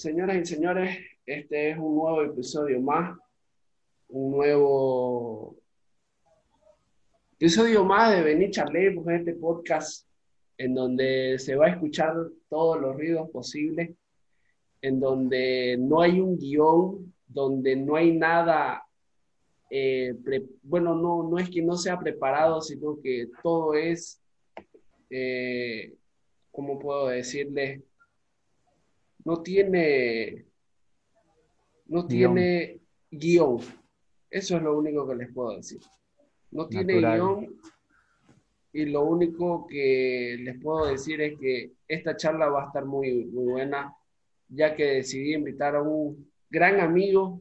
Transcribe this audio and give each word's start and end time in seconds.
Señoras 0.00 0.38
y 0.38 0.46
señores, 0.46 0.98
este 1.26 1.72
es 1.72 1.76
un 1.76 1.96
nuevo 1.96 2.22
episodio 2.22 2.80
más, 2.80 3.18
un 4.08 4.30
nuevo 4.30 5.58
episodio 7.34 7.84
más 7.84 8.10
de 8.16 8.22
Venir 8.22 8.50
Charlemos, 8.50 9.06
este 9.08 9.34
podcast 9.34 10.08
en 10.56 10.74
donde 10.74 11.38
se 11.38 11.54
va 11.54 11.66
a 11.66 11.70
escuchar 11.72 12.14
todos 12.48 12.80
los 12.80 12.96
ruidos 12.96 13.28
posibles, 13.28 13.90
en 14.80 15.00
donde 15.00 15.76
no 15.78 16.00
hay 16.00 16.18
un 16.18 16.38
guion, 16.38 17.14
donde 17.26 17.76
no 17.76 17.96
hay 17.96 18.16
nada, 18.16 18.82
eh, 19.68 20.14
bueno, 20.62 20.94
no, 20.94 21.28
no 21.28 21.38
es 21.38 21.50
que 21.50 21.60
no 21.60 21.76
sea 21.76 21.98
preparado, 21.98 22.62
sino 22.62 22.98
que 23.02 23.28
todo 23.42 23.74
es, 23.74 24.18
eh, 25.10 25.92
¿cómo 26.50 26.78
puedo 26.78 27.08
decirle? 27.08 27.82
No 29.24 29.42
tiene, 29.42 30.46
no 31.86 32.06
tiene 32.06 32.80
guion. 33.10 33.60
Eso 34.30 34.56
es 34.56 34.62
lo 34.62 34.78
único 34.78 35.06
que 35.06 35.14
les 35.16 35.32
puedo 35.32 35.56
decir. 35.56 35.80
No 36.50 36.66
tiene 36.68 37.00
guion 37.00 37.60
y 38.72 38.86
lo 38.86 39.04
único 39.04 39.66
que 39.66 40.36
les 40.40 40.60
puedo 40.60 40.86
decir 40.86 41.20
es 41.20 41.38
que 41.38 41.72
esta 41.88 42.16
charla 42.16 42.48
va 42.48 42.64
a 42.64 42.66
estar 42.66 42.84
muy, 42.84 43.24
muy 43.24 43.52
buena, 43.52 43.94
ya 44.48 44.74
que 44.74 44.84
decidí 44.84 45.34
invitar 45.34 45.74
a 45.74 45.82
un 45.82 46.30
gran 46.48 46.80
amigo, 46.80 47.40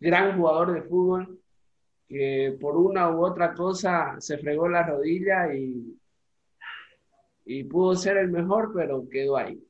gran 0.00 0.36
jugador 0.36 0.72
de 0.72 0.82
fútbol, 0.82 1.40
que 2.08 2.56
por 2.60 2.76
una 2.76 3.10
u 3.10 3.24
otra 3.24 3.54
cosa 3.54 4.16
se 4.18 4.38
fregó 4.38 4.68
la 4.68 4.82
rodilla 4.82 5.54
y, 5.54 5.96
y 7.44 7.64
pudo 7.64 7.94
ser 7.94 8.16
el 8.16 8.28
mejor, 8.28 8.72
pero 8.74 9.08
quedó 9.08 9.36
ahí. 9.36 9.62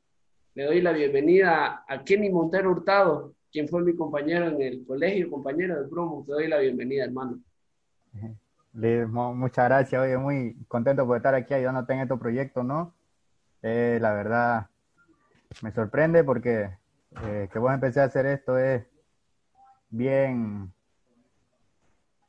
Le 0.54 0.64
doy 0.64 0.82
la 0.82 0.92
bienvenida 0.92 1.82
a 1.88 2.04
Kenny 2.04 2.28
Montero 2.28 2.72
Hurtado, 2.72 3.34
quien 3.50 3.66
fue 3.68 3.82
mi 3.82 3.96
compañero 3.96 4.48
en 4.48 4.60
el 4.60 4.84
colegio, 4.84 5.30
compañero 5.30 5.82
de 5.82 5.88
promo. 5.88 6.24
Te 6.26 6.32
doy 6.32 6.46
la 6.46 6.58
bienvenida, 6.58 7.04
hermano. 7.04 7.40
muchas 8.74 9.64
gracias, 9.64 10.02
oye, 10.02 10.18
muy 10.18 10.54
contento 10.68 11.06
por 11.06 11.16
estar 11.16 11.34
aquí 11.34 11.54
ayudándote 11.54 11.94
en 11.94 12.00
este 12.00 12.16
proyecto, 12.18 12.62
¿no? 12.62 12.92
Eh, 13.62 13.96
la 13.98 14.12
verdad, 14.12 14.66
me 15.62 15.72
sorprende 15.72 16.22
porque 16.22 16.68
eh, 17.24 17.48
que 17.50 17.58
vos 17.58 17.72
empecé 17.72 18.00
a 18.00 18.04
hacer 18.04 18.26
esto 18.26 18.58
es 18.58 18.84
bien, 19.88 20.70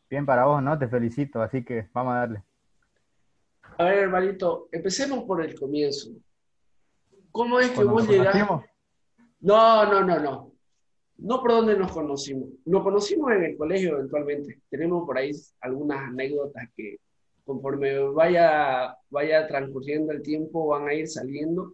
bien 0.10 0.26
para 0.26 0.46
vos, 0.46 0.64
¿no? 0.64 0.80
Te 0.80 0.88
felicito, 0.88 1.42
así 1.42 1.66
que 1.66 1.90
vamos 1.92 2.14
a 2.14 2.20
darle. 2.20 2.44
A 3.78 3.84
ver, 3.84 3.98
hermanito, 3.98 4.70
empecemos 4.72 5.26
por 5.26 5.44
el 5.44 5.60
comienzo. 5.60 6.12
¿Cómo 7.34 7.60
es 7.60 7.72
que 7.72 7.84
vos 7.84 8.08
llegaste? 8.08 8.46
No, 9.42 9.86
no, 9.86 10.04
no, 10.04 10.20
no. 10.20 10.52
No 11.18 11.42
por 11.42 11.52
dónde 11.52 11.76
nos 11.76 11.92
conocimos. 11.92 12.50
Nos 12.66 12.84
conocimos 12.84 13.32
en 13.32 13.44
el 13.44 13.58
colegio 13.58 13.98
eventualmente. 13.98 14.62
Tenemos 14.70 15.04
por 15.06 15.18
ahí 15.18 15.32
algunas 15.60 16.00
anécdotas 16.10 16.70
que 16.78 17.00
conforme 17.44 17.98
vaya, 18.10 18.96
vaya 19.10 19.48
transcurriendo 19.48 20.14
el 20.14 20.22
tiempo 20.22 20.68
van 20.68 20.88
a 20.88 20.94
ir 20.94 21.08
saliendo. 21.08 21.74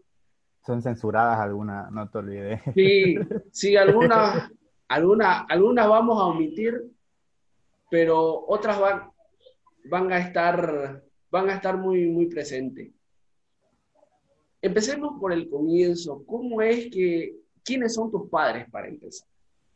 Son 0.65 0.81
censuradas 0.81 1.39
algunas, 1.39 1.91
no 1.91 2.09
te 2.09 2.17
olvides. 2.19 2.61
Sí, 2.73 3.15
sí, 3.51 3.75
algunas, 3.75 4.49
algunas, 4.87 5.45
algunas 5.49 5.89
vamos 5.89 6.21
a 6.21 6.25
omitir, 6.25 6.81
pero 7.91 8.45
otras 8.47 8.79
van, 8.79 9.11
van 9.89 10.11
a 10.13 10.19
estar, 10.19 11.03
van 11.29 11.49
a 11.49 11.55
estar 11.55 11.77
muy, 11.77 12.07
muy 12.07 12.27
presentes. 12.27 12.91
Empecemos 14.61 15.19
por 15.19 15.31
el 15.31 15.49
comienzo. 15.49 16.23
¿Cómo 16.25 16.61
es 16.61 16.89
que, 16.91 17.35
quiénes 17.63 17.93
son 17.93 18.11
tus 18.11 18.29
padres 18.29 18.69
para 18.69 18.87
empezar? 18.87 19.27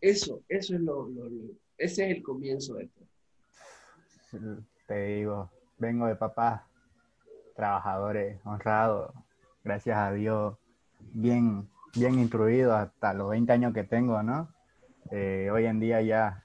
Eso, 0.01 0.41
eso 0.49 0.75
es 0.75 0.81
lo, 0.81 1.09
ese 1.77 2.09
es 2.09 2.17
el 2.17 2.23
comienzo 2.23 2.75
de 2.75 2.87
todo. 2.87 3.07
Te 4.87 5.05
digo, 5.05 5.49
vengo 5.77 6.07
de 6.07 6.15
papás 6.15 6.61
trabajadores, 7.55 8.39
honrados, 8.43 9.13
gracias 9.63 9.97
a 9.97 10.11
Dios, 10.11 10.57
bien, 11.13 11.69
bien 11.95 12.19
instruido 12.19 12.75
hasta 12.75 13.13
los 13.13 13.29
20 13.29 13.51
años 13.53 13.73
que 13.73 13.83
tengo, 13.83 14.23
¿no? 14.23 14.49
Eh, 15.11 15.49
hoy 15.51 15.65
en 15.65 15.79
día 15.79 16.01
ya 16.01 16.43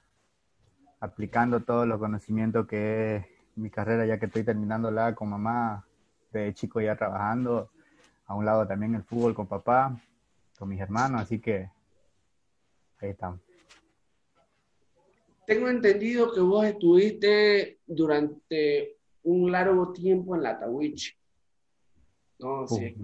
aplicando 0.99 1.61
todos 1.61 1.87
los 1.87 1.99
conocimientos 1.99 2.67
que 2.67 3.15
es 3.15 3.25
mi 3.55 3.69
carrera, 3.69 4.05
ya 4.05 4.19
que 4.19 4.27
estoy 4.27 4.43
terminándola 4.43 5.15
con 5.15 5.29
mamá, 5.29 5.85
de 6.31 6.53
chico 6.53 6.79
ya 6.79 6.95
trabajando, 6.95 7.71
a 8.29 8.35
un 8.35 8.45
lado 8.45 8.65
también 8.67 8.93
el 8.93 9.03
fútbol 9.03 9.33
con 9.33 9.47
papá, 9.47 9.99
con 10.57 10.69
mis 10.69 10.79
hermanos, 10.79 11.21
así 11.21 11.39
que 11.39 11.67
ahí 13.01 13.09
estamos. 13.09 13.39
Tengo 15.47 15.67
entendido 15.67 16.31
que 16.31 16.39
vos 16.39 16.63
estuviste 16.63 17.79
durante 17.87 18.97
un 19.23 19.51
largo 19.51 19.91
tiempo 19.91 20.35
en 20.35 20.43
la 20.43 20.59
Tawich. 20.59 21.17
No, 22.37 22.67
sí. 22.67 22.95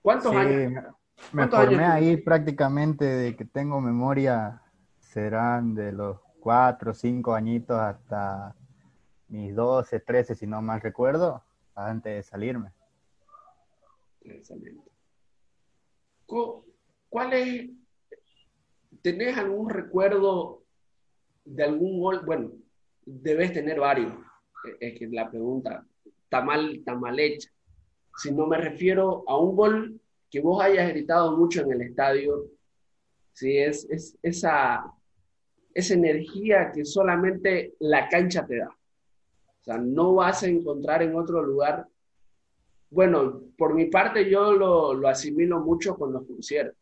¿Cuántos 0.00 0.32
años? 0.32 0.84
Me 1.32 1.48
formé 1.48 1.84
ahí 1.84 2.16
prácticamente 2.18 3.04
de 3.04 3.34
que 3.34 3.44
tengo 3.44 3.80
memoria, 3.80 4.62
serán 5.00 5.74
de 5.74 5.90
los 5.90 6.20
cuatro, 6.38 6.94
cinco 6.94 7.34
añitos 7.34 7.80
hasta 7.80 8.54
mis 9.26 9.52
12, 9.56 9.98
13, 9.98 10.36
si 10.36 10.46
no 10.46 10.62
mal 10.62 10.80
recuerdo, 10.80 11.42
antes 11.74 12.14
de 12.14 12.22
salirme. 12.22 12.75
¿Cuál 17.08 17.32
es? 17.32 17.70
¿Tenés 19.02 19.36
algún 19.38 19.70
recuerdo 19.70 20.64
de 21.44 21.64
algún 21.64 22.00
gol? 22.00 22.24
Bueno, 22.24 22.52
debes 23.04 23.52
tener 23.52 23.78
varios. 23.78 24.12
Es 24.80 24.98
que 24.98 25.06
la 25.08 25.30
pregunta 25.30 25.86
está 26.04 26.42
mal, 26.42 26.74
está 26.76 26.94
mal 26.94 27.18
hecha. 27.18 27.50
Si 28.16 28.32
no 28.32 28.46
me 28.46 28.58
refiero 28.58 29.24
a 29.28 29.38
un 29.38 29.54
gol 29.54 30.00
que 30.30 30.40
vos 30.40 30.62
hayas 30.62 30.88
gritado 30.90 31.36
mucho 31.36 31.62
en 31.62 31.72
el 31.72 31.82
estadio, 31.82 32.50
si 33.32 33.58
es, 33.58 33.86
es 33.90 34.18
esa, 34.22 34.92
esa 35.72 35.94
energía 35.94 36.72
que 36.72 36.84
solamente 36.84 37.74
la 37.78 38.08
cancha 38.08 38.46
te 38.46 38.56
da. 38.56 38.68
O 38.68 39.64
sea, 39.64 39.78
no 39.78 40.14
vas 40.14 40.42
a 40.42 40.48
encontrar 40.48 41.02
en 41.02 41.14
otro 41.14 41.42
lugar 41.42 41.86
bueno, 42.90 43.42
por 43.56 43.74
mi 43.74 43.86
parte 43.86 44.28
yo 44.30 44.52
lo, 44.52 45.08
asimilo 45.08 45.60
mucho 45.60 45.96
con 45.96 46.12
los 46.12 46.26
conciertos, 46.26 46.78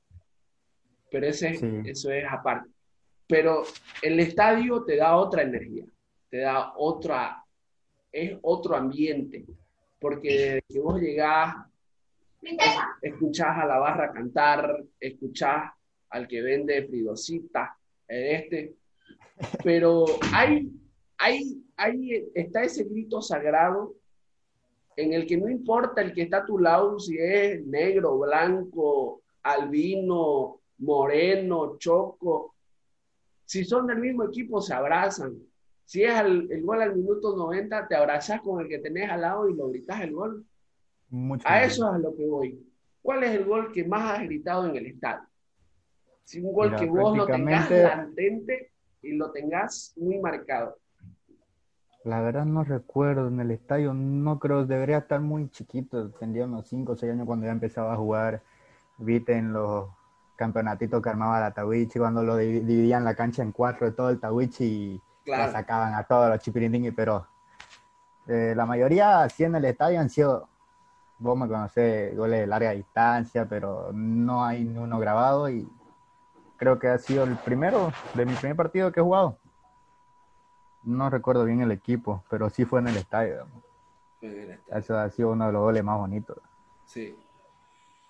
pero 1.11 1.27
ese, 1.27 1.59
eso 1.85 2.11
es 2.11 2.25
aparte. 2.29 2.71
Pero 3.27 3.63
el 4.03 4.21
estadio 4.21 4.85
te 4.85 4.97
da 4.97 5.17
otra 5.17 5.43
energía, 5.43 5.85
te 6.29 6.39
da 6.39 6.75
otra, 6.77 7.43
es 8.13 8.37
otro 8.43 8.77
ambiente, 8.77 9.45
porque 9.99 10.29
desde 10.29 10.63
que 10.69 10.81
vos 10.81 11.01
llegás, 11.01 11.57
escuchás 13.01 13.57
a 13.59 13.65
la 13.65 13.79
barra 13.79 14.13
cantar, 14.13 14.85
escuchás 15.01 15.73
al 16.11 16.29
que 16.29 16.43
vende 16.43 16.87
fridosita, 16.87 17.77
este, 18.07 18.75
pero 19.63 20.05
hay, 20.33 20.71
hay, 21.19 21.65
hay, 21.77 22.29
está 22.35 22.63
ese 22.63 22.85
grito 22.85 23.23
sagrado 23.23 23.95
en 24.97 25.13
el 25.13 25.27
que 25.27 25.37
no 25.37 25.49
importa 25.49 26.03
el 26.03 26.13
que 26.13 26.23
está 26.23 26.39
a 26.39 26.47
tu 26.47 26.59
lado, 26.59 26.99
si 26.99 27.19
es 27.19 27.65
negro, 27.67 28.19
blanco, 28.19 29.23
albino, 29.43 30.61
moreno, 30.79 31.77
choco, 31.79 32.55
si 33.45 33.65
son 33.65 33.87
del 33.87 33.99
mismo 33.99 34.25
equipo, 34.25 34.61
se 34.61 34.75
abrazan. 34.75 35.37
Si 35.85 36.03
es 36.03 36.19
el, 36.19 36.63
gol 36.63 36.81
al 36.81 36.97
minuto 36.97 37.37
90, 37.37 37.89
te 37.89 37.95
abrazas 37.95 38.41
con 38.41 38.61
el 38.61 38.69
que 38.69 38.79
tenés 38.79 39.11
al 39.11 39.21
lado 39.21 39.49
y 39.49 39.55
lo 39.55 39.69
gritas 39.69 40.01
el 40.01 40.13
gol. 40.13 40.47
a 41.45 41.63
eso 41.63 41.87
es 41.87 41.95
a 41.95 41.99
lo 41.99 42.17
que 42.17 42.27
voy. 42.27 42.67
¿Cuál 43.03 43.25
es 43.25 43.33
el 43.33 43.45
gol 43.45 43.71
que 43.71 43.85
más 43.85 44.19
has 44.19 44.25
gritado 44.25 44.67
en 44.67 44.77
el 44.77 44.87
estadio? 44.87 45.29
Si 46.25 46.41
un 46.41 46.55
gol 46.55 46.75
que 46.75 46.87
vos 46.87 47.17
lo 47.17 47.27
tengas 47.27 47.71
latente 47.71 48.73
y 49.03 49.13
lo 49.13 49.31
tengas 49.31 49.93
muy 49.97 50.19
marcado. 50.19 50.79
La 52.05 52.21
verdad 52.21 52.45
no 52.45 52.65
recuerdo 52.65 53.29
en 53.29 53.41
el 53.41 53.51
estadio, 53.51 53.95
no 53.95 54.39
creo, 54.39 54.67
debería 54.67 54.99
estar 54.99 55.23
muy 55.23 55.49
chiquito, 55.51 56.11
tendría 56.11 56.45
unos 56.45 56.69
5 56.69 56.93
o 56.93 56.97
6 56.97 57.13
años 57.13 57.27
cuando 57.27 57.47
ya 57.47 57.53
empezaba 57.53 57.95
a 57.95 57.97
jugar, 57.97 58.43
viste 58.99 59.39
en 59.39 59.55
los 59.55 59.89
campeonatitos 60.37 61.01
que 61.03 61.09
armaba 61.09 61.41
la 61.41 61.53
Tawichi, 61.53 61.99
cuando 61.99 62.23
lo 62.23 62.37
dividían 62.37 63.05
la 63.05 63.15
cancha 63.15 63.43
en 63.43 63.53
cuatro 63.53 63.87
de 63.87 63.93
todo 63.97 64.11
el 64.11 64.21
Tawichi 64.21 64.65
y 64.65 65.03
sacaban 65.25 65.95
a 65.95 66.05
todos 66.05 66.29
los 66.29 66.41
chipirindingui, 66.41 66.91
pero 66.91 67.27
eh, 68.27 68.53
la 68.55 68.67
mayoría 68.67 69.27
sí 69.31 69.45
en 69.45 69.55
el 69.55 69.65
estadio 69.65 69.99
han 69.99 70.11
sido, 70.11 70.47
vos 71.19 71.39
me 71.39 71.49
conocés, 71.49 72.15
goles 72.15 72.41
de 72.41 72.47
larga 72.47 72.73
distancia, 72.73 73.47
pero 73.49 73.93
no 73.95 74.45
hay 74.45 74.63
ni 74.63 74.77
uno 74.77 74.99
grabado 74.99 75.49
y 75.49 75.67
creo 76.59 76.79
que 76.79 76.89
ha 76.89 76.99
sido 76.99 77.25
el 77.25 77.37
primero 77.37 77.93
de 78.13 78.27
mi 78.27 78.35
primer 78.35 78.57
partido 78.57 78.93
que 78.93 79.01
he 79.01 79.03
jugado 79.03 79.39
no 80.85 81.11
recuerdo 81.11 81.45
bien 81.45 81.61
el 81.61 81.73
equipo, 81.73 82.23
pero 82.29 82.51
sí 82.51 82.65
fue 82.65 82.81
en 82.81 82.89
el 82.89 82.97
estadio. 82.97 83.47
Eso 84.69 84.99
ha 84.99 85.11
sido 85.11 85.33
uno 85.33 85.47
de 85.47 85.53
los 85.53 85.63
goles 85.63 85.85
más 85.85 85.99
bonitos. 85.99 86.39
Sí. 86.87 87.17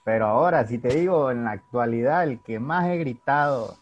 Pero 0.04 0.26
ahora, 0.26 0.66
si 0.66 0.78
te 0.78 0.88
digo, 0.88 1.30
en 1.30 1.44
la 1.44 1.52
actualidad, 1.52 2.24
el 2.24 2.40
que 2.40 2.60
más 2.60 2.86
he 2.88 2.98
gritado, 2.98 3.76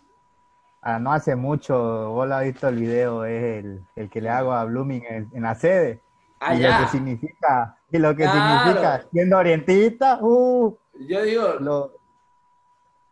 ah, 0.80 0.98
no 0.98 1.12
hace 1.12 1.34
mucho, 1.34 2.10
vos 2.10 2.28
lo 2.28 2.36
has 2.36 2.44
visto 2.44 2.68
el 2.68 2.76
video, 2.76 3.24
es 3.24 3.64
el, 3.96 4.10
que 4.10 4.20
le 4.20 4.30
hago 4.30 4.52
a 4.52 4.64
Blooming 4.64 5.04
en, 5.32 5.42
la 5.42 5.54
sede. 5.54 6.00
Ah, 6.38 6.54
y 6.54 6.62
lo 6.62 6.68
que 6.68 6.86
significa, 6.90 7.76
y 7.90 7.98
lo 7.98 8.14
que 8.14 8.24
significa, 8.24 9.04
siendo 9.10 9.38
orientista, 9.38 10.18
uh, 10.20 10.76
Yo 11.00 11.22
digo, 11.22 11.92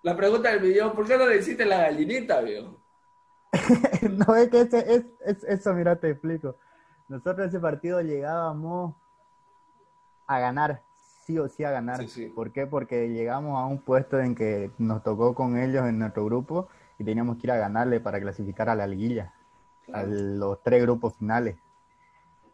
la 0.02 0.16
pregunta 0.16 0.50
del 0.50 0.60
video, 0.60 0.92
¿por 0.92 1.06
qué 1.06 1.18
no 1.18 1.26
le 1.26 1.38
hiciste 1.38 1.66
la 1.66 1.78
gallinita, 1.78 2.40
viejo? 2.40 2.79
no, 4.10 4.36
es 4.36 4.48
que 4.48 4.60
ese, 4.60 5.06
es, 5.24 5.44
eso, 5.44 5.74
mira, 5.74 5.96
te 5.96 6.10
explico. 6.10 6.56
Nosotros 7.08 7.48
ese 7.48 7.58
partido 7.58 8.00
llegábamos 8.00 8.94
a 10.26 10.38
ganar, 10.38 10.82
sí 11.24 11.38
o 11.38 11.48
sí 11.48 11.64
a 11.64 11.70
ganar. 11.70 12.00
¿Por 12.34 12.52
qué? 12.52 12.66
Porque 12.66 13.08
llegamos 13.08 13.58
a 13.58 13.66
un 13.66 13.80
puesto 13.80 14.20
en 14.20 14.34
que 14.34 14.70
nos 14.78 15.02
tocó 15.02 15.34
con 15.34 15.58
ellos 15.58 15.86
en 15.88 15.98
nuestro 15.98 16.24
grupo 16.24 16.68
y 16.98 17.04
teníamos 17.04 17.38
que 17.38 17.48
ir 17.48 17.50
a 17.50 17.56
ganarle 17.56 17.98
para 17.98 18.20
clasificar 18.20 18.68
a 18.68 18.76
la 18.76 18.86
liguilla, 18.86 19.34
a 19.92 20.04
los 20.04 20.62
tres 20.62 20.82
grupos 20.82 21.16
finales. 21.16 21.56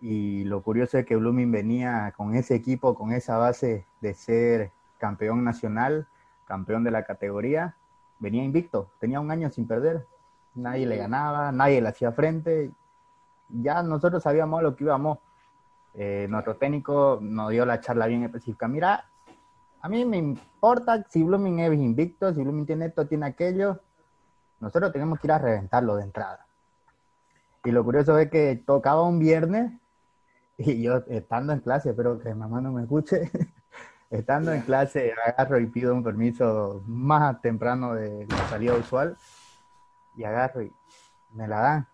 Y 0.00 0.44
lo 0.44 0.62
curioso 0.62 0.98
es 0.98 1.04
que 1.04 1.16
Blooming 1.16 1.50
venía 1.50 2.14
con 2.16 2.34
ese 2.34 2.54
equipo, 2.54 2.94
con 2.94 3.12
esa 3.12 3.38
base 3.38 3.86
de 4.00 4.14
ser 4.14 4.72
campeón 4.98 5.44
nacional, 5.44 6.06
campeón 6.46 6.84
de 6.84 6.90
la 6.90 7.04
categoría, 7.04 7.76
venía 8.18 8.44
invicto, 8.44 8.90
tenía 8.98 9.20
un 9.20 9.30
año 9.30 9.50
sin 9.50 9.66
perder, 9.66 10.06
nadie 10.56 10.86
le 10.86 10.96
ganaba, 10.96 11.52
nadie 11.52 11.80
le 11.80 11.88
hacía 11.88 12.12
frente, 12.12 12.70
ya 13.48 13.82
nosotros 13.82 14.22
sabíamos 14.22 14.62
lo 14.62 14.74
que 14.74 14.84
íbamos 14.84 15.18
eh, 15.98 16.26
nuestro 16.28 16.56
técnico 16.56 17.18
nos 17.22 17.50
dio 17.50 17.64
la 17.64 17.80
charla 17.80 18.06
bien 18.06 18.22
específica. 18.22 18.68
Mira, 18.68 19.06
a 19.80 19.88
mí 19.88 20.04
me 20.04 20.18
importa 20.18 21.02
si 21.08 21.22
Blooming 21.22 21.60
es 21.60 21.72
invicto, 21.72 22.34
si 22.34 22.42
Blooming 22.42 22.66
tiene 22.66 22.86
esto, 22.86 23.06
tiene 23.06 23.26
aquello. 23.26 23.80
Nosotros 24.60 24.92
tenemos 24.92 25.18
que 25.18 25.26
ir 25.26 25.32
a 25.32 25.38
reventarlo 25.38 25.96
de 25.96 26.04
entrada. 26.04 26.46
Y 27.64 27.70
lo 27.70 27.82
curioso 27.82 28.18
es 28.18 28.30
que 28.30 28.62
tocaba 28.66 29.02
un 29.02 29.18
viernes 29.18 29.72
y 30.58 30.82
yo 30.82 31.02
estando 31.08 31.52
en 31.52 31.60
clase, 31.60 31.90
espero 31.90 32.18
que 32.18 32.34
mamá 32.34 32.60
no 32.60 32.72
me 32.72 32.82
escuche, 32.82 33.30
estando 34.10 34.52
en 34.52 34.62
clase 34.62 35.14
agarro 35.26 35.58
y 35.58 35.66
pido 35.66 35.94
un 35.94 36.04
permiso 36.04 36.82
más 36.86 37.40
temprano 37.40 37.94
de 37.94 38.26
la 38.26 38.48
salida 38.48 38.74
usual 38.74 39.16
y 40.16 40.24
agarro 40.24 40.62
y 40.62 40.72
me 41.32 41.46
la 41.46 41.60
dan 41.60 41.88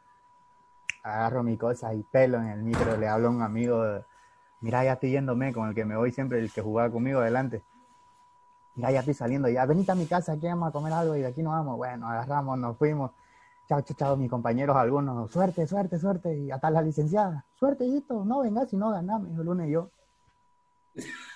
agarro 1.03 1.43
mi 1.43 1.57
cosa 1.57 1.95
y 1.95 2.03
pelo 2.03 2.39
en 2.39 2.49
el 2.49 2.63
micro, 2.63 2.97
le 2.97 3.09
hablo 3.09 3.29
a 3.29 3.31
un 3.31 3.43
amigo, 3.43 3.83
mira, 4.61 4.85
ya 4.85 4.95
estoy 4.95 5.11
yéndome 5.11 5.53
con 5.53 5.69
el 5.69 5.75
que 5.75 5.85
me 5.85 5.97
voy 5.97 6.13
siempre, 6.13 6.39
el 6.39 6.53
que 6.53 6.63
jugaba 6.63 6.91
conmigo 6.91 7.21
adelante. 7.21 7.63
Mira, 8.75 8.91
ya 8.91 9.01
estoy 9.01 9.15
saliendo, 9.15 9.49
ya 9.49 9.67
venite 9.67 9.93
a 9.93 9.95
mi 9.95 10.07
casa, 10.07 10.33
aquí 10.33 10.47
vamos 10.47 10.69
a 10.69 10.73
comer 10.73 10.93
algo 10.93 11.17
y 11.17 11.21
de 11.21 11.27
aquí 11.27 11.43
nos 11.43 11.53
vamos. 11.53 11.77
Bueno, 11.77 12.09
agarramos, 12.09 12.59
nos 12.59 12.77
fuimos. 12.79 13.11
Chao, 13.69 13.83
chao, 13.83 13.97
chao, 13.97 14.17
mis 14.17 14.31
compañeros, 14.31 14.77
algunos, 14.77 15.31
suerte, 15.31 15.67
suerte, 15.67 15.99
suerte. 15.99 16.37
Y 16.37 16.51
hasta 16.51 16.71
la 16.71 16.83
licenciada, 16.83 17.45
suerte, 17.55 17.85
hijito, 17.85 18.25
no 18.25 18.41
vengas 18.41 18.71
si 18.71 18.77
no 18.77 18.91
ganamos, 18.91 19.29
el 19.29 19.45
lunes 19.45 19.69
y 19.69 19.73
yo. 19.73 19.91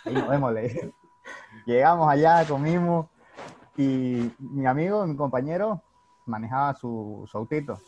Ahí 0.05 0.15
nos 0.15 0.29
vemos, 0.29 0.53
le 0.53 0.94
Llegamos 1.67 2.09
allá, 2.09 2.47
comimos 2.47 3.06
y 3.77 4.33
mi 4.38 4.67
amigo, 4.67 5.06
mi 5.06 5.17
compañero, 5.17 5.83
manejaba 6.26 6.75
su, 6.75 7.26
su 7.31 7.38
autito 7.38 7.81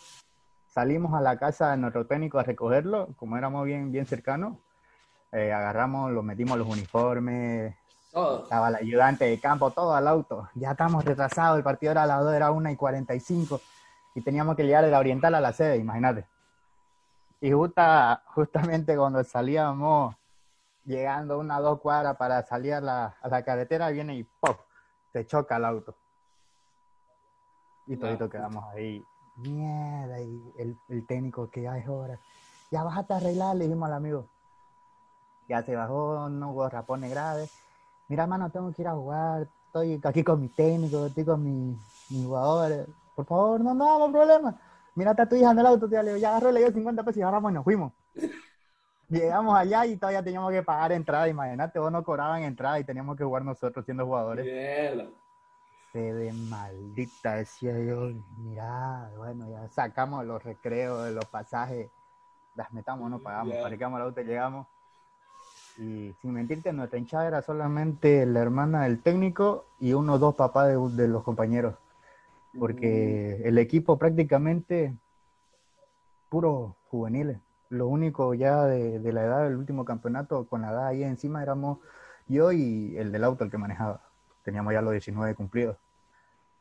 salimos 0.79 1.13
a 1.15 1.21
la 1.21 1.37
casa 1.37 1.73
de 1.73 1.77
nuestro 1.77 2.07
técnico 2.07 2.39
a 2.39 2.45
recogerlo, 2.45 3.09
como 3.17 3.37
éramos 3.37 3.65
bien, 3.65 3.91
bien 3.91 4.07
cercanos, 4.07 4.59
eh, 5.33 5.53
agarramos, 5.53 6.13
lo 6.13 6.23
metimos 6.23 6.57
los 6.57 6.69
uniformes, 6.69 7.75
estaba 8.43 8.69
el 8.69 8.77
ayudante 8.77 9.25
de 9.25 9.41
campo, 9.41 9.73
todo 9.73 9.93
al 9.95 10.07
auto. 10.07 10.49
Ya 10.55 10.71
estamos 10.71 11.05
retrasados, 11.05 11.59
el 11.59 11.65
partido 11.65 11.91
era 11.91 12.05
a 12.05 12.07
las 12.07 12.23
2, 12.23 12.33
era 12.33 12.53
1 12.53 12.71
y 12.71 12.77
45 12.77 13.61
y 14.15 14.23
teníamos 14.23 14.55
que 14.55 14.63
llegar 14.65 14.85
de 14.85 14.93
la 14.93 15.01
oriental 15.01 15.35
a 15.35 15.41
la 15.41 15.53
sede, 15.53 15.79
imagínate. 15.79 16.27
Y 17.41 17.51
justa, 17.51 18.23
justamente 18.27 18.97
cuando 18.97 19.25
salíamos, 19.25 20.15
llegando 20.85 21.41
una 21.41 21.59
dos 21.59 21.81
cuadras 21.81 22.17
para 22.17 22.43
salir 22.45 22.75
a 22.75 22.81
la, 22.81 23.17
a 23.21 23.29
la 23.29 23.43
carretera, 23.43 23.91
viene 23.91 24.15
y 24.15 24.23
¡pop! 24.23 24.61
Se 25.13 25.27
choca 25.27 25.57
el 25.57 25.65
auto. 25.65 25.97
Y 27.89 27.97
todito 27.97 28.29
quedamos 28.29 28.65
ahí 28.75 29.05
mierda, 29.37 30.21
y 30.21 30.53
el, 30.59 30.77
el, 30.89 31.07
técnico 31.07 31.49
que 31.49 31.63
ya 31.63 31.79
es 31.79 31.89
hora, 31.89 32.19
ya 32.71 32.83
bájate 32.83 33.15
a 33.15 33.17
arreglar, 33.17 33.57
le 33.57 33.65
dijimos 33.65 33.89
al 33.89 33.95
amigo. 33.95 34.27
Ya 35.49 35.63
se 35.63 35.75
bajó, 35.75 36.29
no 36.29 36.51
hubo 36.51 36.69
rapones 36.69 37.11
graves. 37.11 37.51
Mira, 38.09 38.27
mano, 38.27 38.51
tengo 38.51 38.73
que 38.73 38.83
ir 38.83 38.89
a 38.89 38.95
jugar, 38.95 39.49
estoy 39.67 40.01
aquí 40.05 40.23
con 40.23 40.41
mi 40.41 40.49
técnico, 40.49 41.07
estoy 41.07 41.25
con 41.25 41.43
mi, 41.43 41.79
mi 42.11 42.25
jugador. 42.25 42.87
Por 43.15 43.25
favor, 43.25 43.61
no, 43.61 43.75
no, 43.75 43.99
no 43.99 44.13
problema. 44.13 44.61
Mira, 44.95 45.13
está 45.13 45.27
tu 45.27 45.37
hija 45.37 45.53
en 45.53 45.59
el 45.59 45.67
auto, 45.67 45.89
tío, 45.89 46.03
le 46.03 46.11
digo, 46.11 46.21
ya 46.21 46.31
agarró, 46.31 46.51
le 46.53 46.61
dio 46.61 46.73
50 46.73 47.03
pesos 47.03 47.17
y 47.17 47.23
agarramos 47.23 47.51
y 47.51 47.55
nos 47.55 47.65
fuimos. 47.65 47.93
Llegamos 49.09 49.57
allá 49.57 49.87
y 49.87 49.97
todavía 49.97 50.23
teníamos 50.23 50.53
que 50.53 50.63
pagar 50.63 50.93
entrada, 50.93 51.29
imagínate, 51.29 51.79
vos 51.79 51.91
no 51.91 52.05
cobraban 52.05 52.43
entrada 52.43 52.79
y 52.79 52.85
teníamos 52.85 53.17
que 53.17 53.25
jugar 53.25 53.43
nosotros 53.43 53.83
siendo 53.87 54.05
jugadores 54.05 54.45
de 55.93 56.33
maldita, 56.33 57.37
decía 57.37 57.79
yo, 57.79 58.11
mira, 58.39 59.11
bueno, 59.17 59.49
ya 59.51 59.69
sacamos 59.69 60.25
los 60.25 60.43
recreos 60.43 61.05
de 61.05 61.13
los 61.13 61.25
pasajes, 61.27 61.91
las 62.55 62.73
metamos, 62.73 63.11
no 63.11 63.21
pagamos, 63.21 63.55
yeah. 63.55 63.63
parqueamos 63.63 63.99
el 63.99 64.07
auto, 64.07 64.21
llegamos. 64.21 64.67
Y 65.79 66.13
sin 66.21 66.33
mentirte, 66.33 66.73
nuestra 66.73 66.99
hinchada 66.99 67.27
era 67.27 67.43
solamente 67.43 68.27
la 68.27 68.41
hermana 68.41 68.83
del 68.83 69.01
técnico 69.01 69.67
y 69.79 69.93
unos 69.93 70.19
dos 70.19 70.35
papás 70.35 70.69
de, 70.69 71.09
los 71.09 71.23
compañeros. 71.23 71.77
Porque 72.59 73.43
el 73.45 73.59
equipo 73.59 73.97
prácticamente 73.97 74.97
puro 76.29 76.75
juveniles. 76.91 77.39
Lo 77.71 77.87
único 77.87 78.35
ya 78.35 78.65
de, 78.65 78.99
de 78.99 79.13
la 79.13 79.23
edad 79.23 79.45
del 79.45 79.57
último 79.57 79.85
campeonato, 79.85 80.47
con 80.49 80.63
la 80.63 80.71
edad 80.71 80.87
ahí 80.87 81.05
encima, 81.05 81.43
éramos 81.43 81.79
yo 82.27 82.51
y 82.51 82.97
el 82.97 83.13
del 83.13 83.23
auto, 83.23 83.45
el 83.45 83.51
que 83.51 83.59
manejaba 83.59 84.08
teníamos 84.49 84.73
ya 84.73 84.81
los 84.81 84.93
19 84.93 85.35
cumplidos. 85.35 85.77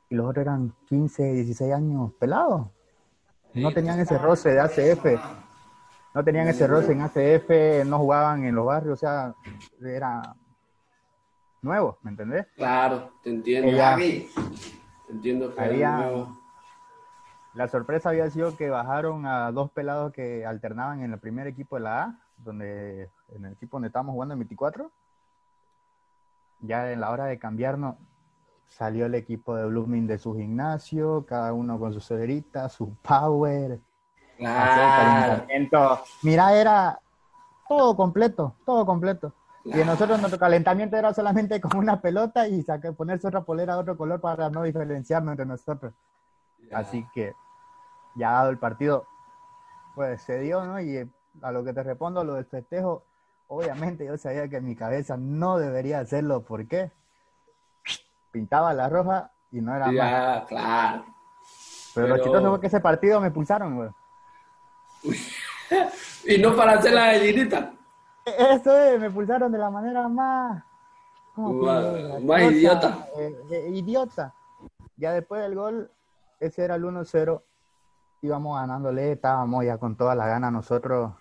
Y 0.10 0.16
los 0.16 0.30
otros 0.30 0.42
eran 0.42 0.74
15, 0.88 1.24
16 1.36 1.74
años 1.74 2.12
pelados. 2.20 2.67
No 3.53 3.72
tenían 3.72 3.98
ese 3.98 4.17
roce 4.17 4.50
de 4.50 4.60
ACF. 4.60 5.06
No 6.13 6.22
tenían 6.22 6.50
ese 6.50 6.67
roce 6.67 6.91
en 6.91 7.01
ACF, 7.01 7.86
no 7.86 8.00
jugaban 8.00 8.44
en 8.44 8.56
los 8.56 8.65
barrios, 8.65 8.94
o 8.94 9.00
sea, 9.00 9.34
era 9.82 10.36
nuevo, 11.62 11.98
¿me 12.01 12.12
entendés? 12.12 12.46
Claro, 12.58 13.12
te 13.24 13.29
entiendo. 13.29 13.77
te 13.77 15.13
entiendo 15.13 15.56
que 15.56 15.62
había, 15.62 16.12
La 17.53 17.70
sorpresa 17.70 18.10
había 18.10 18.29
sido 18.29 18.58
que 18.58 18.70
bajaron 18.70 19.25
a 19.25 19.51
dos 19.53 19.72
pelados 19.72 20.12
que 20.12 20.46
alternaban 20.46 21.03
en 21.03 21.13
el 21.13 21.20
primer 21.20 21.48
equipo 21.48 21.77
de 21.77 21.84
la 21.84 22.03
A, 22.03 22.20
donde 22.38 23.10
en 23.29 23.46
el 23.46 23.53
equipo 23.53 23.77
donde 23.77 23.88
estábamos 23.88 24.13
jugando 24.13 24.34
en 24.34 24.39
24 24.39 24.91
ya 26.61 26.91
en 26.91 27.01
la 27.01 27.11
hora 27.11 27.25
de 27.25 27.39
cambiarnos, 27.39 27.95
salió 28.67 29.05
el 29.05 29.15
equipo 29.15 29.55
de 29.55 29.65
Blooming 29.65 30.07
de 30.07 30.17
su 30.17 30.35
gimnasio, 30.35 31.25
cada 31.25 31.53
uno 31.53 31.79
con 31.79 31.93
su 31.93 32.01
cederita, 32.01 32.69
su 32.69 32.95
power, 32.97 33.79
calentamiento. 34.37 36.03
Mira, 36.23 36.53
era 36.53 36.99
todo 37.67 37.95
completo, 37.95 38.55
todo 38.65 38.85
completo. 38.85 39.33
Y 39.65 39.83
nosotros 39.83 40.19
nuestro 40.19 40.39
calentamiento 40.39 40.95
era 40.95 41.13
solamente 41.13 41.59
con 41.61 41.77
una 41.77 41.99
pelota 42.01 42.47
y 42.47 42.61
sacar, 42.63 42.93
ponerse 42.93 43.27
otra 43.27 43.41
polera 43.41 43.73
de 43.73 43.81
otro 43.81 43.97
color 43.97 44.21
para 44.21 44.49
no 44.49 44.63
diferenciarnos 44.63 45.33
entre 45.33 45.45
nosotros. 45.45 45.93
Así 46.71 47.05
que 47.13 47.33
ya 48.15 48.31
dado 48.31 48.49
el 48.49 48.57
partido, 48.57 49.05
pues 49.95 50.21
se 50.21 50.39
dio, 50.39 50.63
¿no? 50.63 50.79
Y 50.79 51.09
a 51.41 51.51
lo 51.51 51.63
que 51.63 51.73
te 51.73 51.83
respondo, 51.83 52.23
lo 52.23 52.35
del 52.35 52.45
festejo, 52.45 53.03
Obviamente 53.48 54.06
yo 54.06 54.18
sabía 54.18 54.48
que 54.50 54.58
en 54.58 54.66
mi 54.66 54.75
cabeza 54.75 55.16
no 55.18 55.58
debería 55.58 56.00
hacerlo. 56.00 56.44
¿Por 56.44 56.68
qué? 56.68 56.92
Pintaba 58.32 58.74
la 58.74 58.89
roja 58.89 59.32
y 59.51 59.62
no 59.62 59.74
era 59.74 59.92
ya, 59.92 60.46
claro. 60.46 61.06
Pero, 61.96 62.08
lo 62.10 62.18
chistoso 62.18 62.50
fue 62.50 62.60
que 62.60 62.68
ese 62.68 62.82
partido 62.82 63.22
me 63.22 63.32
pulsaron, 63.32 63.75
güey. 63.75 63.89
y 66.25 66.38
no 66.39 66.56
para 66.56 66.74
hacer 66.74 66.94
la 66.94 67.13
gallinita. 67.13 67.72
Eso 68.25 68.77
es, 68.77 69.00
me 69.00 69.10
pulsaron 69.10 69.51
de 69.51 69.58
la 69.58 69.70
manera 69.70 70.08
más... 70.10 70.63
más 71.38 72.42
idiota. 72.51 73.08
Eh, 73.18 73.36
eh, 73.50 73.70
idiota. 73.74 74.34
Ya 74.98 75.13
después 75.13 75.42
del 75.42 75.56
gol, 75.56 75.89
ese 76.42 76.66
era 76.66 76.75
el 76.75 76.84
1-0. 76.84 77.42
Íbamos 78.22 78.60
ganándole, 78.60 79.13
estábamos 79.13 79.63
ya 79.63 79.77
con 79.77 79.96
toda 79.96 80.13
la 80.16 80.27
gana 80.27 80.51
nosotros 80.51 81.13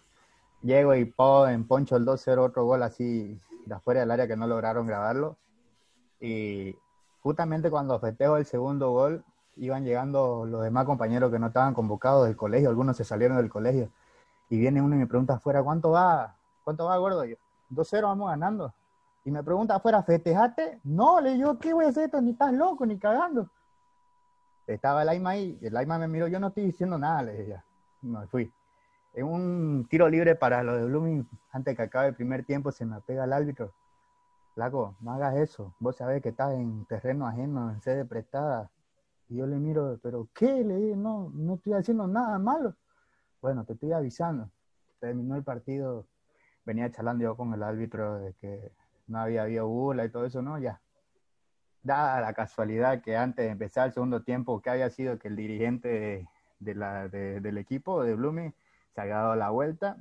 llego 0.62 0.94
y 0.94 1.04
po, 1.04 1.46
en 1.46 1.66
poncho 1.66 1.96
el 1.96 2.04
2-0, 2.04 2.38
otro 2.38 2.64
gol 2.64 2.82
así 2.82 3.40
de 3.66 3.74
afuera 3.74 4.00
del 4.00 4.10
área 4.10 4.26
que 4.26 4.36
no 4.36 4.46
lograron 4.46 4.86
grabarlo. 4.86 5.36
Y 6.20 6.76
justamente 7.20 7.70
cuando 7.70 7.98
festejo 7.98 8.36
el 8.36 8.46
segundo 8.46 8.90
gol, 8.90 9.24
iban 9.56 9.84
llegando 9.84 10.44
los 10.46 10.62
demás 10.62 10.84
compañeros 10.84 11.30
que 11.30 11.38
no 11.38 11.48
estaban 11.48 11.74
convocados 11.74 12.26
del 12.26 12.36
colegio, 12.36 12.68
algunos 12.68 12.96
se 12.96 13.04
salieron 13.04 13.36
del 13.38 13.50
colegio. 13.50 13.90
Y 14.48 14.58
viene 14.58 14.80
uno 14.80 14.94
y 14.94 14.98
me 14.98 15.06
pregunta 15.06 15.34
afuera, 15.34 15.62
¿cuánto 15.62 15.90
va? 15.90 16.36
¿Cuánto 16.62 16.86
va, 16.86 16.96
gordo? 16.98 17.24
Yo, 17.24 17.36
2-0 17.70 18.02
vamos 18.02 18.28
ganando. 18.30 18.72
Y 19.24 19.30
me 19.30 19.42
pregunta 19.42 19.74
afuera, 19.74 20.02
¿festejaste? 20.02 20.80
No, 20.84 21.20
le 21.20 21.34
digo, 21.34 21.58
¿qué 21.58 21.72
voy 21.72 21.84
a 21.84 21.88
hacer 21.88 22.04
esto? 22.04 22.20
Ni 22.20 22.30
estás 22.30 22.52
loco, 22.52 22.86
ni 22.86 22.96
cagando. 22.98 23.50
Estaba 24.66 25.02
el 25.02 25.08
Aima 25.08 25.30
ahí, 25.30 25.58
el 25.62 25.76
Aima 25.76 25.98
me 25.98 26.08
miró, 26.08 26.26
yo 26.28 26.38
no 26.38 26.48
estoy 26.48 26.66
diciendo 26.66 26.98
nada, 26.98 27.22
le 27.22 27.32
dije, 27.36 27.62
me 28.02 28.26
fui. 28.26 28.52
En 29.16 29.24
un 29.24 29.86
tiro 29.88 30.10
libre 30.10 30.34
para 30.34 30.62
los 30.62 30.76
de 30.76 30.84
Blooming, 30.84 31.26
antes 31.50 31.74
que 31.74 31.82
acabe 31.82 32.08
el 32.08 32.14
primer 32.14 32.44
tiempo, 32.44 32.70
se 32.70 32.84
me 32.84 33.00
pega 33.00 33.24
el 33.24 33.32
árbitro. 33.32 33.72
Flaco, 34.54 34.94
no 35.00 35.12
hagas 35.12 35.36
eso. 35.36 35.74
Vos 35.80 35.96
sabés 35.96 36.20
que 36.20 36.28
estás 36.28 36.52
en 36.52 36.84
terreno 36.84 37.26
ajeno, 37.26 37.70
en 37.70 37.80
sede 37.80 38.04
prestada. 38.04 38.70
Y 39.30 39.36
yo 39.36 39.46
le 39.46 39.56
miro, 39.56 39.98
¿pero 40.02 40.28
qué? 40.34 40.62
Le 40.62 40.94
no, 40.96 41.30
no 41.34 41.54
estoy 41.54 41.72
haciendo 41.72 42.06
nada 42.06 42.38
malo. 42.38 42.76
Bueno, 43.40 43.64
te 43.64 43.72
estoy 43.72 43.92
avisando. 43.92 44.50
Terminó 45.00 45.34
el 45.34 45.44
partido, 45.44 46.06
venía 46.66 46.90
charlando 46.90 47.24
yo 47.24 47.36
con 47.38 47.54
el 47.54 47.62
árbitro 47.62 48.18
de 48.18 48.34
que 48.34 48.70
no 49.06 49.18
había 49.18 49.44
habido 49.44 49.94
y 50.04 50.10
todo 50.10 50.26
eso, 50.26 50.42
¿no? 50.42 50.58
Ya, 50.58 50.82
dada 51.82 52.20
la 52.20 52.34
casualidad 52.34 53.00
que 53.00 53.16
antes 53.16 53.46
de 53.46 53.52
empezar 53.52 53.86
el 53.86 53.94
segundo 53.94 54.22
tiempo, 54.22 54.60
que 54.60 54.68
había 54.68 54.90
sido 54.90 55.18
que 55.18 55.28
el 55.28 55.36
dirigente 55.36 56.28
de, 56.58 56.74
la, 56.74 57.08
del 57.08 57.56
equipo 57.56 58.02
de 58.02 58.14
Blooming 58.14 58.54
se 58.96 59.02
había 59.02 59.16
dado 59.16 59.36
la 59.36 59.50
vuelta, 59.50 59.98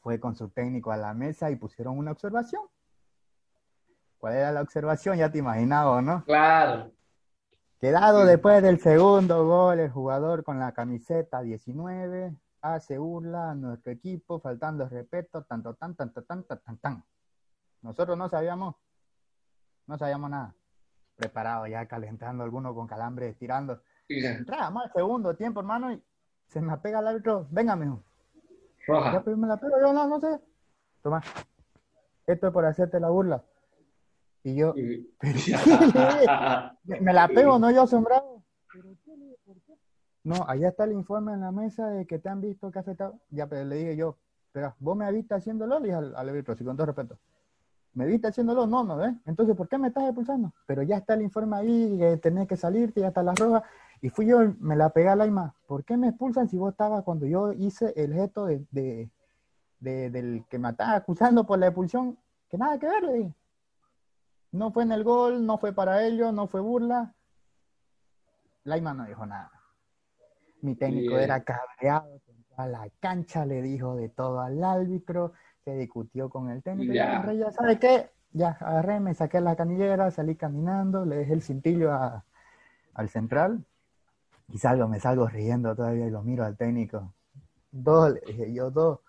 fue 0.00 0.18
con 0.18 0.34
su 0.34 0.48
técnico 0.48 0.90
a 0.90 0.96
la 0.96 1.14
mesa 1.14 1.52
y 1.52 1.56
pusieron 1.56 1.96
una 1.96 2.10
observación. 2.10 2.62
¿Cuál 4.18 4.34
era 4.34 4.50
la 4.50 4.62
observación? 4.62 5.18
Ya 5.18 5.30
te 5.30 5.38
imaginabas, 5.38 6.02
¿no? 6.02 6.24
Claro. 6.24 6.90
Quedado 7.78 8.26
después 8.26 8.60
del 8.60 8.80
segundo 8.80 9.46
gol, 9.46 9.78
el 9.78 9.90
jugador 9.92 10.42
con 10.42 10.58
la 10.58 10.72
camiseta 10.72 11.42
19 11.42 12.34
hace 12.60 12.98
burla 12.98 13.52
a 13.52 13.54
nuestro 13.54 13.92
equipo, 13.92 14.40
faltando 14.40 14.88
respeto, 14.88 15.44
tanto, 15.44 15.74
tan, 15.74 15.94
tanto, 15.94 16.24
tan, 16.24 16.42
tan, 16.42 16.58
tan, 16.58 16.78
tan. 16.78 17.04
Nosotros 17.82 18.18
no 18.18 18.28
sabíamos, 18.28 18.74
no 19.86 19.96
sabíamos 19.96 20.28
nada 20.28 20.56
preparado 21.14 21.68
ya 21.68 21.86
calentando, 21.86 22.42
alguno 22.42 22.74
con 22.74 22.88
calambre, 22.88 23.28
estirando. 23.28 23.80
Entramos 24.08 24.84
al 24.86 24.92
segundo 24.92 25.36
tiempo, 25.36 25.60
hermano, 25.60 25.92
y 25.92 26.02
se 26.46 26.60
me 26.60 26.76
pega 26.78 27.00
el 27.00 27.06
árbitro. 27.06 27.46
Venga, 27.50 27.76
mijo. 27.76 28.02
Roja. 28.86 29.12
Ya 29.12 29.22
pues, 29.22 29.36
me 29.36 29.46
la 29.46 29.56
pego, 29.56 29.80
yo 29.80 29.92
no, 29.92 30.06
no 30.06 30.20
sé. 30.20 30.40
Toma. 31.02 31.22
Esto 32.26 32.46
es 32.48 32.52
por 32.52 32.64
hacerte 32.64 33.00
la 33.00 33.10
burla. 33.10 33.44
Y 34.42 34.54
yo, 34.54 34.74
me 36.84 37.12
la 37.12 37.28
pego, 37.28 37.58
no 37.58 37.70
yo 37.70 37.82
asombrado. 37.82 38.42
¿Pero 38.72 38.94
¿Por 39.44 39.60
qué? 39.62 39.74
No, 40.22 40.44
allá 40.48 40.68
está 40.68 40.84
el 40.84 40.92
informe 40.92 41.32
en 41.34 41.40
la 41.40 41.52
mesa 41.52 41.88
de 41.88 42.06
que 42.06 42.18
te 42.18 42.28
han 42.28 42.40
visto 42.40 42.70
que 42.70 42.78
has 42.78 42.88
estado. 42.88 43.20
Ya, 43.30 43.46
pero 43.48 43.64
le 43.64 43.76
dije 43.76 43.96
yo, 43.96 44.18
pero 44.52 44.74
vos 44.78 44.96
me 44.96 45.10
visto 45.12 45.34
haciéndolo, 45.34 45.78
le 45.78 45.86
dije 45.86 45.96
al, 45.96 46.16
al 46.16 46.28
árbitro, 46.28 46.56
con 46.56 46.76
todo 46.76 46.86
respeto. 46.86 47.18
¿Me 47.96 48.06
viste 48.06 48.28
haciéndolo? 48.28 48.66
No, 48.66 48.84
no, 48.84 48.96
¿ves? 48.96 49.14
Entonces, 49.24 49.56
¿por 49.56 49.68
qué 49.68 49.78
me 49.78 49.88
estás 49.88 50.04
expulsando? 50.04 50.52
Pero 50.66 50.82
ya 50.82 50.96
está 50.98 51.14
el 51.14 51.22
informe 51.22 51.56
ahí, 51.56 51.96
que 51.98 52.16
tenés 52.18 52.46
que 52.46 52.56
salirte, 52.56 53.00
ya 53.00 53.08
está 53.08 53.22
la 53.22 53.34
roja. 53.34 53.62
Y 54.00 54.10
fui 54.10 54.26
yo, 54.26 54.54
me 54.60 54.76
la 54.76 54.90
pegué 54.90 55.08
a 55.08 55.16
la 55.16 55.26
ima. 55.26 55.54
¿Por 55.66 55.84
qué 55.84 55.96
me 55.96 56.08
expulsan 56.08 56.48
si 56.48 56.56
vos 56.56 56.72
estabas 56.72 57.02
cuando 57.04 57.26
yo 57.26 57.52
hice 57.52 57.92
el 57.96 58.12
gesto 58.12 58.46
de, 58.46 59.10
del 59.80 60.44
que 60.48 60.58
me 60.58 60.70
estaba 60.70 60.96
acusando 60.96 61.44
por 61.46 61.58
la 61.58 61.66
expulsión? 61.66 62.18
Que 62.48 62.58
nada 62.58 62.78
que 62.78 62.86
ver, 62.86 63.02
le 63.02 63.12
dije. 63.14 63.34
No 64.52 64.70
fue 64.70 64.84
en 64.84 64.92
el 64.92 65.04
gol, 65.04 65.44
no 65.44 65.58
fue 65.58 65.72
para 65.72 66.04
ellos, 66.04 66.32
no 66.32 66.46
fue 66.46 66.60
burla. 66.60 67.14
Laima 68.64 68.94
no 68.94 69.04
dijo 69.04 69.26
nada. 69.26 69.50
Mi 70.62 70.74
técnico 70.74 71.18
era 71.18 71.42
cabreado, 71.42 72.20
a 72.56 72.66
la 72.66 72.88
cancha 73.00 73.44
le 73.44 73.60
dijo 73.60 73.96
de 73.96 74.08
todo 74.08 74.40
al 74.40 74.62
árbitro 74.64 75.32
se 75.64 75.76
discutió 75.76 76.30
con 76.30 76.48
el 76.48 76.62
técnico. 76.62 76.92
Ya. 76.92 77.24
Y 77.32 77.38
ya, 77.38 77.52
¿sabe 77.52 77.78
qué? 77.78 78.10
Ya 78.32 78.50
agarré, 78.60 79.00
me 79.00 79.14
saqué 79.14 79.40
la 79.40 79.56
canillera, 79.56 80.10
salí 80.10 80.36
caminando, 80.36 81.04
le 81.04 81.16
dejé 81.16 81.34
el 81.34 81.42
cintillo 81.42 81.92
al 82.94 83.08
central 83.08 83.64
y 84.48 84.58
salgo, 84.58 84.88
me 84.88 85.00
salgo 85.00 85.26
riendo 85.26 85.74
todavía 85.74 86.06
y 86.06 86.10
lo 86.10 86.22
miro 86.22 86.44
al 86.44 86.56
técnico. 86.56 87.12
Dos, 87.70 88.14
dije 88.26 88.52
yo 88.52 88.70
dos, 88.70 89.00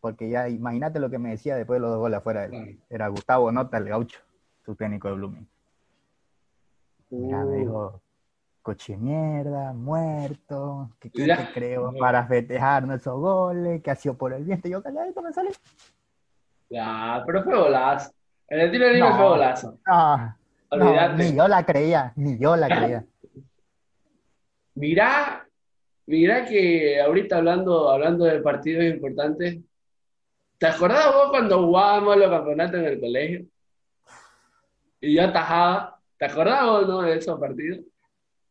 porque 0.00 0.28
ya 0.28 0.48
imagínate 0.48 0.98
lo 0.98 1.10
que 1.10 1.18
me 1.18 1.30
decía 1.30 1.56
después 1.56 1.76
de 1.76 1.82
los 1.82 1.90
dos 1.90 2.00
goles 2.00 2.18
afuera. 2.18 2.48
Era 2.88 3.08
Gustavo 3.08 3.52
Nota, 3.52 3.78
el 3.78 3.88
gaucho, 3.88 4.20
su 4.64 4.74
técnico 4.74 5.08
de 5.08 5.14
Blooming. 5.14 5.48
me 7.10 7.36
uh. 7.36 7.50
dijo, 7.52 8.02
coche 8.62 8.96
mierda, 8.96 9.72
muerto, 9.72 10.90
que 10.98 11.10
qué 11.10 11.26
te 11.26 11.52
creo 11.52 11.92
para 11.98 12.26
festejar 12.26 12.84
esos 12.92 13.18
goles, 13.18 13.82
que 13.82 13.90
ha 13.90 13.96
sido 13.96 14.16
por 14.16 14.32
el 14.32 14.44
viento. 14.44 14.68
Yo 14.68 14.82
calladito 14.82 15.22
me 15.22 15.32
salí. 15.32 15.50
Ya, 16.68 17.22
pero 17.26 17.42
fue 17.42 17.56
golazo. 17.56 18.12
En 18.48 18.60
el 18.60 18.70
tiro 18.70 18.86
de 18.86 18.94
libre 18.94 19.10
fue 19.12 19.28
golazo. 19.28 19.78
No, 19.86 21.16
ni 21.16 21.34
yo 21.34 21.48
la 21.48 21.64
creía, 21.64 22.12
ni 22.16 22.38
yo 22.38 22.56
la 22.56 22.68
creía. 22.68 23.04
mirá, 24.80 25.46
mirá 26.06 26.44
que 26.46 27.00
ahorita 27.00 27.36
hablando, 27.36 27.90
hablando 27.90 28.24
de 28.24 28.40
partidos 28.40 28.84
importantes, 28.84 29.58
¿te 30.58 30.66
acordás 30.66 31.12
vos 31.12 31.30
cuando 31.30 31.62
jugábamos 31.66 32.16
los 32.16 32.30
campeonatos 32.30 32.80
en 32.80 32.86
el 32.86 33.00
colegio? 33.00 33.46
Y 35.00 35.14
yo 35.14 35.24
atajaba. 35.24 36.00
¿Te 36.18 36.26
acordás 36.26 36.66
vos 36.66 36.88
no, 36.88 37.02
de 37.02 37.16
esos 37.16 37.38
partidos? 37.38 37.80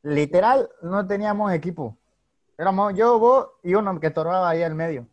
Literal, 0.03 0.69
no 0.81 1.05
teníamos 1.05 1.51
equipo. 1.53 1.98
Éramos 2.57 2.93
yo, 2.95 3.19
vos 3.19 3.48
y 3.63 3.74
uno 3.74 4.00
que 4.00 4.07
estorbaba 4.07 4.50
ahí 4.50 4.63
al 4.63 4.75
medio. 4.75 5.07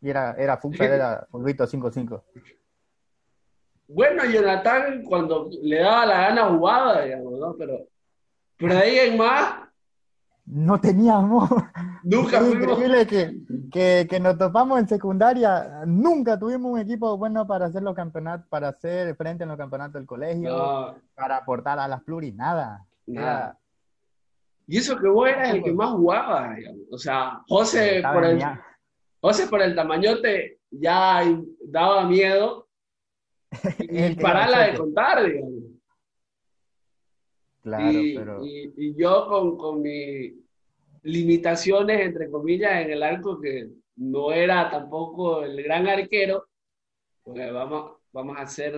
Y 0.00 0.10
era, 0.10 0.32
era 0.32 0.58
era 0.80 1.26
Fulvito 1.30 1.64
5-5. 1.64 2.22
Bueno, 3.86 4.24
Jonathan, 4.24 5.02
cuando 5.04 5.48
le 5.62 5.78
daba 5.78 6.06
la 6.06 6.20
gana 6.28 6.48
jugaba, 6.48 7.02
digamos, 7.02 7.38
¿no? 7.38 7.54
Pero, 7.56 7.86
pero 8.56 8.78
ahí 8.78 8.98
en 8.98 9.16
más. 9.16 9.61
No 10.44 10.80
teníamos. 10.80 11.48
Nunca 12.02 12.38
es 12.38 12.54
increíble 12.54 13.06
que, 13.06 13.36
que, 13.70 14.06
que, 14.10 14.20
nos 14.20 14.36
topamos 14.36 14.80
en 14.80 14.88
secundaria. 14.88 15.84
Nunca 15.86 16.38
tuvimos 16.38 16.72
un 16.72 16.78
equipo 16.80 17.16
bueno 17.16 17.46
para 17.46 17.66
hacer 17.66 17.82
los 17.82 17.94
campeonatos, 17.94 18.48
para 18.48 18.68
hacer 18.68 19.14
frente 19.14 19.44
en 19.44 19.50
los 19.50 19.58
campeonatos 19.58 19.94
del 19.94 20.06
colegio, 20.06 20.96
para 21.14 21.36
aportar 21.38 21.78
a 21.78 21.86
las 21.86 22.02
pluris, 22.02 22.34
nada. 22.34 22.84
Nada. 23.06 23.58
Y 24.66 24.78
eso 24.78 24.98
que 24.98 25.08
vos 25.08 25.28
eras 25.28 25.54
el 25.54 25.62
que 25.62 25.72
más 25.72 25.90
jugaba, 25.90 26.54
digamos. 26.54 26.82
O 26.90 26.98
sea, 26.98 27.40
José 27.48 28.02
por 28.12 28.24
el. 28.24 28.42
José 29.20 29.46
por 29.46 29.62
el 29.62 29.76
tamañote 29.76 30.58
ya 30.70 31.22
daba 31.64 32.04
miedo 32.06 32.66
y 33.78 34.14
pararla 34.16 34.66
de 34.66 34.74
contar, 34.78 35.24
digamos. 35.24 35.61
Claro, 37.62 37.92
y, 37.92 38.16
pero... 38.16 38.40
y, 38.44 38.94
yo 38.96 39.26
con, 39.28 39.56
con 39.56 39.82
mis 39.82 40.34
limitaciones, 41.02 42.00
entre 42.00 42.30
comillas, 42.30 42.84
en 42.84 42.90
el 42.90 43.02
arco, 43.02 43.40
que 43.40 43.70
no 43.96 44.32
era 44.32 44.68
tampoco 44.70 45.44
el 45.44 45.62
gran 45.62 45.86
arquero, 45.86 46.48
pues 47.22 47.52
vamos, 47.52 47.98
vamos 48.12 48.36
a 48.38 48.46
ser 48.46 48.74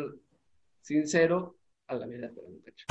sinceros. 0.80 1.52
A 1.86 1.94
la 1.94 2.06
mierda, 2.06 2.30
pero 2.34 2.48
muchacho. 2.48 2.86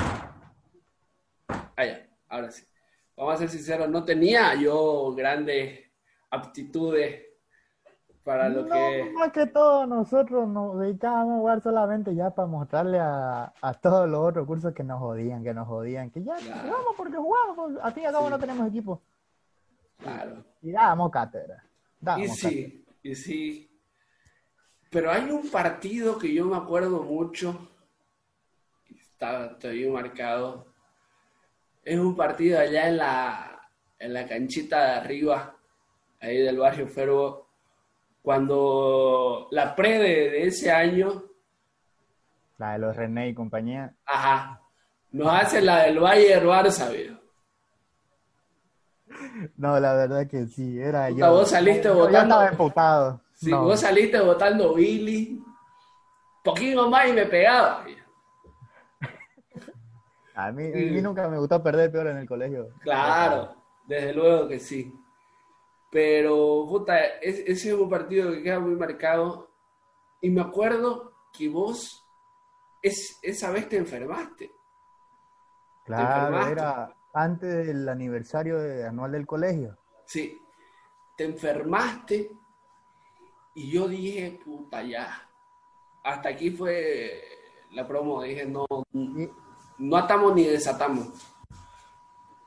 Allá, 1.75 2.09
ahora 2.27 2.51
sí. 2.51 2.65
Vamos 3.15 3.35
a 3.35 3.37
ser 3.37 3.49
sinceros, 3.49 3.89
no 3.89 4.03
tenía 4.03 4.55
yo 4.55 5.13
grandes 5.13 5.91
aptitudes 6.29 7.32
para 8.23 8.49
lo 8.49 8.65
que... 8.65 9.11
Más 9.13 9.31
que 9.31 9.47
todo 9.47 9.85
nosotros 9.85 10.47
nos 10.47 10.79
dedicábamos 10.79 11.33
a 11.33 11.37
jugar 11.39 11.61
solamente 11.61 12.15
ya 12.15 12.29
para 12.31 12.47
mostrarle 12.47 12.99
a, 12.99 13.53
a, 13.61 13.73
todos 13.73 14.09
los 14.09 14.19
otros 14.21 14.47
cursos 14.47 14.73
que 14.73 14.83
nos 14.83 14.99
jodían, 14.99 15.43
que 15.43 15.53
nos 15.53 15.67
jodían, 15.67 16.09
que 16.09 16.23
ya 16.23 16.35
jugamos 16.37 16.95
porque 16.95 17.17
jugamos, 17.17 17.55
pues, 17.55 17.77
a 17.83 17.91
fin 17.91 18.03
y 18.03 18.05
al 18.05 18.13
cabo 18.13 18.29
no 18.29 18.39
tenemos 18.39 18.67
equipo. 18.67 19.01
Claro. 19.97 20.43
Y 20.61 20.71
dábamos 20.71 21.11
cátedra. 21.11 21.63
y 22.17 22.27
sí, 22.27 22.85
y 23.01 23.15
sí. 23.15 23.69
Pero 24.89 25.11
hay 25.11 25.29
un 25.29 25.49
partido 25.49 26.17
que 26.17 26.33
yo 26.33 26.45
me 26.45 26.55
acuerdo 26.55 27.01
mucho, 27.03 27.69
está 28.89 29.57
todavía 29.57 29.91
marcado, 29.91 30.67
es 31.83 31.99
un 31.99 32.15
partido 32.15 32.59
allá 32.59 32.87
en 32.87 32.97
la, 32.97 33.69
en 33.99 34.13
la 34.13 34.27
canchita 34.27 34.83
de 34.83 34.91
arriba, 34.91 35.57
ahí 36.19 36.37
del 36.37 36.57
barrio 36.57 36.87
Fervo, 36.87 37.42
cuando 38.23 39.49
la 39.51 39.75
pre 39.75 39.99
de, 39.99 40.47
ese 40.47 40.71
año. 40.71 41.23
La 42.57 42.71
de 42.71 42.79
los 42.79 42.95
René 42.95 43.27
y 43.27 43.33
compañía. 43.35 43.93
Ajá. 44.05 44.61
Nos 45.11 45.31
hace 45.31 45.61
la 45.61 45.83
del 45.83 45.99
Bayern 45.99 46.47
Barça, 46.47 46.89
viejo. 46.89 47.19
No, 49.57 49.79
la 49.79 49.93
verdad 49.93 50.25
que 50.25 50.47
sí, 50.47 50.79
era 50.79 51.09
yo. 51.09 51.29
Vos 51.29 51.49
saliste 51.49 51.89
votando. 51.89 52.17
Yo 52.17 52.23
estaba 52.23 52.47
emputado. 52.47 53.21
Sí, 53.33 53.51
vos 53.51 53.79
saliste 53.79 54.19
votando 54.19 54.73
Billy. 54.73 55.43
Poquito 56.43 56.89
más 56.89 57.09
y 57.09 57.13
me 57.13 57.25
pegaba. 57.25 57.85
A 60.35 60.51
mí, 60.51 60.63
a 60.63 60.75
mí 60.75 61.01
nunca 61.01 61.27
me 61.27 61.37
gustó 61.37 61.61
perder 61.61 61.91
peor 61.91 62.07
en 62.07 62.17
el 62.17 62.27
colegio. 62.27 62.69
Claro, 62.79 63.55
desde 63.85 64.13
luego 64.13 64.47
que 64.47 64.59
sí. 64.59 64.91
Pero, 65.93 66.65
puta, 66.67 66.97
ese 67.21 67.51
es 67.51 67.65
un 67.65 67.87
partido 67.87 68.31
que 68.31 68.41
queda 68.41 68.59
muy 68.59 68.75
marcado. 68.75 69.51
Y 70.21 70.31
me 70.31 70.41
acuerdo 70.41 71.13
que 71.31 71.47
vos 71.47 72.03
es, 72.81 73.19
esa 73.21 73.51
vez 73.51 73.69
te 73.69 73.77
enfermaste. 73.77 74.51
Claro, 75.85 76.47
era 76.47 76.95
antes 77.13 77.67
del 77.67 77.87
aniversario 77.87 78.57
anual 78.87 79.11
del 79.11 79.27
colegio. 79.27 79.77
Sí, 80.05 80.41
te 81.15 81.25
enfermaste 81.25 82.31
y 83.53 83.71
yo 83.71 83.87
dije, 83.87 84.39
puta, 84.43 84.81
ya. 84.81 85.29
Hasta 86.03 86.29
aquí 86.29 86.49
fue 86.49 87.21
la 87.69 87.87
promo. 87.87 88.23
Dije, 88.23 88.47
no, 88.47 88.65
no 89.77 89.95
atamos 89.95 90.33
ni 90.33 90.45
desatamos. 90.45 91.09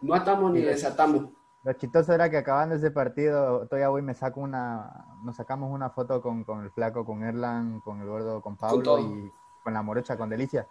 No 0.00 0.14
atamos 0.14 0.52
ni 0.52 0.62
desatamos. 0.62 1.35
Lo 1.66 1.73
chistoso 1.73 2.12
era 2.12 2.30
que 2.30 2.37
acabando 2.37 2.76
ese 2.76 2.92
partido, 2.92 3.66
todavía 3.66 3.88
voy 3.88 4.00
me 4.00 4.14
saco 4.14 4.40
una, 4.40 5.16
nos 5.25 5.35
sacamos 5.35 5.68
una 5.73 5.90
foto 5.90 6.23
con, 6.23 6.44
el 6.62 6.70
flaco, 6.70 7.04
con 7.04 7.25
Erlan, 7.25 7.80
con 7.80 8.00
el 8.00 8.06
gordo, 8.06 8.40
con 8.40 8.56
Pablo 8.56 9.00
y 9.00 9.32
con 9.64 9.75
la 9.75 9.82
morocha, 9.82 10.16
con 10.16 10.28
Delicia. 10.28 10.68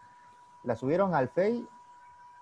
La 0.63 0.77
subieron 0.77 1.13
al 1.13 1.27
FEI 1.27 1.67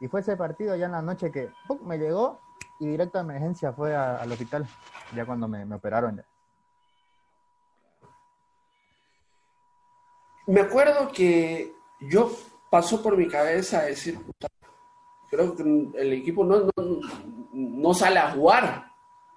y 0.01 0.07
fue 0.07 0.19
ese 0.19 0.37
partido 0.37 0.75
ya 0.75 0.85
en 0.85 0.91
la 0.91 1.01
noche 1.01 1.31
que 1.31 1.49
me 1.83 1.97
llegó 1.97 2.41
y 2.79 2.85
directo 2.85 3.17
a 3.17 3.21
emergencia 3.21 3.73
fue 3.73 3.95
al 3.95 4.31
hospital, 4.31 4.67
ya 5.15 5.25
cuando 5.25 5.47
me, 5.47 5.63
operaron 5.73 6.17
ya. 6.17 6.25
Me 10.45 10.61
acuerdo 10.61 11.11
que 11.11 11.73
yo 12.01 12.31
pasó 12.69 13.01
por 13.01 13.17
mi 13.17 13.27
cabeza 13.27 13.81
decir, 13.81 14.19
creo 15.31 15.55
que 15.55 15.63
el 15.63 16.13
equipo 16.13 16.45
no, 16.45 16.69
no, 16.77 17.42
sale 17.93 18.19
a 18.19 18.31
jugar, 18.31 18.91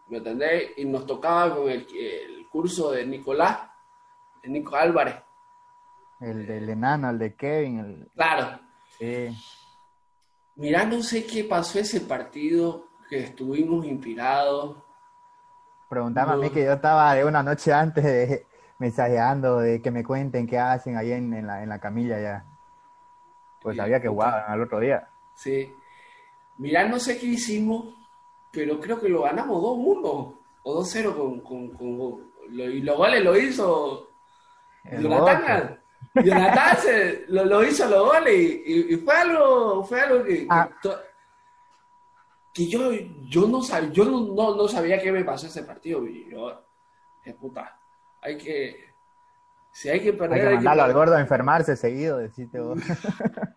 ¿me 0.08 0.18
entendés? 0.18 0.72
Y 0.76 0.84
nos 0.84 1.06
tocaba 1.06 1.54
con 1.54 1.68
el, 1.68 1.86
curso 2.50 2.90
de 2.90 3.04
Nicolás, 3.04 3.58
de 4.42 4.48
Nico 4.48 4.76
Álvarez. 4.76 5.16
El 6.20 6.46
del 6.46 6.70
enano, 6.70 7.10
el 7.10 7.18
de 7.18 7.34
Kevin. 7.34 8.08
Claro. 8.14 8.58
Mirá, 10.54 10.86
no 10.86 11.02
sé 11.02 11.26
qué 11.26 11.44
pasó 11.44 11.78
ese 11.78 12.00
partido, 12.00 12.88
que 13.08 13.18
estuvimos 13.20 13.84
inspirados. 13.86 14.78
Preguntame 15.88 16.32
a 16.32 16.36
mí 16.36 16.50
que 16.50 16.64
yo 16.64 16.72
estaba 16.72 17.14
de 17.14 17.24
una 17.24 17.42
noche 17.42 17.72
antes 17.72 18.02
de 18.02 18.46
mensajeando, 18.78 19.58
de 19.58 19.80
que 19.80 19.90
me 19.90 20.02
cuenten 20.02 20.46
qué 20.46 20.58
hacen 20.58 20.96
ahí 20.96 21.12
en, 21.12 21.46
la, 21.46 21.62
en 21.62 21.68
la 21.68 21.78
camilla 21.78 22.20
ya. 22.20 22.44
Pues 23.60 23.76
sabía 23.76 24.00
que 24.00 24.08
jugaban 24.08 24.44
al 24.48 24.62
otro 24.62 24.80
día. 24.80 25.08
Sí. 25.34 25.72
Mirá, 26.58 26.88
no 26.88 26.98
sé 26.98 27.18
qué 27.18 27.26
hicimos, 27.26 27.94
pero 28.56 28.80
creo 28.80 28.98
que 28.98 29.10
lo 29.10 29.22
ganamos 29.22 29.62
2-1 29.62 30.40
o 30.62 30.82
2-0 30.82 31.14
con, 31.14 31.40
con, 31.40 31.68
con, 31.76 32.32
y 32.50 32.80
los 32.80 32.96
goles 32.96 33.22
lo 33.22 33.36
hizo 33.36 34.08
Jonathan. 34.98 35.78
Jonathan 36.14 36.76
se, 36.78 37.24
lo, 37.28 37.62
hizo 37.62 37.86
los 37.86 38.06
goles 38.06 38.34
y, 38.34 38.96
fue 38.96 39.14
algo, 39.14 39.84
fue 39.84 40.00
algo 40.00 40.24
que, 40.24 40.46
ah. 40.48 40.70
que, 42.54 42.66
yo, 42.66 42.92
yo, 43.28 43.46
no, 43.46 43.62
sabía, 43.62 43.90
yo 43.90 44.06
no, 44.06 44.56
no, 44.56 44.68
sabía 44.68 45.02
qué 45.02 45.12
me 45.12 45.22
pasó 45.22 45.48
ese 45.48 45.62
partido. 45.62 46.06
Y 46.06 46.30
yo, 46.30 46.64
de 47.26 47.34
puta, 47.34 47.78
hay 48.22 48.38
que, 48.38 48.94
si 49.70 49.90
hay 49.90 50.00
que 50.00 50.14
perder. 50.14 50.40
Hay 50.40 50.48
que 50.48 50.54
mandarlo 50.54 50.82
al 50.82 50.92
gordo 50.94 51.14
a 51.14 51.20
enfermarse 51.20 51.76
seguido, 51.76 52.16
deciste 52.16 52.58
vos. 52.58 52.78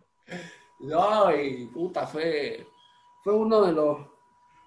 no, 0.79 1.33
y 1.33 1.67
puta, 1.67 2.05
fue, 2.05 2.67
fue 3.21 3.33
uno 3.33 3.61
de 3.61 3.71
los 3.71 4.08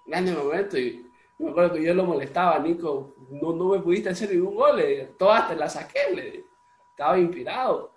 grandes 0.05 0.37
momentos. 0.37 0.79
Y 0.79 1.09
me 1.37 1.51
acuerdo 1.51 1.73
que 1.73 1.83
yo 1.83 1.93
lo 1.93 2.05
molestaba, 2.05 2.59
Nico, 2.59 3.15
no, 3.29 3.53
no 3.53 3.65
me 3.69 3.79
pudiste 3.79 4.09
hacer 4.09 4.31
ningún 4.31 4.55
gol, 4.55 4.81
todas 5.17 5.49
te 5.49 5.55
las 5.55 5.73
saqué, 5.73 5.99
le, 6.13 6.45
estaba 6.91 7.17
inspirado. 7.17 7.93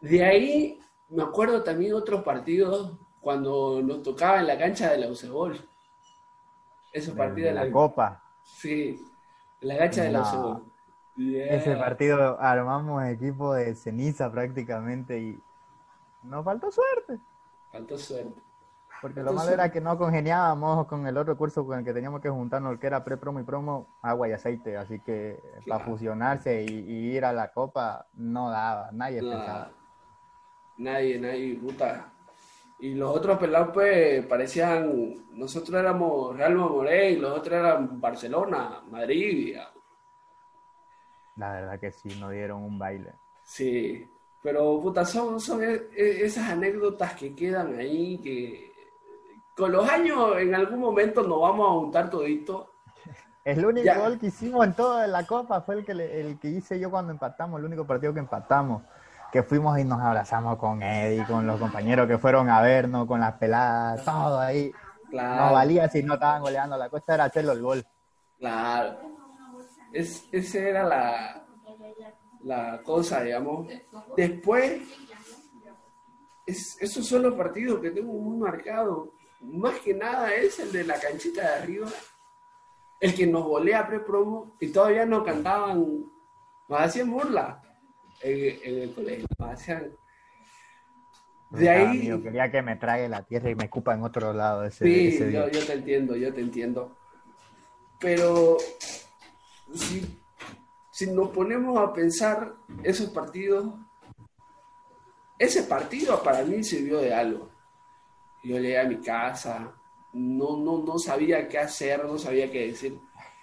De 0.00 0.24
ahí 0.24 0.80
me 1.08 1.22
acuerdo 1.22 1.62
también 1.62 1.94
otros 1.94 2.22
partidos 2.22 2.98
cuando 3.20 3.82
nos 3.82 4.02
tocaba 4.02 4.40
en 4.40 4.46
la 4.46 4.58
cancha 4.58 4.90
de 4.90 4.98
la 4.98 5.08
Ucebol. 5.08 5.58
Esos 6.92 7.14
partidos 7.14 7.54
de 7.54 7.66
la, 7.66 7.70
Copa. 7.70 8.22
Sí, 8.42 9.04
en 9.60 9.68
la 9.68 9.78
cancha 9.78 10.02
de 10.02 10.12
la 10.12 10.22
Ucebol. 10.22 10.64
Ese 11.16 11.76
partido 11.76 12.38
armamos 12.40 13.04
equipo 13.06 13.54
de 13.54 13.74
ceniza 13.74 14.30
prácticamente 14.30 15.18
y 15.18 15.40
nos 16.22 16.44
faltó 16.44 16.70
suerte. 16.70 17.18
Faltó 17.72 17.98
suerte. 17.98 18.45
Porque 19.00 19.22
lo 19.22 19.32
malo 19.32 19.50
era 19.50 19.70
que 19.70 19.80
no 19.80 19.98
congeniábamos 19.98 20.86
con 20.86 21.06
el 21.06 21.16
otro 21.16 21.36
curso 21.36 21.66
con 21.66 21.78
el 21.78 21.84
que 21.84 21.92
teníamos 21.92 22.20
que 22.20 22.30
juntarnos, 22.30 22.78
que 22.78 22.86
era 22.86 23.04
pre-promo 23.04 23.40
y 23.40 23.42
promo, 23.44 23.98
agua 24.02 24.28
y 24.28 24.32
aceite. 24.32 24.76
Así 24.76 25.00
que 25.00 25.40
para 25.66 25.84
fusionarse 25.84 26.64
y, 26.64 27.14
ir 27.14 27.24
a 27.24 27.32
la 27.32 27.52
copa 27.52 28.06
no 28.14 28.50
daba, 28.50 28.90
nadie 28.92 29.20
pensaba. 29.20 29.70
Nadie, 30.78 31.18
nadie, 31.18 31.54
puta. 31.56 32.12
Y 32.78 32.94
los 32.94 33.14
otros 33.14 33.38
pelados, 33.38 33.70
pues, 33.72 34.24
parecían. 34.26 35.26
Nosotros 35.32 35.78
éramos 35.78 36.36
Real 36.36 36.54
Morey, 36.54 37.14
y 37.14 37.16
los 37.16 37.38
otros 37.38 37.58
eran 37.58 38.00
Barcelona, 38.00 38.82
Madrid. 38.90 39.56
La 41.36 41.52
verdad 41.52 41.80
que 41.80 41.92
sí, 41.92 42.08
nos 42.18 42.32
dieron 42.32 42.62
un 42.62 42.78
baile. 42.78 43.12
Sí, 43.42 44.08
pero 44.42 44.80
puta, 44.80 45.04
son, 45.04 45.40
son 45.40 45.62
e, 45.62 45.88
e, 45.96 46.24
esas 46.24 46.50
anécdotas 46.50 47.14
que 47.14 47.34
quedan 47.34 47.78
ahí, 47.78 48.18
que 48.18 48.65
con 49.56 49.72
los 49.72 49.88
años 49.88 50.36
en 50.38 50.54
algún 50.54 50.80
momento 50.80 51.22
nos 51.22 51.40
vamos 51.40 51.66
a 51.66 51.72
juntar 51.72 52.10
todito. 52.10 52.74
El 53.42 53.64
único 53.64 53.94
gol 53.98 54.18
que 54.18 54.26
hicimos 54.26 54.66
en 54.66 54.74
toda 54.74 55.06
la 55.06 55.24
copa 55.26 55.62
fue 55.62 55.76
el 55.76 55.84
que, 55.84 55.92
el 55.92 56.38
que 56.38 56.48
hice 56.48 56.78
yo 56.78 56.90
cuando 56.90 57.12
empatamos, 57.12 57.58
el 57.60 57.66
único 57.66 57.86
partido 57.86 58.12
que 58.12 58.20
empatamos. 58.20 58.82
Que 59.32 59.42
fuimos 59.42 59.78
y 59.78 59.84
nos 59.84 60.00
abrazamos 60.00 60.56
con 60.56 60.82
Eddie, 60.82 61.24
con 61.26 61.46
los 61.46 61.58
compañeros 61.58 62.06
que 62.06 62.18
fueron 62.18 62.48
a 62.50 62.60
vernos, 62.60 63.06
con 63.06 63.20
las 63.20 63.34
peladas, 63.34 64.04
todo 64.04 64.38
ahí. 64.38 64.72
No 65.10 65.52
valía 65.52 65.88
si 65.88 66.02
no 66.02 66.14
estaban 66.14 66.42
goleando, 66.42 66.76
la 66.76 66.88
cosa 66.88 67.14
era 67.14 67.24
hacerlo 67.24 67.52
el 67.52 67.62
gol. 67.62 67.86
Claro. 68.38 68.98
Es, 69.92 70.24
esa 70.32 70.58
era 70.58 70.84
la, 70.84 71.46
la 72.42 72.82
cosa, 72.82 73.22
digamos. 73.22 73.68
Después, 74.16 74.82
esos 76.46 77.06
son 77.06 77.22
los 77.22 77.34
partidos 77.34 77.80
que 77.80 77.90
tengo 77.90 78.12
muy 78.12 78.36
marcados 78.36 79.15
más 79.40 79.78
que 79.80 79.94
nada 79.94 80.34
es 80.34 80.58
el 80.58 80.72
de 80.72 80.84
la 80.84 80.98
canchita 80.98 81.42
de 81.42 81.62
arriba, 81.62 81.88
el 83.00 83.14
que 83.14 83.26
nos 83.26 83.44
volea 83.44 83.86
pre-promo 83.86 84.56
y 84.60 84.68
todavía 84.68 85.04
no 85.04 85.24
cantaban, 85.24 86.04
nos 86.68 86.80
hacían 86.80 87.10
burla 87.10 87.62
en, 88.22 88.80
el 88.82 88.94
colegio, 88.94 89.26
nos 89.38 89.50
hacían... 89.50 89.92
De 91.50 91.70
ahí... 91.70 92.06
Yo 92.06 92.22
quería 92.22 92.50
que 92.50 92.62
me 92.62 92.76
trague 92.76 93.08
la 93.08 93.22
tierra 93.22 93.50
y 93.50 93.54
me 93.54 93.64
escupa 93.64 93.94
en 93.94 94.02
otro 94.02 94.32
lado 94.32 94.64
ese, 94.64 94.84
sí, 94.84 95.18
yo, 95.32 95.48
yo, 95.48 95.64
te 95.64 95.74
entiendo, 95.74 96.16
yo 96.16 96.32
te 96.34 96.40
entiendo. 96.40 96.96
Pero 98.00 98.56
si, 99.72 100.18
si 100.90 101.06
nos 101.06 101.28
ponemos 101.28 101.78
a 101.78 101.92
pensar 101.92 102.54
esos 102.82 103.10
partidos, 103.10 103.74
ese 105.38 105.62
partido 105.62 106.20
para 106.22 106.42
mí 106.42 106.64
sirvió 106.64 106.98
de 106.98 107.14
algo 107.14 107.55
yo 108.46 108.58
llegué 108.58 108.78
a 108.78 108.84
mi 108.84 108.96
casa, 108.96 109.74
no, 110.12 110.56
no, 110.56 110.78
no 110.78 110.98
sabía 110.98 111.48
qué 111.48 111.58
hacer, 111.58 112.04
no 112.04 112.18
sabía 112.18 112.50
qué 112.50 112.68
decir. 112.68 112.98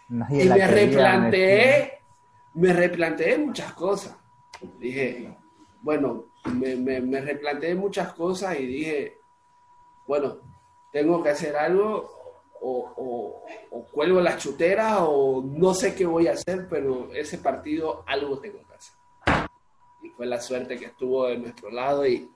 y 0.10 0.50
me 0.50 0.68
replanteé, 0.68 2.00
me 2.56 2.74
replanteé 2.74 3.38
muchas 3.38 3.74
cosas. 3.74 4.16
Dije, 4.80 5.36
bueno, 5.82 6.28
me, 6.46 6.76
me, 6.76 7.22
replanteé 7.22 7.76
muchas 7.76 8.14
cosas 8.14 8.60
y 8.60 8.66
dije, 8.66 9.18
bueno, 10.08 10.38
tengo 10.92 11.22
que 11.22 11.30
hacer 11.30 11.56
algo 11.56 12.10
o, 12.62 13.44
o, 13.72 13.86
cuelgo 13.92 14.22
las 14.22 14.42
chuteras 14.42 15.00
o 15.02 15.44
no 15.46 15.74
sé 15.74 15.94
qué 15.94 16.06
voy 16.06 16.28
a 16.28 16.34
hacer, 16.34 16.68
pero 16.70 17.12
ese 17.14 17.38
partido 17.38 18.04
algo 18.08 18.40
tengo 18.40 18.60
que 18.60 18.74
hacer. 18.74 18.96
Y 20.02 20.10
fue 20.10 20.26
la 20.26 20.40
suerte 20.40 20.78
que 20.78 20.86
estuvo 20.86 21.28
de 21.28 21.38
nuestro 21.38 21.70
lado 21.70 22.08
y, 22.08 22.33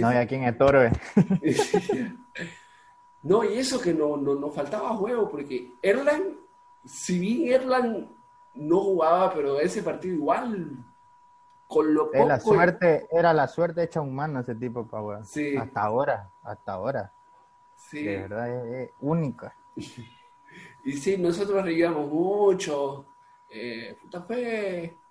no 0.00 0.08
había 0.08 0.26
quien 0.26 0.44
estorbe. 0.44 0.92
no, 3.22 3.44
y 3.44 3.58
eso 3.58 3.80
que 3.80 3.94
no, 3.94 4.16
no, 4.16 4.34
nos 4.34 4.54
faltaba 4.54 4.96
juego, 4.96 5.28
porque 5.28 5.72
Erlan, 5.82 6.36
si 6.84 7.18
bien 7.18 7.52
Erlan 7.52 8.08
no 8.54 8.80
jugaba, 8.80 9.32
pero 9.32 9.58
ese 9.60 9.82
partido 9.82 10.14
igual, 10.14 10.76
con 11.66 11.94
lo 11.94 12.10
poco... 12.10 12.28
La 12.28 12.40
suerte, 12.40 13.06
era 13.10 13.32
la 13.32 13.48
suerte 13.48 13.82
hecha 13.82 14.00
humana 14.00 14.40
ese 14.40 14.54
tipo, 14.54 14.86
para 14.86 15.24
sí. 15.24 15.56
Hasta 15.56 15.82
ahora, 15.82 16.30
hasta 16.42 16.72
ahora. 16.72 17.12
Sí. 17.76 18.04
De 18.04 18.16
verdad, 18.18 18.74
es, 18.74 18.90
única. 19.00 19.54
y 20.84 20.92
sí, 20.92 21.16
nosotros 21.16 21.64
reíamos 21.64 22.08
mucho. 22.08 23.06
Eh, 23.48 23.98
puta 24.00 24.22
fe 24.22 25.01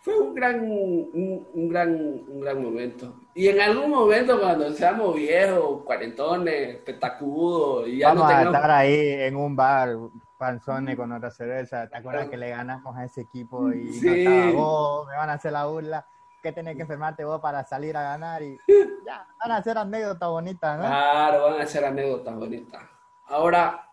fue 0.00 0.18
un 0.18 0.34
gran, 0.34 0.62
un, 0.62 1.68
gran, 1.68 1.90
un 2.26 2.40
gran 2.40 2.62
momento. 2.62 3.14
Y 3.34 3.48
en 3.48 3.60
algún 3.60 3.90
momento 3.90 4.40
cuando 4.40 4.72
seamos 4.72 5.14
viejos, 5.14 5.82
cuarentones, 5.84 6.78
petacudos, 6.78 7.86
y 7.86 7.98
ya 7.98 8.08
Vamos 8.08 8.30
a 8.30 8.42
estar 8.42 8.70
ahí 8.70 8.98
en 8.98 9.36
un 9.36 9.54
bar, 9.54 9.96
panzones 10.38 10.96
con 10.96 11.12
otra 11.12 11.30
cerveza. 11.30 11.86
¿Te 11.88 11.98
acuerdas 11.98 12.28
que 12.28 12.38
le 12.38 12.48
ganamos 12.48 12.96
a 12.96 13.04
ese 13.04 13.20
equipo 13.20 13.70
y 13.72 13.92
sí. 13.92 14.06
no 14.06 14.12
estaba, 14.12 14.52
oh, 14.56 15.06
me 15.06 15.16
van 15.16 15.30
a 15.30 15.34
hacer 15.34 15.52
la 15.52 15.66
burla? 15.66 16.06
que 16.42 16.52
tenés 16.52 16.74
que 16.74 16.82
enfermarte 16.82 17.24
vos 17.24 17.40
para 17.40 17.64
salir 17.64 17.96
a 17.96 18.02
ganar 18.02 18.42
y 18.42 18.58
ya, 19.06 19.26
van 19.38 19.52
a 19.52 19.62
ser 19.62 19.78
anécdotas 19.78 20.28
bonitas, 20.28 20.78
¿no? 20.78 20.86
Claro, 20.86 21.42
van 21.44 21.60
a 21.60 21.66
ser 21.66 21.84
anécdotas 21.84 22.34
bonitas. 22.34 22.82
Ahora, 23.26 23.88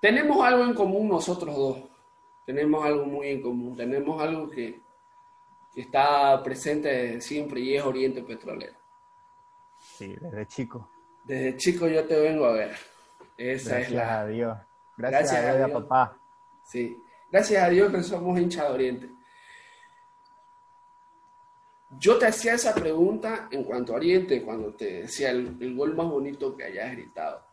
tenemos 0.00 0.44
algo 0.46 0.64
en 0.64 0.74
común 0.74 1.08
nosotros 1.08 1.56
dos. 1.56 1.76
Tenemos 2.48 2.82
algo 2.82 3.04
muy 3.04 3.28
en 3.28 3.42
común. 3.42 3.76
Tenemos 3.76 4.22
algo 4.22 4.48
que, 4.48 4.80
que 5.74 5.82
está 5.82 6.42
presente 6.42 7.20
siempre 7.20 7.60
y 7.60 7.76
es 7.76 7.84
Oriente 7.84 8.22
Petrolero. 8.22 8.72
Sí, 9.78 10.16
desde 10.18 10.46
chico. 10.46 10.90
Desde 11.24 11.58
chico 11.58 11.86
yo 11.86 12.06
te 12.06 12.18
vengo 12.18 12.46
a 12.46 12.52
ver. 12.52 12.74
Esa 13.36 13.72
Gracias 13.72 13.88
es 13.88 13.94
la. 13.94 14.20
a 14.20 14.26
Dios. 14.26 14.58
Gracias, 14.96 15.34
a 15.34 15.56
Dios, 15.58 15.70
a 15.70 15.74
papá. 15.74 16.18
Sí. 16.64 16.96
Gracias 17.30 17.62
a 17.62 17.68
Dios 17.68 17.92
que 17.92 18.02
somos 18.02 18.40
hinchas 18.40 18.66
de 18.66 18.72
Oriente. 18.72 19.10
Yo 21.98 22.16
te 22.16 22.28
hacía 22.28 22.54
esa 22.54 22.74
pregunta 22.74 23.48
en 23.50 23.62
cuanto 23.62 23.92
a 23.92 23.96
Oriente, 23.96 24.42
cuando 24.42 24.72
te 24.72 25.02
decía 25.02 25.32
el, 25.32 25.54
el 25.60 25.76
gol 25.76 25.94
más 25.94 26.06
bonito 26.06 26.56
que 26.56 26.64
hayas 26.64 26.92
gritado. 26.92 27.44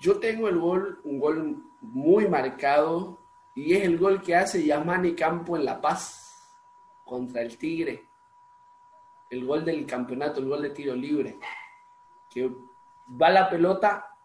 Yo 0.00 0.18
tengo 0.18 0.48
el 0.48 0.58
gol, 0.58 1.00
un 1.04 1.20
gol 1.20 1.62
muy 1.82 2.26
marcado, 2.26 3.18
y 3.54 3.74
es 3.74 3.84
el 3.84 3.98
gol 3.98 4.22
que 4.22 4.34
hace 4.34 4.64
Yamani 4.64 5.14
Campo 5.14 5.56
en 5.56 5.66
La 5.66 5.78
Paz 5.78 6.48
contra 7.04 7.42
el 7.42 7.58
Tigre. 7.58 8.08
El 9.28 9.44
gol 9.44 9.62
del 9.62 9.84
campeonato, 9.84 10.40
el 10.40 10.48
gol 10.48 10.62
de 10.62 10.70
tiro 10.70 10.94
libre. 10.94 11.38
Que 12.30 12.50
va 13.20 13.28
la 13.28 13.50
pelota, 13.50 14.16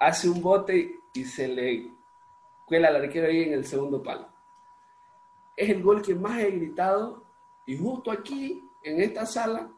hace 0.00 0.28
un 0.28 0.42
bote 0.42 1.00
y 1.12 1.24
se 1.24 1.46
le 1.46 1.92
cuela 2.66 2.88
al 2.88 2.96
arquero 2.96 3.28
ahí 3.28 3.44
en 3.44 3.52
el 3.52 3.64
segundo 3.64 4.02
palo. 4.02 4.28
Es 5.56 5.70
el 5.70 5.80
gol 5.82 6.02
que 6.02 6.14
más 6.16 6.40
he 6.40 6.50
gritado 6.50 7.22
y 7.66 7.78
justo 7.78 8.10
aquí, 8.10 8.68
en 8.82 9.00
esta 9.00 9.24
sala, 9.26 9.70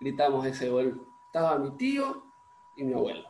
gritamos 0.00 0.44
ese 0.44 0.68
gol. 0.68 1.06
Estaba 1.26 1.56
mi 1.58 1.70
tío 1.76 2.24
y 2.74 2.82
mi 2.82 2.94
abuelo. 2.94 3.27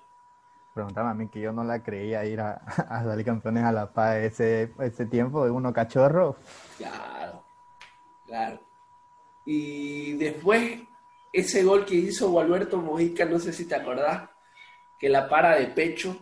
Preguntaba 0.79 1.11
a 1.11 1.15
mí 1.15 1.27
que 1.27 1.41
yo 1.41 1.53
no 1.53 1.65
la 1.65 1.83
creía 1.83 2.25
ir 2.25 2.41
a, 2.41 2.53
a 2.89 3.03
salir 3.03 3.25
campeones 3.27 3.65
a 3.65 3.73
La 3.73 3.93
Paz 3.93 4.15
ese, 4.19 4.73
ese 4.79 5.07
tiempo 5.07 5.45
de 5.45 5.51
uno 5.51 5.73
cachorro. 5.73 6.37
Claro, 6.77 7.43
claro. 8.25 8.61
Y 9.45 10.13
después, 10.13 10.79
ese 11.33 11.65
gol 11.65 11.85
que 11.85 11.97
hizo 11.97 12.31
Gualberto 12.31 12.77
Mojica, 12.77 13.25
no 13.25 13.41
sé 13.41 13.53
si 13.53 13.67
te 13.67 13.75
acordás, 13.75 14.29
que 15.01 15.09
la 15.09 15.29
para 15.29 15.57
de 15.57 15.67
pecho 15.67 16.17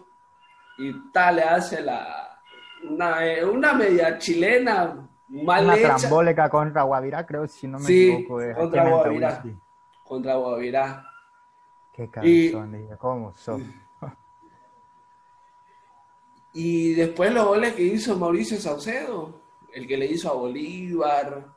y 0.79 1.11
tal 1.13 1.37
le 1.37 1.43
hace 1.43 1.83
la 1.83 2.41
una, 2.89 3.17
una 3.53 3.75
media 3.75 4.17
chilena 4.17 5.07
mal 5.29 5.65
Una 5.67 5.77
hecha 5.77 5.97
trambólica 5.97 6.49
contra 6.49 6.81
Guavirá, 6.83 7.27
creo, 7.27 7.47
si 7.47 7.69
no 7.69 7.79
me 7.79 7.85
Sí, 7.85 8.11
equivoco. 8.11 8.41
es 8.41 8.57
contra 8.57 8.89
Guavirá. 8.89 9.43
Contra 10.03 10.35
Guavirá. 10.37 11.05
Qué 11.93 12.05
Y- 12.05 12.09
cabezón, 12.09 12.73
dije, 12.73 12.97
¿cómo 12.97 13.35
son? 13.37 13.85
Y 16.59 16.95
después 16.95 17.35
los 17.35 17.45
goles 17.45 17.75
que 17.75 17.83
hizo 17.83 18.17
Mauricio 18.17 18.59
Saucedo, 18.59 19.43
el 19.75 19.87
que 19.87 19.99
le 19.99 20.07
hizo 20.07 20.31
a 20.31 20.35
Bolívar, 20.35 21.55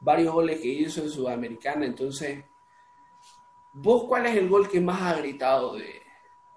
varios 0.00 0.34
goles 0.34 0.60
que 0.60 0.66
hizo 0.66 1.00
en 1.00 1.10
Sudamericana. 1.10 1.86
Entonces, 1.86 2.44
¿vos 3.72 4.02
cuál 4.08 4.26
es 4.26 4.36
el 4.36 4.48
gol 4.48 4.68
que 4.68 4.80
más 4.80 5.00
has 5.00 5.18
gritado 5.18 5.76
de, 5.76 6.02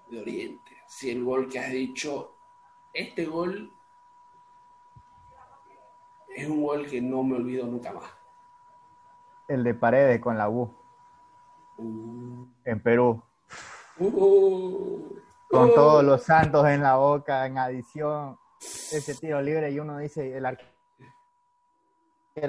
de 0.08 0.20
Oriente? 0.20 0.78
Si 0.88 1.10
el 1.10 1.22
gol 1.22 1.48
que 1.48 1.60
has 1.60 1.70
dicho, 1.70 2.34
este 2.92 3.24
gol 3.26 3.72
es 6.34 6.48
un 6.48 6.64
gol 6.64 6.88
que 6.88 7.00
no 7.00 7.22
me 7.22 7.36
olvido 7.36 7.66
nunca 7.66 7.92
más. 7.92 8.10
El 9.46 9.62
de 9.62 9.74
Paredes 9.74 10.20
con 10.20 10.36
la 10.36 10.48
U 10.48 10.74
Uh, 11.76 12.46
en 12.64 12.82
Perú. 12.82 13.22
uh, 14.00 15.18
Con 15.50 15.74
todos 15.74 16.04
los 16.04 16.22
santos 16.22 16.66
en 16.68 16.82
la 16.82 16.96
boca, 16.96 17.44
en 17.44 17.58
adición. 17.58 18.38
Ese 18.60 19.14
tiro 19.14 19.42
libre 19.42 19.70
y 19.70 19.80
uno 19.80 19.98
dice, 19.98 20.36
el 20.36 20.46
arquero 20.46 20.70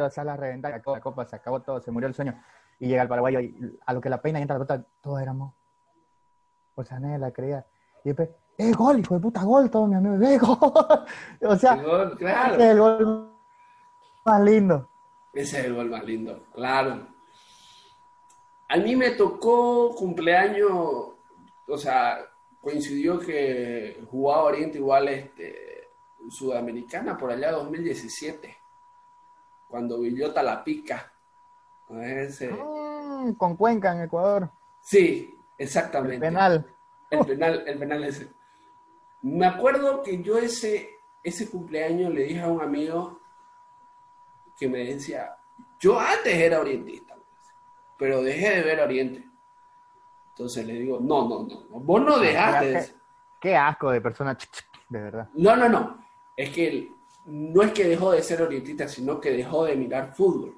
sale 0.09 0.31
a 0.31 0.37
reventar, 0.37 0.71
la 0.85 1.01
copa, 1.01 1.25
se 1.25 1.35
acabó 1.35 1.61
todo, 1.61 1.81
se 1.81 1.89
murió 1.89 2.07
el 2.07 2.13
sueño. 2.13 2.39
Y 2.79 2.87
llega 2.87 3.01
el 3.01 3.07
paraguayo 3.07 3.39
y 3.39 3.79
a 3.85 3.93
lo 3.93 4.01
que 4.01 4.09
la 4.09 4.21
peina 4.21 4.39
y 4.39 4.43
entra 4.43 4.57
la 4.57 4.65
pelota, 4.65 4.87
todos 5.01 5.21
éramos. 5.21 5.53
O 6.75 6.83
sea, 6.83 6.99
nadie 6.99 7.17
la 7.17 7.31
creía. 7.31 7.65
Y 8.03 8.09
después, 8.09 8.29
¡eh, 8.57 8.71
gol, 8.73 8.99
hijo 8.99 9.15
de 9.15 9.19
puta, 9.19 9.43
gol! 9.43 9.69
Todo 9.69 9.87
mi 9.87 9.95
amigo, 9.95 10.15
¡eh, 10.23 10.37
gol! 10.41 11.05
o 11.41 11.55
sea, 11.55 11.73
El 11.73 11.85
gol, 11.85 12.17
claro. 12.17 12.55
ese 12.55 12.63
es 12.63 12.71
el 12.71 12.79
gol 12.79 13.31
más 14.25 14.41
lindo. 14.41 14.89
Ese 15.33 15.59
es 15.59 15.65
el 15.65 15.75
gol 15.75 15.89
más 15.89 16.03
lindo, 16.03 16.43
claro. 16.53 17.07
A 18.69 18.77
mí 18.77 18.95
me 18.95 19.11
tocó 19.11 19.93
cumpleaños, 19.95 20.71
o 20.71 21.77
sea, 21.77 22.19
coincidió 22.61 23.19
que 23.19 24.03
jugaba 24.09 24.43
Oriente 24.43 24.77
igual 24.77 25.07
este, 25.09 25.89
Sudamericana 26.29 27.17
por 27.17 27.31
allá 27.31 27.51
2017, 27.51 28.55
cuando 29.67 29.99
Villota 29.99 30.43
la 30.43 30.63
pica. 30.63 31.11
Ese- 31.89 32.51
Mm, 32.51 33.33
con 33.33 33.55
Cuenca 33.57 33.93
en 33.93 34.01
Ecuador. 34.03 34.49
Sí, 34.79 35.35
El 35.57 35.65
exactamente. 35.65 36.19
penal. 36.19 36.65
El 37.09 37.25
penal, 37.25 37.63
el 37.67 37.77
penal 37.77 38.03
ese. 38.03 38.31
Me 39.23 39.45
acuerdo 39.45 40.01
que 40.01 40.21
yo 40.23 40.37
ese, 40.39 40.89
ese 41.23 41.49
cumpleaños 41.49 42.11
le 42.13 42.23
dije 42.23 42.41
a 42.41 42.47
un 42.47 42.61
amigo 42.61 43.19
que 44.57 44.67
me 44.69 44.79
decía, 44.85 45.35
yo 45.79 45.99
antes 45.99 46.33
era 46.33 46.59
orientista, 46.61 47.15
pero 47.97 48.21
dejé 48.23 48.49
de 48.57 48.61
ver 48.63 48.79
Oriente. 48.79 49.27
Entonces 50.41 50.65
le 50.65 50.73
digo, 50.73 50.99
no, 50.99 51.29
no, 51.29 51.43
no, 51.43 51.63
no, 51.69 51.79
vos 51.81 52.01
no 52.01 52.17
dejaste 52.17 52.65
de 52.65 52.79
qué, 52.79 52.85
qué 53.41 53.55
asco 53.55 53.91
de 53.91 54.01
persona, 54.01 54.35
de 54.89 54.99
verdad. 54.99 55.29
No, 55.35 55.55
no, 55.55 55.69
no. 55.69 56.03
Es 56.35 56.49
que 56.49 56.67
él- 56.67 56.91
no 57.25 57.61
es 57.61 57.71
que 57.73 57.83
dejó 57.87 58.11
de 58.11 58.23
ser 58.23 58.41
orientista, 58.41 58.87
sino 58.87 59.19
que 59.21 59.29
dejó 59.29 59.65
de 59.65 59.75
mirar 59.75 60.15
fútbol. 60.15 60.57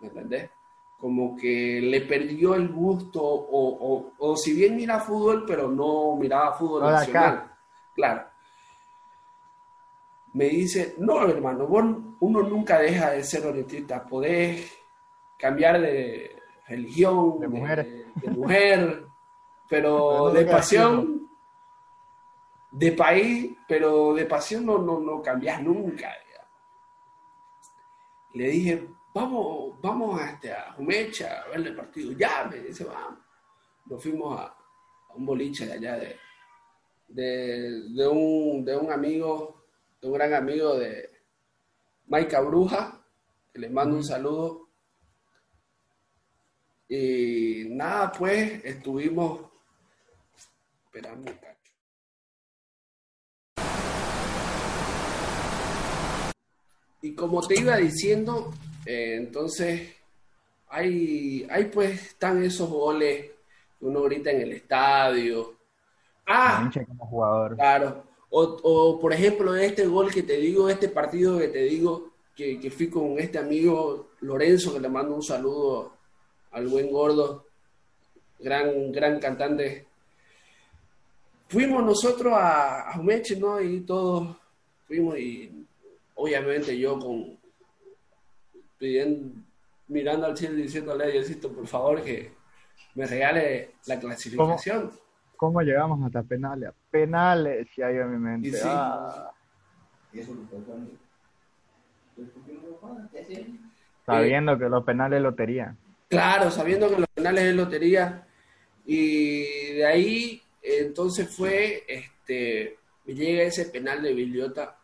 ¿Me 0.00 0.08
entendés? 0.08 0.50
Como 0.98 1.36
que 1.36 1.80
le 1.80 2.00
perdió 2.00 2.56
el 2.56 2.70
gusto, 2.72 3.22
o, 3.22 3.68
o- 3.78 4.12
o 4.18 4.36
si 4.36 4.52
bien 4.52 4.74
mira 4.74 4.98
fútbol, 4.98 5.44
pero 5.46 5.68
no 5.70 6.16
miraba 6.16 6.54
fútbol 6.54 6.82
No 6.82 6.90
nacional. 6.90 7.24
acá. 7.34 7.58
Claro. 7.94 8.24
Me 10.32 10.46
dice, 10.46 10.96
no, 10.98 11.24
hermano, 11.28 11.68
vos- 11.68 11.84
uno 12.18 12.42
nunca 12.42 12.80
deja 12.80 13.10
de 13.12 13.22
ser 13.22 13.46
orientista. 13.46 14.04
Podés 14.04 14.76
cambiar 15.38 15.80
de 15.80 16.36
religión, 16.66 17.38
De 17.38 17.46
mujer. 17.46 17.84
de 17.86 18.03
mujer, 18.30 19.06
pero 19.68 20.30
de 20.30 20.44
pasión 20.44 21.28
de 22.72 22.92
país, 22.92 23.56
pero 23.68 24.14
de 24.14 24.26
pasión 24.26 24.66
no, 24.66 24.78
no, 24.78 24.98
no 24.98 25.22
cambias 25.22 25.62
nunca. 25.62 26.08
ya. 26.08 26.48
Le 28.34 28.48
dije, 28.48 28.88
vamos, 29.14 29.80
vamos 29.80 30.20
a, 30.20 30.30
este, 30.32 30.52
a 30.52 30.72
Jumecha 30.72 31.42
a 31.42 31.48
ver 31.50 31.66
el 31.68 31.76
partido. 31.76 32.12
Ya, 32.12 32.48
me 32.50 32.58
dice, 32.58 32.84
vamos. 32.84 33.20
Nos 33.86 34.02
fuimos 34.02 34.40
a, 34.40 34.46
a 34.46 35.14
un 35.14 35.24
boliche 35.24 35.66
de 35.66 35.72
allá 35.74 35.96
de, 35.96 36.16
de, 37.08 37.82
de 37.90 38.08
un, 38.08 38.64
de 38.64 38.76
un 38.76 38.90
amigo, 38.90 39.66
de 40.00 40.08
un 40.08 40.14
gran 40.14 40.34
amigo 40.34 40.76
de 40.76 41.10
Maica 42.06 42.40
Bruja, 42.40 43.04
que 43.52 43.60
les 43.60 43.70
mando 43.70 43.94
un 43.94 44.04
saludo. 44.04 44.63
Y 46.88 47.64
nada, 47.70 48.12
pues 48.12 48.64
estuvimos. 48.64 49.40
Esperamos 50.86 51.26
un 51.26 51.32
cacho. 51.34 51.54
Y 57.02 57.14
como 57.14 57.46
te 57.46 57.60
iba 57.60 57.76
diciendo, 57.76 58.52
eh, 58.86 59.16
entonces 59.16 59.94
hay, 60.68 61.46
hay 61.50 61.64
pues 61.66 62.02
están 62.02 62.42
esos 62.42 62.68
goles 62.68 63.30
que 63.78 63.84
uno 63.84 64.02
grita 64.02 64.30
en 64.30 64.42
el 64.42 64.52
estadio. 64.52 65.54
Ah, 66.26 66.70
como 66.86 67.06
jugador. 67.06 67.56
Claro. 67.56 68.04
O, 68.30 68.42
o, 68.62 68.98
por 68.98 69.12
ejemplo, 69.12 69.54
este 69.54 69.86
gol 69.86 70.12
que 70.12 70.22
te 70.22 70.36
digo, 70.38 70.68
este 70.68 70.88
partido 70.88 71.38
que 71.38 71.48
te 71.48 71.62
digo, 71.62 72.10
que, 72.34 72.58
que 72.58 72.70
fui 72.70 72.88
con 72.88 73.18
este 73.18 73.38
amigo 73.38 74.10
Lorenzo, 74.20 74.74
que 74.74 74.80
le 74.80 74.88
mando 74.88 75.14
un 75.14 75.22
saludo 75.22 75.93
al 76.54 76.68
buen 76.68 76.90
gordo, 76.90 77.46
gran, 78.38 78.92
gran 78.92 79.20
cantante. 79.20 79.86
Fuimos 81.48 81.84
nosotros 81.84 82.32
a, 82.32 82.90
a 82.92 82.96
¿no? 82.96 83.60
Y 83.60 83.80
todos 83.80 84.36
fuimos 84.86 85.18
y 85.18 85.66
obviamente 86.14 86.78
yo 86.78 86.98
con 86.98 87.36
pidiendo, 88.78 89.40
mirando 89.88 90.26
al 90.26 90.36
cielo 90.36 90.58
y 90.58 90.62
diciéndole 90.62 91.04
a 91.04 91.08
Diosito, 91.08 91.52
por 91.52 91.66
favor, 91.66 92.02
que 92.02 92.32
me 92.94 93.06
regale 93.06 93.74
la 93.86 93.98
clasificación. 93.98 94.90
¿Cómo 95.36 95.60
llegamos 95.60 96.04
hasta 96.06 96.22
penales? 96.22 96.70
Penales, 96.90 97.68
si 97.74 97.82
hay 97.82 97.96
en 97.96 98.12
mi 98.12 98.18
mente. 98.18 98.48
Y 98.48 98.52
sí. 98.52 98.58
Ah, 98.64 99.30
Sabiendo 104.06 104.58
que 104.58 104.68
los 104.68 104.84
penales 104.84 105.16
es 105.16 105.22
lotería. 105.22 105.76
Claro, 106.08 106.50
sabiendo 106.50 106.88
que 106.88 106.98
los 106.98 107.08
penales 107.08 107.44
es 107.44 107.54
lotería. 107.54 108.26
Y 108.86 109.72
de 109.74 109.86
ahí, 109.86 110.42
entonces 110.62 111.28
fue, 111.28 111.84
este, 111.88 112.78
llega 113.06 113.42
ese 113.42 113.66
penal 113.66 114.02
de 114.02 114.14
Villota. 114.14 114.78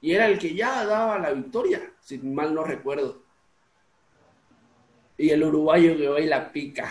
Y 0.00 0.12
era 0.12 0.26
el 0.26 0.38
que 0.38 0.54
ya 0.54 0.84
daba 0.84 1.18
la 1.18 1.30
victoria, 1.30 1.80
si 2.00 2.18
mal 2.18 2.54
no 2.54 2.64
recuerdo. 2.64 3.22
Y 5.16 5.30
el 5.30 5.44
uruguayo 5.44 5.96
que 5.96 6.08
va 6.08 6.20
y 6.20 6.26
la 6.26 6.50
pica. 6.50 6.90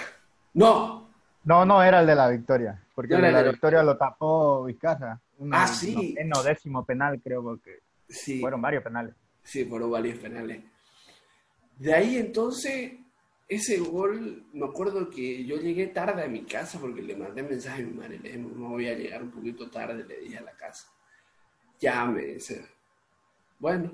No. 0.53 1.09
No, 1.43 1.65
no, 1.65 1.83
era 1.83 2.01
el 2.01 2.07
de 2.07 2.15
la 2.15 2.29
victoria. 2.29 2.81
Porque 2.95 3.15
el 3.15 3.21
de 3.21 3.31
la 3.31 3.43
victoria 3.43 3.83
lo 3.83 3.97
tapó 3.97 4.63
Vizcarra. 4.65 5.19
ah, 5.51 5.67
sí. 5.67 6.15
En 6.17 6.29
no, 6.29 6.43
décimo 6.43 6.85
penal, 6.85 7.19
creo, 7.21 7.43
porque 7.43 7.79
fueron 8.39 8.61
varios 8.61 8.83
penales. 8.83 9.15
Sí, 9.43 9.65
fueron 9.65 9.91
varios 9.91 10.19
penales. 10.19 10.63
De 11.77 11.93
ahí 11.93 12.17
entonces, 12.17 12.93
ese 13.51 13.79
gol, 13.79 14.45
me 14.53 14.65
acuerdo 14.65 15.09
que 15.09 15.43
yo 15.43 15.57
llegué 15.57 15.87
tarde 15.87 16.23
a 16.23 16.27
mi 16.29 16.43
casa 16.43 16.79
porque 16.79 17.01
le 17.01 17.17
mandé 17.17 17.43
mensaje 17.43 17.83
a 17.83 17.85
mi 17.85 17.91
madre, 17.91 18.17
le 18.17 18.29
dije, 18.29 18.37
no 18.37 18.69
voy 18.69 18.87
a 18.87 18.97
llegar 18.97 19.21
un 19.21 19.29
poquito 19.29 19.69
tarde, 19.69 20.05
le 20.05 20.21
dije 20.21 20.37
a 20.37 20.43
la 20.43 20.53
casa. 20.53 20.87
Ya 21.77 22.05
me 22.05 22.21
dice, 22.21 22.65
bueno, 23.59 23.91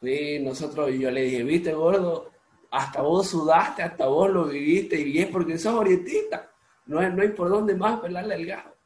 fui 0.00 0.40
nosotros, 0.40 0.90
y 0.90 0.98
yo 0.98 1.10
le 1.12 1.22
dije, 1.22 1.44
viste 1.44 1.72
gordo, 1.72 2.32
hasta 2.72 3.00
vos 3.00 3.28
sudaste, 3.28 3.84
hasta 3.84 4.08
vos 4.08 4.28
lo 4.28 4.46
viviste, 4.46 5.00
y 5.00 5.20
es 5.20 5.28
porque 5.28 5.56
sos 5.56 5.74
orientista, 5.74 6.50
no, 6.86 6.98
hay 6.98 7.28
por 7.28 7.48
dónde 7.48 7.76
más 7.76 8.00
pelarle 8.00 8.34
el 8.34 8.46
gato. 8.46 8.76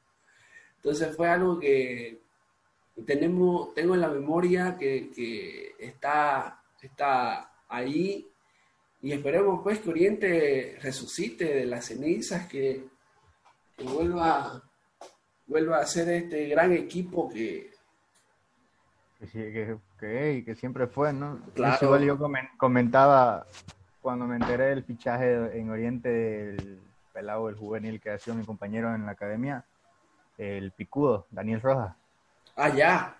Entonces 0.76 1.16
fue 1.16 1.30
algo 1.30 1.58
que 1.58 2.20
tenemos, 3.06 3.72
tengo 3.72 3.94
en 3.94 4.02
la 4.02 4.10
memoria 4.10 4.76
que, 4.78 5.10
que 5.10 5.76
está, 5.78 6.62
está 6.82 7.54
ahí 7.68 8.30
y 9.04 9.12
esperemos 9.12 9.60
pues 9.62 9.80
que 9.80 9.90
Oriente 9.90 10.78
resucite 10.80 11.44
de 11.44 11.66
las 11.66 11.84
cenizas, 11.84 12.46
que, 12.46 12.86
vuelva, 13.84 14.62
vuelva 15.46 15.80
a 15.80 15.86
ser 15.86 16.08
este 16.08 16.48
gran 16.48 16.72
equipo 16.72 17.28
que... 17.28 17.70
Que, 19.30 19.76
que, 20.00 20.42
que 20.46 20.54
siempre 20.54 20.86
fue, 20.86 21.12
¿no? 21.12 21.38
Claro. 21.54 22.00
yo 22.00 22.18
comentaba 22.56 23.46
cuando 24.00 24.26
me 24.26 24.36
enteré 24.36 24.68
del 24.68 24.84
fichaje 24.84 25.58
en 25.58 25.68
Oriente 25.68 26.08
del 26.08 26.80
pelado 27.12 27.48
del 27.48 27.56
juvenil 27.56 28.00
que 28.00 28.08
ha 28.08 28.18
sido 28.18 28.36
mi 28.36 28.44
compañero 28.46 28.94
en 28.94 29.04
la 29.04 29.12
academia, 29.12 29.66
el 30.38 30.72
picudo, 30.72 31.26
Daniel 31.30 31.60
Rojas. 31.60 31.94
Ah, 32.56 32.70
ya. 32.70 33.18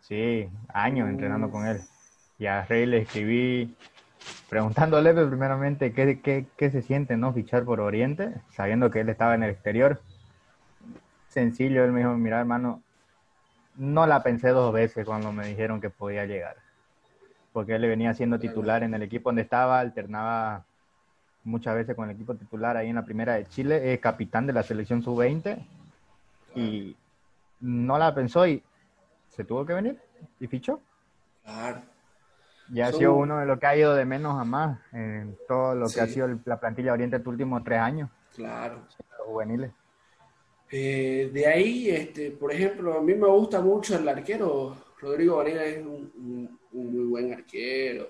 Sí, 0.00 0.48
años 0.68 1.08
entrenando 1.08 1.50
con 1.50 1.66
él. 1.66 1.80
Y 2.38 2.46
a 2.46 2.64
Rey 2.64 2.86
le 2.86 2.98
escribí 2.98 3.76
preguntándole 4.48 5.14
pues, 5.14 5.28
primeramente 5.28 5.92
qué, 5.92 6.20
qué, 6.20 6.46
qué, 6.56 6.70
se 6.70 6.82
siente 6.82 7.16
no 7.16 7.32
fichar 7.32 7.64
por 7.64 7.80
Oriente, 7.80 8.34
sabiendo 8.50 8.90
que 8.90 9.00
él 9.00 9.08
estaba 9.08 9.34
en 9.34 9.44
el 9.44 9.50
exterior. 9.50 10.00
Sencillo, 11.28 11.84
él 11.84 11.92
me 11.92 12.00
dijo, 12.00 12.12
mira 12.14 12.40
hermano, 12.40 12.82
no 13.76 14.06
la 14.06 14.22
pensé 14.22 14.50
dos 14.50 14.72
veces 14.72 15.06
cuando 15.06 15.32
me 15.32 15.46
dijeron 15.46 15.80
que 15.80 15.90
podía 15.90 16.26
llegar, 16.26 16.56
porque 17.52 17.76
él 17.76 17.82
le 17.82 17.88
venía 17.88 18.12
siendo 18.14 18.38
titular 18.38 18.82
en 18.82 18.94
el 18.94 19.02
equipo 19.02 19.30
donde 19.30 19.42
estaba, 19.42 19.80
alternaba 19.80 20.64
muchas 21.44 21.74
veces 21.74 21.96
con 21.96 22.08
el 22.08 22.14
equipo 22.14 22.34
titular 22.34 22.76
ahí 22.76 22.88
en 22.88 22.96
la 22.96 23.04
primera 23.04 23.34
de 23.34 23.46
Chile, 23.46 23.92
es 23.92 24.00
capitán 24.00 24.46
de 24.46 24.52
la 24.52 24.62
selección 24.62 25.02
sub-20 25.02 25.58
y 26.54 26.96
no 27.60 27.98
la 27.98 28.14
pensó 28.14 28.46
y 28.46 28.62
se 29.30 29.44
tuvo 29.44 29.64
que 29.64 29.72
venir 29.72 29.98
y 30.38 30.46
fichó. 30.46 30.80
Claro. 31.44 31.91
Ya 32.72 32.86
ha 32.86 32.92
sido 32.92 33.14
uno 33.14 33.38
de 33.38 33.44
los 33.44 33.58
que 33.60 33.66
ha 33.66 33.76
ido 33.76 33.94
de 33.94 34.06
menos 34.06 34.40
a 34.40 34.44
más 34.44 34.78
en 34.92 35.36
todo 35.46 35.74
lo 35.74 35.88
que 35.88 36.00
ha 36.00 36.06
sido 36.06 36.26
la 36.46 36.58
plantilla 36.58 36.94
Oriente 36.94 37.16
estos 37.16 37.30
últimos 37.30 37.62
tres 37.62 37.78
años. 37.78 38.08
Claro. 38.34 38.86
Los 39.18 39.26
juveniles. 39.26 39.70
Eh, 40.70 41.30
de 41.30 41.46
ahí, 41.46 41.90
este, 41.90 42.30
por 42.30 42.50
ejemplo, 42.50 42.96
a 42.96 43.02
mí 43.02 43.12
me 43.14 43.28
gusta 43.28 43.60
mucho 43.60 43.98
el 43.98 44.08
arquero. 44.08 44.74
Rodrigo 44.98 45.36
Varela 45.36 45.64
es 45.66 45.84
un, 45.84 46.58
muy 46.72 47.04
buen 47.04 47.34
arquero. 47.34 48.08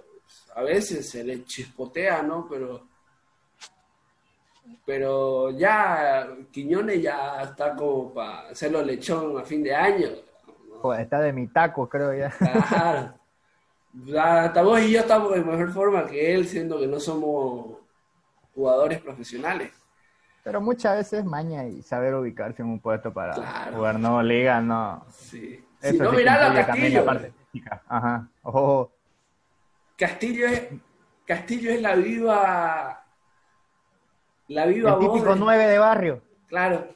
A 0.55 0.63
veces 0.63 1.11
se 1.11 1.25
le 1.25 1.43
chispotea, 1.43 2.23
¿no? 2.23 2.47
Pero, 2.49 2.87
pero 4.87 5.51
ya 5.51 6.29
Quiñones 6.53 7.03
ya 7.03 7.43
está 7.43 7.75
como 7.75 8.15
para 8.15 8.51
hacerlo 8.51 8.81
lechón 8.83 9.37
a 9.41 9.43
fin 9.43 9.65
de 9.65 9.75
año. 9.75 10.09
está 10.97 11.21
de 11.21 11.33
mi 11.33 11.49
taco, 11.49 11.89
creo 11.89 12.15
ya. 12.15 12.31
Claro. 12.69 13.22
Hasta 14.19 14.63
vos 14.63 14.81
y 14.81 14.93
yo 14.93 15.01
estamos 15.01 15.33
de 15.33 15.43
mejor 15.43 15.73
forma 15.73 16.07
que 16.07 16.35
él, 16.35 16.47
siendo 16.47 16.79
que 16.79 16.87
no 16.87 16.99
somos 16.99 17.79
jugadores 18.55 19.01
profesionales. 19.01 19.71
Pero 20.43 20.61
muchas 20.61 20.97
veces 20.97 21.25
maña 21.25 21.67
y 21.67 21.83
saber 21.83 22.15
ubicarse 22.15 22.63
en 22.63 22.69
un 22.69 22.81
puesto 22.81 23.13
para 23.13 23.35
jugar 23.73 23.99
no 23.99 24.23
liga, 24.23 24.61
no. 24.61 25.05
Sí. 25.11 25.65
si 25.81 25.99
no, 25.99 26.13
mirá 26.13 26.51
a 26.51 26.67
Castillo. 26.67 27.05
Ajá. 27.87 28.29
Ojo. 28.43 28.93
Castillo 29.97 30.47
es 30.47 30.69
Castillo 31.25 31.71
es 31.71 31.81
la 31.81 31.95
viva 31.95 33.05
la 34.49 34.67
viva 34.67 34.95
El 34.95 34.99
típico 34.99 35.35
nueve 35.37 35.67
de 35.67 35.79
barrio. 35.79 36.23
Claro. 36.49 36.89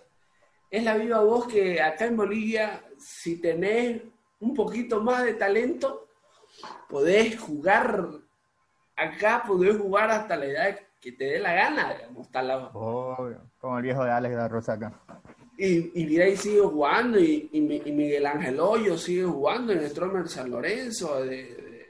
Es 0.68 0.82
la 0.82 0.96
viva 0.96 1.20
voz 1.20 1.46
que 1.46 1.80
acá 1.80 2.06
en 2.06 2.16
Bolivia 2.16 2.82
si 2.98 3.40
tenés 3.40 4.02
un 4.40 4.54
poquito 4.54 5.00
más 5.02 5.22
de 5.24 5.34
talento 5.34 6.05
podés 6.88 7.38
jugar 7.38 8.08
acá, 8.96 9.44
podés 9.46 9.76
jugar 9.76 10.10
hasta 10.10 10.36
la 10.36 10.46
edad 10.46 10.80
que 11.00 11.12
te 11.12 11.24
dé 11.24 11.38
la 11.38 11.54
gana, 11.54 11.94
digamos, 11.94 12.26
está 12.26 12.42
la... 12.42 12.70
como 12.72 13.76
el 13.78 13.82
viejo 13.82 14.04
de 14.04 14.10
Alex 14.10 14.34
de 14.34 14.40
la 14.40 14.48
Rosa 14.48 14.72
acá. 14.74 15.00
Y, 15.58 16.02
y 16.02 16.36
sigue 16.36 16.60
jugando, 16.60 17.18
y, 17.18 17.48
y, 17.52 17.60
Miguel 17.60 18.26
Ángel 18.26 18.60
Hoyo 18.60 18.98
sigue 18.98 19.24
jugando 19.24 19.72
en 19.72 19.88
Stromer 19.88 20.28
San 20.28 20.50
Lorenzo, 20.50 21.24
de, 21.24 21.86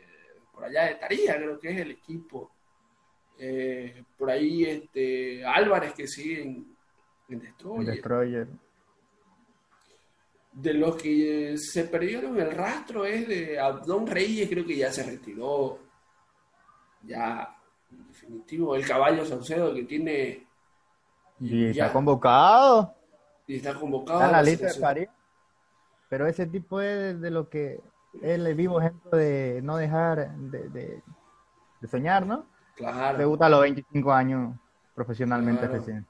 por 0.53 0.65
allá 0.65 0.85
de 0.85 0.95
Taría, 0.97 1.37
creo 1.37 1.59
que 1.59 1.71
es 1.71 1.79
el 1.79 1.91
equipo. 1.93 2.51
Eh, 3.39 4.05
por 4.17 4.31
ahí 4.31 4.65
este 4.65 5.45
Álvarez 5.45 5.93
que 5.93 6.07
sigue 6.07 6.43
en, 6.43 6.77
en 7.29 7.41
Destroyer 7.85 8.47
de 10.57 10.73
los 10.73 10.97
que 10.97 11.59
se 11.59 11.85
perdieron 11.85 12.41
el 12.41 12.51
rastro 12.51 13.05
es 13.05 13.29
de 13.29 13.61
Abdón 13.61 14.07
Reyes, 14.07 14.49
creo 14.49 14.65
que 14.65 14.77
ya 14.77 14.91
se 14.91 15.03
retiró. 15.03 15.79
Ya, 17.03 17.57
en 17.91 18.09
definitivo, 18.09 18.75
el 18.75 18.87
caballo 18.87 19.27
Saucedo 19.27 19.75
que 19.75 19.85
tiene. 19.85 20.47
Y 21.39 21.67
está 21.67 21.93
convocado. 21.93 22.95
Y 23.47 23.57
está 23.57 23.75
convocado. 23.75 24.21
Está 24.21 24.31
en 24.31 24.33
la 24.33 24.43
lista 24.43 24.73
de 24.73 24.81
París. 24.81 25.09
Pero 26.09 26.27
ese 26.27 26.47
tipo 26.47 26.81
es 26.81 27.21
de 27.21 27.31
lo 27.31 27.51
que 27.51 27.81
es 28.15 28.23
el 28.23 28.55
vivo 28.55 28.81
ejemplo 28.81 29.11
de 29.19 29.61
no 29.63 29.77
dejar 29.77 30.35
de, 30.37 30.71
de, 30.71 31.03
soñar, 31.87 32.25
¿no? 32.25 32.47
Claro. 32.77 33.19
Debuta 33.19 33.47
a 33.47 33.51
los 33.51 33.61
25 33.61 34.11
años 34.11 34.57
profesionalmente 34.95 35.69
recién. 35.69 36.07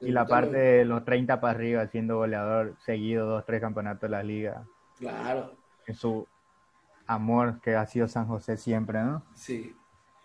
Y 0.00 0.12
la 0.12 0.26
parte 0.26 0.56
de 0.56 0.84
los 0.84 1.04
30 1.04 1.40
para 1.40 1.52
arriba, 1.52 1.86
siendo 1.86 2.16
goleador 2.16 2.74
seguido, 2.84 3.26
dos, 3.26 3.44
tres 3.44 3.60
campeonatos 3.60 4.02
de 4.02 4.08
la 4.08 4.22
liga. 4.22 4.64
Claro. 4.98 5.52
En 5.86 5.94
su 5.94 6.26
amor 7.06 7.60
que 7.60 7.74
ha 7.74 7.84
sido 7.86 8.08
San 8.08 8.26
José 8.26 8.56
siempre, 8.56 9.02
¿no? 9.02 9.22
Sí. 9.34 9.76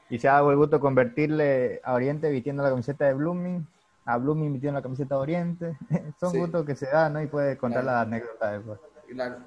Y 0.10 0.20
se 0.20 0.30
ha 0.30 0.34
dado 0.34 0.52
el 0.52 0.58
gusto 0.58 0.80
convertirle 0.80 1.82
a 1.84 1.94
Oriente 1.94 2.30
vistiendo 2.30 2.64
la 2.64 2.70
camiseta 2.70 3.06
de 3.06 3.14
Blooming, 3.16 3.68
a 4.06 4.18
Blooming 4.18 4.54
vistiendo 4.54 4.80
la 4.80 4.84
camiseta 4.84 5.16
de 5.16 5.22
Oriente. 5.22 5.78
Son 6.20 6.38
gustos 6.38 6.66
que 6.66 6.76
se 6.76 6.86
dan, 6.86 7.14
¿no? 7.14 7.22
Y 7.22 7.28
puede 7.28 7.58
contar 7.58 7.84
la 7.84 8.02
anécdota 8.02 8.52
después. 8.52 8.80
Claro. 9.10 9.38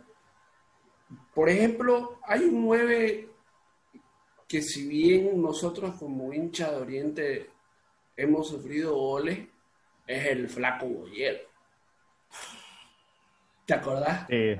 Por 1.35 1.49
ejemplo, 1.49 2.19
hay 2.27 2.45
un 2.45 2.67
9 2.67 3.31
que 4.49 4.63
si 4.63 4.89
bien 4.89 5.41
nosotros 5.41 5.95
como 5.97 6.33
hincha 6.33 6.71
de 6.73 6.77
Oriente 6.77 7.51
hemos 8.17 8.49
sufrido 8.49 8.97
goles, 8.97 9.47
es 10.09 10.27
el 10.27 10.49
flaco 10.49 10.87
Boyer. 10.87 11.47
¿Te 13.67 13.75
acordás? 13.75 14.27
Sí. 14.29 14.57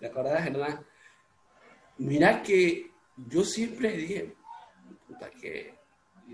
¿Te 0.00 0.06
acordás, 0.06 0.46
Hernán? 0.46 0.84
Mira 1.98 2.42
que 2.42 2.90
yo 3.16 3.44
siempre 3.44 3.92
dije, 3.92 4.36
puta, 5.06 5.30
que 5.30 5.78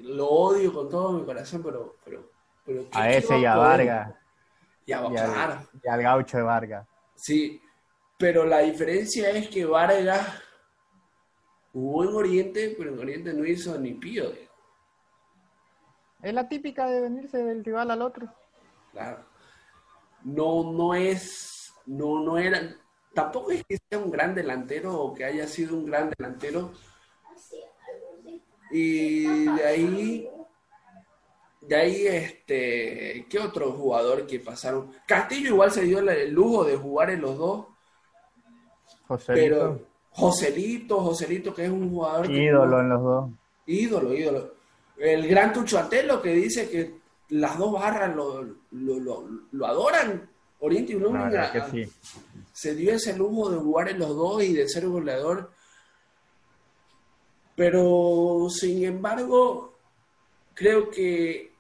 lo 0.03 0.27
odio 0.27 0.73
con 0.73 0.89
todo 0.89 1.13
mi 1.13 1.25
corazón, 1.25 1.63
pero... 1.63 1.97
pero, 2.05 2.31
pero 2.65 2.87
a 2.93 3.11
ese 3.11 3.39
y 3.39 3.45
a 3.45 3.57
Vargas. 3.57 4.15
Y 4.87 4.93
a, 4.93 5.05
claro. 5.07 5.69
y 5.83 5.89
al 5.89 6.03
gaucho 6.03 6.39
de 6.39 6.43
Vargas. 6.43 6.87
Sí, 7.15 7.63
pero 8.19 8.45
la 8.45 8.61
diferencia 8.61 9.31
es 9.31 9.49
que 9.49 9.65
Vargas 9.67 10.43
jugó 11.73 12.05
en 12.05 12.15
Oriente, 12.15 12.75
pero 12.77 12.93
en 12.93 12.99
Oriente 12.99 13.35
no 13.35 13.45
hizo 13.45 13.79
ni 13.79 13.93
pío. 13.95 14.33
Es 16.25 16.33
la 16.33 16.49
típica 16.49 16.87
de 16.87 17.03
venirse 17.03 17.37
del 17.37 17.63
rival 17.63 17.91
al 17.91 18.01
otro. 18.01 18.27
Claro. 18.93 19.19
No, 20.25 20.73
no 20.73 20.95
es, 20.95 21.75
no, 21.85 22.25
no 22.25 22.39
era, 22.39 22.75
tampoco 23.13 23.51
es 23.51 23.63
que 23.65 23.77
sea 23.77 23.99
un 23.99 24.11
gran 24.11 24.35
delantero 24.35 24.99
o 24.99 25.13
que 25.13 25.27
haya 25.27 25.47
sido 25.47 25.77
un 25.77 25.85
gran 25.85 26.11
delantero. 26.17 26.73
Y 28.71 29.45
de 29.45 29.65
ahí, 29.67 30.29
de 31.61 31.77
ahí, 31.77 32.07
este, 32.07 33.27
¿qué 33.29 33.39
otro 33.39 33.73
jugador 33.73 34.27
que 34.27 34.41
pasaron? 34.41 34.93
Castillo 35.07 35.51
igual 35.51 35.73
se 35.73 35.83
dio 35.83 35.99
el 35.99 36.33
lujo 36.33 36.65
de 36.65 36.77
jugar 36.77 37.11
en 37.11 37.21
los 37.21 37.37
dos. 37.37 37.67
Joselito. 39.07 39.45
Pero 39.45 39.81
Joselito, 40.09 41.01
Joselito, 41.03 41.55
que 41.55 41.67
es 41.67 41.71
un 41.71 41.91
jugador. 41.91 42.31
Ídolo 42.31 42.81
en 42.81 42.89
los 42.89 43.03
dos. 43.03 43.31
Ídolo, 43.67 44.15
ídolo. 44.15 44.54
El 44.97 45.27
gran 45.27 45.53
Tucho 45.53 45.79
Atelo 45.79 46.23
que 46.23 46.31
dice 46.31 46.69
que 46.69 46.95
las 47.31 47.59
dos 47.59 47.73
barras 47.73 48.15
lo, 48.15 48.43
lo, 48.71 49.29
lo, 49.51 49.67
adoran. 49.67 50.31
Oriente 50.61 50.93
y 50.93 50.95
Blooming 50.95 51.91
se 52.53 52.75
dio 52.75 52.95
ese 52.95 53.17
lujo 53.17 53.51
de 53.51 53.59
jugar 53.59 53.89
en 53.89 53.99
los 53.99 54.17
dos 54.17 54.43
y 54.43 54.55
de 54.55 54.69
ser 54.69 54.87
goleador. 54.87 55.51
Pero, 57.57 58.47
sin 58.49 58.85
embargo, 58.85 59.77
creo 60.55 60.91
que 60.91 61.53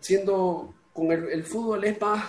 siendo 0.00 0.74
con 0.92 1.12
el, 1.12 1.44
fútbol 1.44 1.84
es 1.84 2.00
más, 2.00 2.24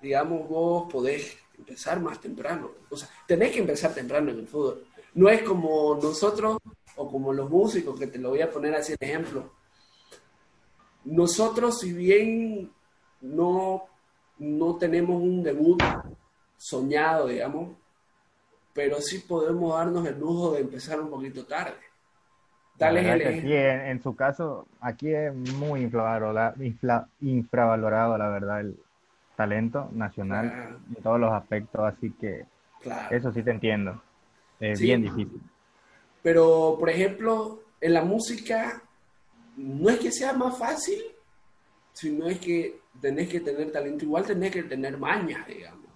digamos, 0.00 0.48
vos 0.48 0.92
podés 0.92 1.36
empezar 1.56 2.00
más 2.00 2.20
temprano. 2.20 2.70
O 2.90 2.96
sea, 2.96 3.08
tenés 3.26 3.52
que 3.52 3.60
empezar 3.60 3.94
temprano 3.94 4.30
en 4.30 4.40
el 4.40 4.46
fútbol. 4.46 4.86
No 5.14 5.28
es 5.28 5.42
como 5.42 5.98
nosotros 6.00 6.58
o 6.96 7.10
como 7.10 7.32
los 7.32 7.48
músicos, 7.48 7.98
que 7.98 8.06
te 8.06 8.18
lo 8.18 8.30
voy 8.30 8.40
a 8.40 8.50
poner 8.50 8.74
así 8.74 8.94
de 8.98 9.06
ejemplo. 9.06 9.52
Nosotros, 11.04 11.78
si 11.78 11.92
bien 11.92 12.72
no, 13.20 13.84
no 14.38 14.76
tenemos 14.76 15.22
un 15.22 15.42
debut 15.42 15.82
soñado, 16.56 17.28
digamos, 17.28 17.76
pero 18.72 19.00
sí 19.00 19.20
podemos 19.20 19.74
darnos 19.74 20.06
el 20.06 20.18
lujo 20.18 20.52
de 20.52 20.60
empezar 20.60 21.00
un 21.00 21.10
poquito 21.10 21.44
tarde. 21.44 21.76
Dale 22.78 23.90
en, 23.90 24.02
su 24.02 24.14
caso, 24.14 24.66
aquí 24.80 25.10
es 25.10 25.34
muy 25.34 25.82
infravalorado, 25.82 28.18
la 28.18 28.28
verdad, 28.28 28.60
el 28.60 28.78
talento 29.34 29.88
nacional 29.92 30.78
en 30.94 31.02
todos 31.02 31.18
los 31.18 31.32
aspectos, 31.32 31.80
así 31.82 32.10
que 32.10 32.44
eso 33.10 33.32
sí 33.32 33.42
te 33.42 33.50
entiendo. 33.50 34.02
Es 34.60 34.80
bien 34.80 35.02
difícil. 35.02 35.40
Pero, 36.26 36.74
por 36.76 36.90
ejemplo, 36.90 37.62
en 37.80 37.94
la 37.94 38.02
música, 38.02 38.82
no 39.56 39.88
es 39.88 40.00
que 40.00 40.10
sea 40.10 40.32
más 40.32 40.58
fácil, 40.58 41.00
sino 41.92 42.26
es 42.26 42.40
que 42.40 42.80
tenés 43.00 43.28
que 43.28 43.38
tener 43.38 43.70
talento, 43.70 44.04
igual 44.04 44.24
tenés 44.24 44.50
que 44.50 44.64
tener 44.64 44.98
mañas, 44.98 45.46
digamos. 45.46 45.86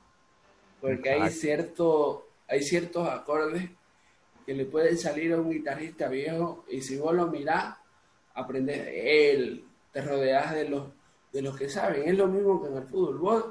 Porque 0.80 1.10
hay, 1.10 1.32
cierto, 1.32 2.28
hay 2.46 2.62
ciertos 2.62 3.08
acordes 3.08 3.70
que 4.46 4.54
le 4.54 4.66
pueden 4.66 4.96
salir 4.96 5.32
a 5.32 5.40
un 5.40 5.50
guitarrista 5.50 6.06
viejo 6.06 6.64
y 6.68 6.80
si 6.80 6.96
vos 6.96 7.12
lo 7.12 7.26
mirás, 7.26 7.74
aprendes 8.32 8.84
de 8.84 9.32
él, 9.32 9.64
te 9.92 10.00
rodeas 10.00 10.54
de 10.54 10.68
los, 10.68 10.92
de 11.32 11.42
los 11.42 11.58
que 11.58 11.68
saben. 11.68 12.08
Es 12.08 12.16
lo 12.16 12.28
mismo 12.28 12.62
que 12.62 12.68
en 12.68 12.76
el 12.76 12.84
fútbol. 12.84 13.18
Vos, 13.18 13.44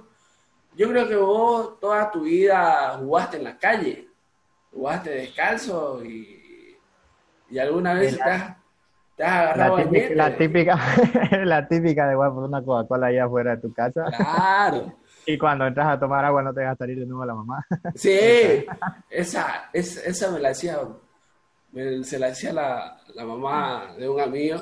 yo 0.77 0.87
creo 0.87 1.09
que 1.09 1.17
vos 1.17 1.77
toda 1.81 2.09
tu 2.09 2.21
vida 2.21 2.97
jugaste 2.99 3.35
en 3.35 3.43
la 3.43 3.57
calle, 3.57 4.07
jugaste 4.71 5.09
descalzo 5.09 6.05
y, 6.05 6.38
y 7.49 7.59
alguna 7.59 7.93
vez 7.93 8.17
te 8.17 8.23
has, 8.23 8.55
agarrado 9.19 9.77
la 9.77 9.89
típica, 9.89 10.15
la 10.15 10.37
típica, 10.37 10.79
la 11.43 11.67
típica 11.67 12.07
de 12.07 12.15
por 12.15 12.43
una 12.43 12.63
Coca-Cola 12.63 13.07
allá 13.07 13.25
afuera 13.25 13.55
de 13.55 13.61
tu 13.61 13.73
casa. 13.73 14.05
Claro. 14.15 14.93
Y 15.25 15.37
cuando 15.37 15.67
entras 15.67 15.87
a 15.87 15.99
tomar 15.99 16.23
agua 16.25 16.41
no 16.41 16.53
te 16.53 16.63
vas 16.63 16.73
a 16.73 16.77
salir 16.77 16.99
de 16.99 17.05
nuevo 17.05 17.23
a 17.23 17.25
la 17.27 17.35
mamá. 17.35 17.65
Sí, 17.95 18.65
esa, 19.09 19.69
esa, 19.73 20.31
me 20.31 20.39
la 20.39 20.49
hacía, 20.49 20.79
se 22.01 22.19
la 22.19 22.27
hacía 22.27 22.53
la, 22.53 22.97
la 23.13 23.25
mamá 23.25 23.93
de 23.97 24.09
un 24.09 24.19
amigo. 24.19 24.57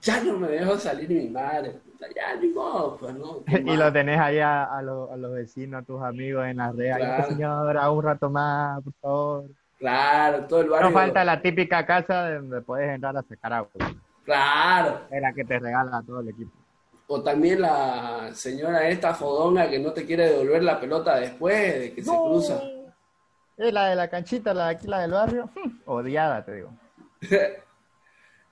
Ya 0.00 0.22
no 0.22 0.38
me 0.38 0.48
dejó 0.48 0.76
salir 0.76 1.08
mi 1.08 1.28
madre. 1.30 1.80
Ya 2.14 2.36
ni 2.36 2.48
modo, 2.48 2.96
pues 2.98 3.14
no. 3.14 3.42
Y 3.72 3.76
lo 3.76 3.92
tenés 3.92 4.20
ahí 4.20 4.38
a, 4.38 4.80
los, 4.82 5.10
a, 5.10 5.16
los, 5.16 5.32
vecinos, 5.32 5.82
a 5.82 5.84
tus 5.84 6.02
amigos 6.02 6.46
en 6.46 6.58
las 6.58 6.76
redes. 6.76 6.96
Claro. 6.96 7.28
Señora, 7.28 7.90
un 7.90 8.04
rato 8.04 8.30
más, 8.30 8.82
por 8.82 8.92
favor. 9.00 9.44
Claro, 9.78 10.46
todo 10.46 10.60
el 10.62 10.68
barrio. 10.70 10.90
No 10.90 10.94
falta 10.94 11.24
la 11.24 11.40
típica 11.40 11.84
casa 11.84 12.34
donde 12.34 12.62
puedes 12.62 12.88
entrar 12.90 13.16
a 13.16 13.22
secar 13.22 13.52
agua. 13.52 13.70
Claro. 14.24 15.02
Es 15.10 15.20
la 15.20 15.32
que 15.32 15.44
te 15.44 15.58
regala 15.58 16.02
todo 16.02 16.20
el 16.20 16.30
equipo. 16.30 16.52
O 17.08 17.22
también 17.22 17.60
la 17.60 18.30
señora 18.32 18.88
esta 18.88 19.14
fodonga 19.14 19.68
que 19.70 19.78
no 19.78 19.92
te 19.92 20.04
quiere 20.04 20.30
devolver 20.30 20.64
la 20.64 20.80
pelota 20.80 21.16
después 21.16 21.78
de 21.78 21.94
que 21.94 22.02
se 22.02 22.10
cruza. 22.10 22.60
Es 23.56 23.72
la 23.72 23.86
de 23.86 23.96
la 23.96 24.08
canchita, 24.08 24.52
la 24.52 24.68
de 24.68 24.74
aquí, 24.74 24.86
la 24.86 25.00
del 25.00 25.12
barrio. 25.12 25.50
Odiada, 25.84 26.44
te 26.44 26.54
digo. 26.54 26.70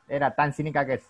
Era 0.09 0.35
tan 0.35 0.53
cínica 0.53 0.87
que 0.87 1.03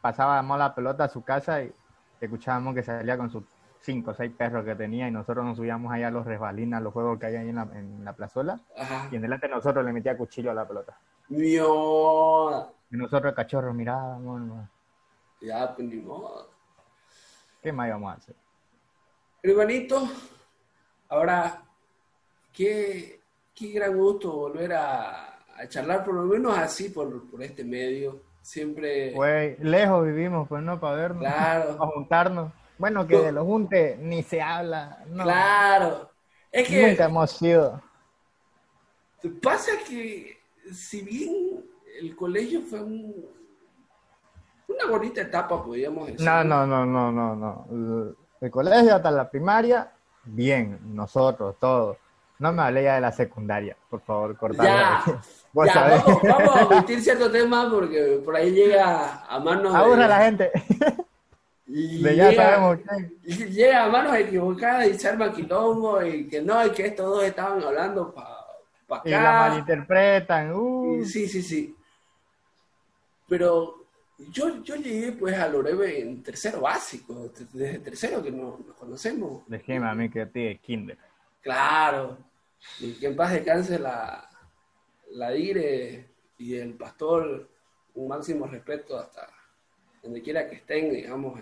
pasábamos 0.00 0.58
la 0.58 0.74
pelota 0.74 1.04
a 1.04 1.08
su 1.08 1.24
casa 1.24 1.62
y 1.62 1.72
escuchábamos 2.20 2.74
que 2.74 2.82
salía 2.82 3.16
con 3.16 3.30
sus 3.30 3.42
cinco 3.84 4.12
o 4.12 4.14
seis 4.14 4.32
perros 4.36 4.64
que 4.64 4.74
tenía 4.74 5.06
y 5.06 5.10
nosotros 5.10 5.44
nos 5.44 5.56
subíamos 5.56 5.92
allá 5.92 6.08
a 6.08 6.10
los 6.10 6.24
resbalinas, 6.24 6.82
los 6.82 6.92
juegos 6.92 7.18
que 7.18 7.26
hay 7.26 7.36
ahí 7.36 7.48
en 7.50 7.56
la, 7.56 7.68
en 7.74 8.04
la 8.04 8.14
plazuela. 8.14 8.58
Y 9.10 9.16
en 9.16 9.22
delante 9.22 9.46
de 9.46 9.54
nosotros 9.54 9.84
le 9.84 9.92
metía 9.92 10.16
cuchillo 10.16 10.50
a 10.50 10.54
la 10.54 10.66
pelota. 10.66 10.98
Dios. 11.28 12.66
Y 12.90 12.96
nosotros 12.96 13.30
el 13.30 13.34
cachorro 13.36 13.74
mirábamos. 13.74 14.68
Ya, 15.40 15.74
pues 15.74 15.86
ni 15.86 15.96
modo. 15.96 16.48
¿Qué 17.62 17.72
más 17.72 17.88
íbamos 17.88 18.12
a 18.12 18.16
hacer? 18.16 18.34
Hermanito, 19.42 20.08
ahora, 21.08 21.62
qué, 22.52 23.20
qué 23.54 23.72
gran 23.72 23.96
gusto 23.96 24.32
volver 24.32 24.72
a, 24.72 25.30
charlar, 25.68 26.02
por 26.04 26.14
lo 26.14 26.22
menos 26.22 26.56
así, 26.56 26.88
por, 26.88 27.30
por 27.30 27.42
este 27.42 27.64
medio. 27.64 28.22
Siempre. 28.40 29.12
Güey, 29.12 29.56
lejos 29.60 30.04
vivimos, 30.04 30.48
pues 30.48 30.62
no, 30.62 30.80
para 30.80 30.96
vernos. 30.96 31.20
Claro. 31.20 31.76
Para 31.78 31.90
juntarnos. 31.90 32.52
Bueno, 32.78 33.06
que 33.06 33.18
de 33.18 33.32
los 33.32 33.44
junte 33.44 33.96
ni 34.00 34.22
se 34.22 34.42
habla. 34.42 35.04
Claro. 35.12 36.10
Es 36.50 36.68
que. 36.68 36.88
Nunca 36.88 37.04
hemos 37.04 37.30
sido. 37.30 37.82
Pasa 39.42 39.72
que, 39.88 40.38
si 40.72 41.02
bien 41.02 41.64
el 41.98 42.14
colegio 42.14 42.60
fue 42.60 42.82
un, 42.82 43.26
una 44.68 44.86
bonita 44.86 45.22
etapa, 45.22 45.62
podríamos 45.62 46.06
decir. 46.08 46.26
No, 46.26 46.44
no, 46.44 46.66
no, 46.66 46.84
no, 46.84 47.10
no, 47.10 47.34
no. 47.34 48.14
El 48.40 48.50
colegio 48.50 48.96
hasta 48.96 49.10
la 49.10 49.30
primaria, 49.30 49.90
bien, 50.24 50.78
nosotros, 50.94 51.56
todos. 51.58 51.96
No 52.38 52.52
me 52.52 52.62
hablé 52.62 52.82
ya 52.82 52.96
de 52.96 53.00
la 53.00 53.12
secundaria, 53.12 53.76
por 53.88 54.00
favor, 54.00 54.36
cortalo. 54.36 54.68
Ya, 54.68 55.04
ya 55.74 56.00
vamos, 56.22 56.56
a 56.56 56.66
omitir 56.66 57.00
cierto 57.00 57.30
tema 57.30 57.70
porque 57.70 58.20
por 58.24 58.36
ahí 58.36 58.50
llega 58.50 59.24
a 59.24 59.38
manos 59.38 59.74
Aburra 59.74 60.08
la 60.08 60.24
gente. 60.24 60.50
Y 61.66 62.02
ya 62.02 62.30
llega, 62.30 62.34
sabemos 62.34 62.78
y 63.24 63.32
llega 63.46 63.84
a 63.84 63.88
manos 63.88 64.16
equivocadas 64.16 64.86
y 64.86 64.94
se 64.94 65.08
arma 65.08 65.32
quilombo 65.32 66.02
y 66.04 66.28
que 66.28 66.42
no, 66.42 66.64
y 66.66 66.70
que 66.70 66.86
estos 66.86 67.06
dos 67.06 67.24
estaban 67.24 67.62
hablando 67.62 68.12
para 68.12 68.36
pa 68.86 68.96
acá. 68.98 69.08
Y 69.08 69.12
la 69.12 69.32
malinterpretan. 69.32 70.52
Uh. 70.52 71.04
sí, 71.06 71.26
sí, 71.26 71.42
sí. 71.42 71.74
Pero 73.26 73.86
yo, 74.30 74.62
yo 74.62 74.76
llegué 74.76 75.12
pues 75.12 75.38
a 75.38 75.48
Lorebe 75.48 76.02
en 76.02 76.22
tercero 76.22 76.60
básico, 76.60 77.30
desde 77.52 77.78
tercero 77.78 78.22
que 78.22 78.30
nos, 78.30 78.60
conocemos. 78.78 79.42
Déjeme 79.46 79.88
a 79.88 79.94
mí 79.94 80.10
que 80.10 80.26
te 80.26 80.58
kinder. 80.58 80.98
Claro, 81.40 82.18
y 82.80 82.92
que 82.92 83.06
en 83.06 83.16
paz 83.16 83.32
descanse 83.32 83.78
la, 83.78 84.28
la 85.12 85.30
dire 85.30 86.10
y 86.38 86.56
el 86.56 86.74
pastor, 86.74 87.48
un 87.94 88.08
máximo 88.08 88.46
respeto 88.46 88.98
hasta 88.98 89.28
donde 90.04 90.22
quiera 90.22 90.48
que 90.48 90.56
estén, 90.56 90.92
digamos. 90.92 91.40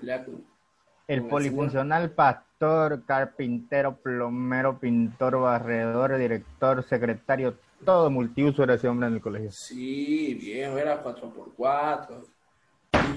El 1.07 1.25
polifuncional 1.25 2.11
pastor, 2.13 3.05
carpintero, 3.05 3.97
plomero, 3.97 4.79
pintor, 4.79 5.39
barredor, 5.39 6.17
director, 6.17 6.83
secretario, 6.85 7.59
todo 7.85 8.09
multiuso 8.09 8.63
era 8.63 8.75
ese 8.75 8.89
hombre 8.89 9.09
en 9.09 9.15
el 9.15 9.21
colegio. 9.21 9.53
Sí, 9.53 10.35
viejo, 10.41 10.79
era 10.79 11.05
4x4 11.05 12.25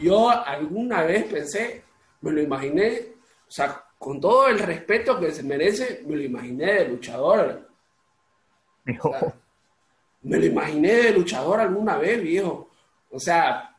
yo 0.02 0.30
alguna 0.30 1.04
vez 1.04 1.26
pensé, 1.26 1.84
me 2.22 2.32
lo 2.32 2.42
imaginé, 2.42 3.08
o 3.48 3.52
sea, 3.52 3.84
con 3.98 4.20
todo 4.20 4.48
el 4.48 4.60
respeto 4.60 5.20
que 5.20 5.32
se 5.32 5.44
merece, 5.44 6.04
me 6.08 6.16
lo 6.16 6.24
imaginé 6.24 6.74
de 6.74 6.88
luchador. 6.90 7.70
me 10.22 10.38
lo 10.38 10.46
imaginé 10.46 10.94
de 10.94 11.12
luchador 11.12 11.60
alguna 11.60 11.98
vez, 11.98 12.22
viejo. 12.22 12.70
O 13.12 13.20
sea... 13.20 13.72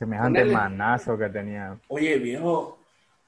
Semejante 0.00 0.46
manazo 0.46 1.18
que 1.18 1.28
tenía. 1.28 1.78
Oye, 1.88 2.16
viejo, 2.16 2.78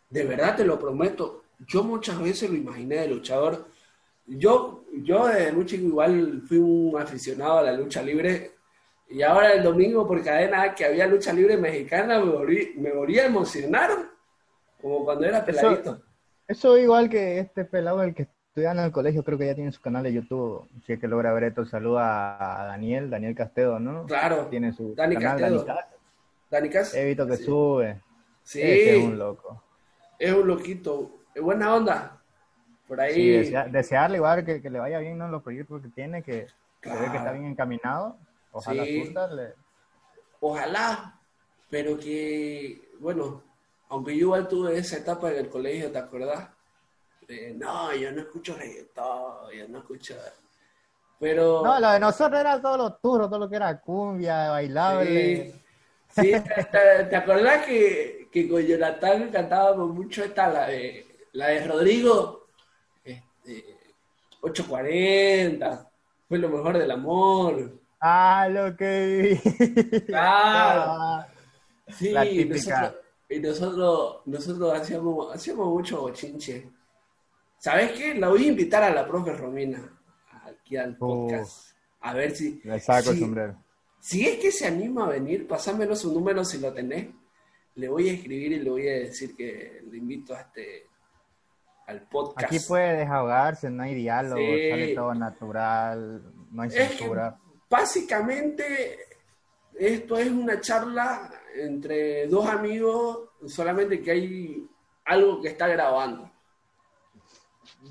de 0.09 0.25
verdad 0.25 0.57
te 0.57 0.65
lo 0.65 0.79
prometo, 0.79 1.43
yo 1.67 1.85
muchas 1.85 2.19
veces 2.19 2.49
lo 2.49 2.57
imaginé 2.57 2.97
de 2.97 3.09
luchador. 3.09 3.67
Yo, 4.27 4.83
yo 5.03 5.27
de 5.27 5.53
lucha 5.53 5.77
igual 5.77 6.41
fui 6.49 6.57
un 6.57 6.99
aficionado 6.99 7.59
a 7.59 7.63
la 7.63 7.73
lucha 7.73 8.03
libre 8.03 8.53
y 9.11 9.21
ahora 9.21 9.53
el 9.53 9.63
domingo 9.63 10.09
por 10.09 10.25
cadena 10.25 10.75
que 10.75 10.87
había 10.87 11.07
lucha 11.07 11.35
libre 11.35 11.59
mexicana 11.59 12.19
me 12.19 12.31
volví, 12.31 12.73
me 12.79 12.91
volví 12.91 13.19
a 13.19 13.27
emocionar, 13.27 13.91
como 14.81 15.05
cuando 15.05 15.27
era 15.27 15.45
peladito. 15.45 16.01
Eso, 16.49 16.79
igual 16.79 17.11
que 17.11 17.39
este 17.39 17.67
pelado 17.67 18.03
el 18.03 18.15
que 18.15 18.29
estudiando 18.49 18.81
en 18.81 18.87
el 18.87 18.93
colegio, 18.93 19.23
creo 19.23 19.37
que 19.37 19.45
ya 19.45 19.55
tiene 19.55 19.73
su 19.73 19.83
canal 19.83 20.05
de 20.05 20.15
YouTube. 20.15 20.67
Si 20.87 20.95
es 20.95 20.99
que 20.99 21.07
logra 21.07 21.35
ver 21.35 21.45
esto, 21.45 21.67
saluda 21.67 22.63
a 22.63 22.65
Daniel, 22.65 23.11
Daniel 23.11 23.35
Castedo, 23.35 23.79
¿no? 23.79 24.07
Claro. 24.07 24.47
Tiene 24.47 24.73
su 24.73 24.95
Dani 24.95 25.17
canal, 25.17 25.39
Castedo. 25.39 25.65
Dani 25.65 25.81
Cas- 26.53 26.61
Dani 26.61 26.69
Cas. 26.71 26.95
He 26.95 27.05
visto 27.07 27.27
que 27.27 27.37
Sí. 27.37 27.45
sube. 27.45 28.01
Sí, 28.43 28.61
Ese 28.61 28.99
es 28.99 29.05
un 29.05 29.19
loco. 29.19 29.63
es 30.19 30.33
un 30.33 30.47
loquito. 30.47 31.19
Es 31.35 31.43
buena 31.43 31.75
onda. 31.75 32.21
Por 32.87 33.01
ahí. 33.01 33.15
Sí, 33.15 33.31
desea- 33.31 33.67
desearle 33.71 34.17
igual 34.19 34.45
que, 34.45 34.61
que 34.61 34.69
le 34.71 34.79
vaya 34.79 34.99
bien 34.99 35.19
los 35.19 35.43
proyectos 35.43 35.81
que 35.83 35.89
tiene, 35.89 36.23
que 36.23 36.47
se 36.83 36.91
ve 36.91 36.99
que 36.99 37.05
está 37.07 37.11
Claro. 37.23 37.33
bien 37.39 37.47
encaminado. 37.47 38.17
Ojalá 38.53 38.85
Sí. 38.85 39.05
surta, 39.05 39.27
le- 39.29 39.55
Ojalá, 40.41 41.19
pero 41.71 41.97
que, 41.97 42.91
bueno, 42.99 43.43
aunque 43.89 44.13
yo 44.17 44.27
igual 44.27 44.49
tuve 44.49 44.77
esa 44.77 44.97
etapa 44.99 45.31
en 45.31 45.39
el 45.39 45.49
colegio, 45.49 45.91
¿te 45.93 45.99
acordás? 45.99 46.51
De, 47.29 47.55
no, 47.55 47.95
yo 47.95 48.11
no 48.13 48.23
escucho 48.23 48.57
reggaetón, 48.57 49.51
yo 49.57 49.69
no 49.69 49.79
escucho... 49.79 50.15
Pero... 51.21 51.63
No, 51.65 51.79
lo 51.79 51.93
de 51.93 52.01
nosotros 52.01 52.41
era 52.41 52.61
todo 52.61 52.77
lo 52.77 52.95
turro, 52.97 53.29
todo 53.29 53.39
lo 53.39 53.49
que 53.49 53.55
era 53.57 53.81
cumbia, 53.81 54.51
bailable. 54.51 55.53
Sí, 55.53 55.62
sí, 56.13 56.33
¿te, 56.33 57.05
te 57.11 57.17
acordás 57.17 57.67
que, 57.67 58.29
que 58.31 58.49
con 58.49 58.63
Jonathan 58.63 59.31
cantábamos 59.31 59.91
mucho 59.91 60.25
esta, 60.25 60.49
la 60.49 60.67
de, 60.69 61.07
la 61.33 61.49
de 61.49 61.67
Rodrigo? 61.67 62.47
Este, 63.05 63.65
840, 64.41 65.91
fue 66.29 66.39
lo 66.39 66.49
mejor 66.49 66.79
del 66.79 66.91
amor. 66.91 67.79
Ah, 68.01 68.49
lo 68.51 68.77
que 68.77 69.39
vi. 69.43 70.01
Claro. 70.07 70.93
Ah, 71.29 71.29
Sí, 71.89 72.11
La 72.11 72.23
típica. 72.23 72.55
nosotros, 72.55 72.95
y 73.29 73.39
nosotros, 73.41 74.17
nosotros 74.25 74.81
hacíamos, 74.81 75.35
hacíamos 75.35 75.67
mucho 75.69 76.01
bochinche. 76.01 76.71
¿Sabes 77.59 77.93
qué? 77.93 78.15
La 78.15 78.29
voy 78.29 78.45
a 78.45 78.49
invitar 78.49 78.83
a 78.83 78.91
la 78.91 79.07
profe 79.07 79.33
Romina 79.35 79.83
aquí 80.45 80.77
al 80.77 80.97
podcast. 80.97 81.73
A 82.01 82.15
ver 82.15 82.35
si, 82.35 82.61
Le 82.65 82.81
saco 82.81 83.11
el 83.11 83.19
sombrero. 83.19 83.57
Si 84.03 84.27
es 84.27 84.39
que 84.41 84.51
se 84.51 84.67
anima 84.67 85.05
a 85.07 85.11
venir, 85.11 85.47
pasámelo 85.47 85.95
su 85.95 86.13
número 86.13 86.45
si 86.45 86.59
lo 86.59 86.73
tenés. 86.73 87.07
Le 87.77 87.89
voy 87.89 88.09
a 88.09 88.13
escribir 88.15 88.51
y 88.51 88.59
le 88.59 88.69
voy 88.69 88.89
a 88.89 88.95
decir 88.95 89.37
que 89.37 89.81
le 89.89 89.97
invito 89.97 90.35
a 90.35 90.41
este 90.41 90.89
al 91.87 92.09
podcast. 92.09 92.47
Aquí 92.47 92.59
puede 92.67 92.97
desahogarse, 92.97 93.71
no 93.71 93.85
hay 93.85 93.95
diálogo, 93.95 94.41
Sí. 94.41 94.71
sale 94.71 94.95
todo 94.97 95.15
natural, 95.15 96.23
no 96.51 96.63
hay 96.63 96.71
censura. 96.71 97.39
básicamente 97.71 98.99
esto 99.79 100.19
es 100.19 100.29
una 100.31 100.61
charla 100.61 101.31
entre 101.55 102.27
dos 102.27 102.47
amigos, 102.49 103.29
solamente 103.47 104.03
que 104.03 104.11
hay 104.11 104.67
algo 105.05 105.41
que 105.41 105.49
está 105.49 105.69
grabando. 105.69 106.29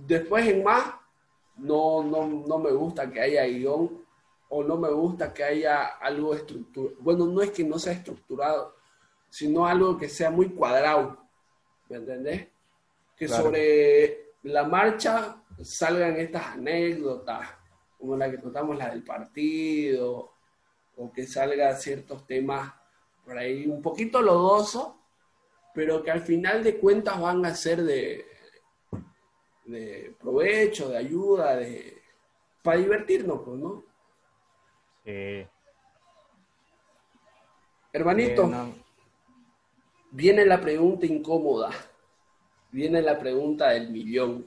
Después 0.05 0.45
en 0.45 0.62
más, 0.64 0.93
no, 1.55 2.03
no, 2.03 2.28
no 2.28 2.59
me 2.59 2.72
gusta 2.72 3.09
que 3.09 3.22
haya 3.22 3.45
guion 3.45 4.01
o 4.54 4.64
no 4.64 4.78
me 4.78 4.89
gusta 4.89 5.34
que 5.34 5.45
haya 5.45 5.86
algo 5.97 6.36
estructurado. 6.36 6.97
Bueno, 6.99 7.26
no 7.26 7.41
es 7.41 7.52
que 7.52 7.64
no 7.64 7.80
sea 7.80 7.93
estructurado, 7.93 8.76
sino 9.30 9.66
algo 9.66 9.97
que 9.97 10.10
sea 10.10 10.30
muy 10.30 10.49
cuadrado. 10.49 11.18
¿Me 11.88 11.95
entendés? 11.97 12.49
Que 13.16 13.28
Claro. 13.28 13.43
sobre 13.43 14.34
la 14.43 14.66
marcha 14.66 15.41
salgan 15.62 16.18
estas 16.18 16.47
anécdotas, 16.47 17.47
como 17.97 18.18
la 18.18 18.30
que 18.30 18.39
contamos, 18.41 18.78
la 18.78 18.89
del 18.89 19.04
partido, 19.06 20.34
o 20.97 21.12
que 21.14 21.26
salgan 21.26 21.78
ciertos 21.78 22.28
temas 22.28 22.74
por 23.24 23.38
ahí 23.38 23.68
un 23.68 23.82
poquito 23.82 24.22
lodosos, 24.22 24.95
pero 25.74 26.04
que 26.04 26.12
al 26.12 26.22
final 26.22 26.62
de 26.62 26.78
cuentas 26.78 27.22
van 27.22 27.45
a 27.45 27.56
ser 27.56 27.84
de, 27.84 28.26
de 29.64 30.14
provecho, 30.20 30.89
de 30.89 30.97
ayuda, 30.97 31.56
de 31.56 32.02
para 32.62 32.80
divertirnos, 32.80 33.41
pues, 33.45 33.58
¿no? 33.58 33.91
Sí. 35.04 35.47
Hermanito, 37.93 38.43
Eh, 38.43 38.47
no. 38.47 38.74
viene 40.12 40.45
la 40.45 40.62
pregunta 40.62 41.06
incómoda, 41.06 41.70
viene 42.72 43.02
la 43.02 43.18
pregunta 43.20 43.70
del 43.70 43.89
millón. 43.89 44.45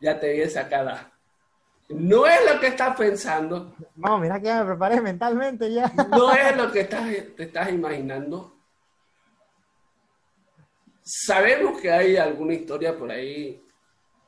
Ya 0.00 0.18
te 0.20 0.32
vi 0.32 0.42
esa 0.42 0.68
cara. 0.68 1.12
No 1.88 2.26
es 2.26 2.38
lo 2.52 2.60
que 2.60 2.66
estás 2.68 2.96
pensando, 2.96 3.74
No, 3.96 4.18
mira 4.18 4.38
que 4.38 4.44
ya 4.46 4.60
me 4.60 4.66
preparé 4.66 5.00
mentalmente 5.00 5.72
ya. 5.72 5.90
no 6.10 6.30
es 6.32 6.54
lo 6.56 6.70
que 6.70 6.80
estás, 6.80 7.06
te 7.34 7.42
estás 7.44 7.70
imaginando. 7.72 8.54
Sabemos 11.02 11.80
que 11.80 11.90
hay 11.90 12.16
alguna 12.18 12.52
historia 12.52 12.96
por 12.96 13.10
ahí 13.10 13.64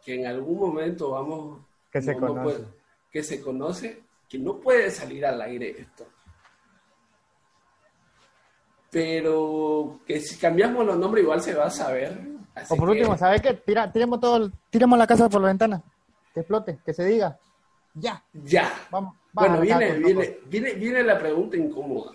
que 0.03 0.15
en 0.15 0.27
algún 0.27 0.59
momento 0.59 1.11
vamos... 1.11 1.61
Que 1.93 2.01
se 2.01 2.15
no- 2.15 2.21
no 2.21 2.27
conoce. 2.29 2.43
puede- 2.59 2.81
que 3.13 3.23
se 3.23 3.41
conoce, 3.43 4.03
que 4.31 4.39
no 4.39 4.59
puede 4.61 4.91
salir 4.91 5.27
al 5.27 5.43
aire 5.43 5.75
esto. 5.79 6.07
Pero 8.91 10.01
que 10.07 10.21
si 10.21 10.37
cambiamos 10.39 10.85
los 10.87 10.97
nombres 10.99 11.23
igual 11.25 11.41
se 11.43 11.55
va 11.55 11.67
a 11.67 11.71
saber. 11.71 12.19
Así 12.55 12.73
O 12.75 12.77
por 12.77 12.89
que- 12.93 12.99
último, 12.99 13.17
¿sabes 13.19 13.41
qué? 13.43 13.55
Tira, 13.55 13.93
tiremos 13.93 14.21
todo, 14.21 14.51
tiremos 14.71 14.99
la 14.99 15.07
casa 15.07 15.29
por 15.29 15.41
la 15.41 15.49
ventana. 15.49 15.83
Que 16.35 16.41
explote, 16.41 16.79
que 16.85 16.93
se 16.95 17.05
diga. 17.05 17.39
Ya, 17.95 18.23
Ya. 18.45 18.73
vamos. 18.91 19.17
Bueno, 19.33 19.61
viene, 19.61 19.93
viene, 19.99 20.25
loco. 20.27 20.39
viene, 20.47 20.73
viene 20.75 21.03
la 21.05 21.19
pregunta 21.19 21.57
incómoda. 21.57 22.13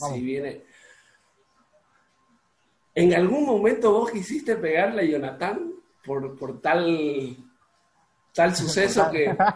Vamos. 0.00 0.16
Si 0.16 0.22
viene. 0.24 0.64
¿En 2.94 3.14
algún 3.14 3.44
momento 3.44 3.92
vos 3.92 4.10
quisiste 4.10 4.56
pegarle 4.56 5.02
a 5.02 5.04
Jonathan 5.06 5.70
por, 6.04 6.34
por 6.38 6.60
tal, 6.60 7.36
tal 8.34 8.54
suceso 8.56 9.10
que. 9.10 9.36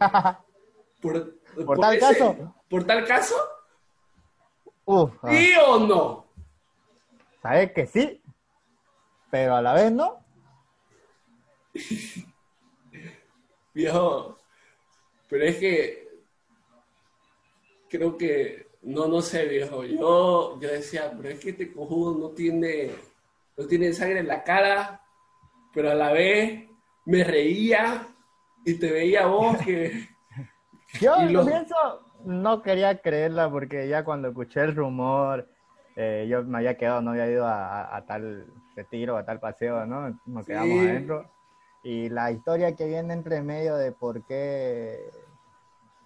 Por, 1.00 1.39
¿Por 1.54 1.78
tal 1.78 1.98
caso? 1.98 2.54
¿Por 2.68 2.84
tal 2.84 3.06
caso? 3.06 3.34
Uf, 4.84 5.12
ah, 5.22 5.30
¿Sí 5.30 5.52
o 5.66 5.78
no? 5.80 6.26
¿sabes 7.42 7.72
que 7.72 7.86
sí? 7.86 8.20
Pero 9.30 9.56
a 9.56 9.62
la 9.62 9.74
vez 9.74 9.92
no. 9.92 10.18
Viejo. 13.74 14.36
Pero 15.28 15.44
es 15.44 15.56
que. 15.56 16.08
Creo 17.88 18.16
que. 18.16 18.68
No, 18.82 19.06
no 19.06 19.20
sé, 19.20 19.44
viejo. 19.44 19.84
Yo, 19.84 20.58
yo 20.58 20.68
decía, 20.68 21.12
pero 21.14 21.28
es 21.28 21.38
que 21.38 21.50
este 21.50 21.72
cojudo 21.72 22.18
no 22.18 22.30
tiene. 22.30 22.90
No 23.56 23.66
tiene 23.66 23.92
sangre 23.92 24.20
en 24.20 24.28
la 24.28 24.42
cara. 24.42 25.02
Pero 25.72 25.90
a 25.90 25.94
la 25.94 26.12
vez 26.12 26.68
me 27.04 27.22
reía. 27.22 28.08
Y 28.64 28.74
te 28.74 28.90
veía 28.90 29.26
vos 29.26 29.56
que. 29.58 30.08
Yo 31.00 31.14
Y 31.22 31.28
los- 31.32 31.46
pienso, 31.46 31.74
no 32.24 32.62
quería 32.62 32.98
creerla 33.00 33.50
porque 33.50 33.86
ya 33.88 34.04
cuando 34.04 34.28
escuché 34.28 34.60
el 34.62 34.74
rumor, 34.74 35.48
eh, 35.96 36.26
yo 36.28 36.42
me 36.42 36.58
había 36.58 36.76
quedado, 36.76 37.00
no 37.02 37.10
había 37.10 37.30
ido 37.30 37.46
a, 37.46 37.82
a- 37.82 37.96
a 37.96 38.06
tal 38.06 38.46
retiro, 38.74 39.16
a 39.16 39.24
tal 39.24 39.38
paseo, 39.40 39.84
¿no? 39.86 40.18
Nos 40.26 40.44
Sí. 40.46 40.52
quedamos 40.52 40.78
adentro. 40.80 41.30
Y 41.82 42.08
la 42.08 42.30
historia 42.30 42.74
que 42.76 42.86
viene 42.86 43.14
entre 43.14 43.40
medio 43.42 43.76
de 43.76 43.92
por 43.92 44.22
qué 44.24 45.10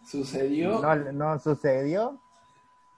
Sucedió. 0.04 0.80
no, 0.80 0.94
no 1.12 1.38
sucedió, 1.38 2.18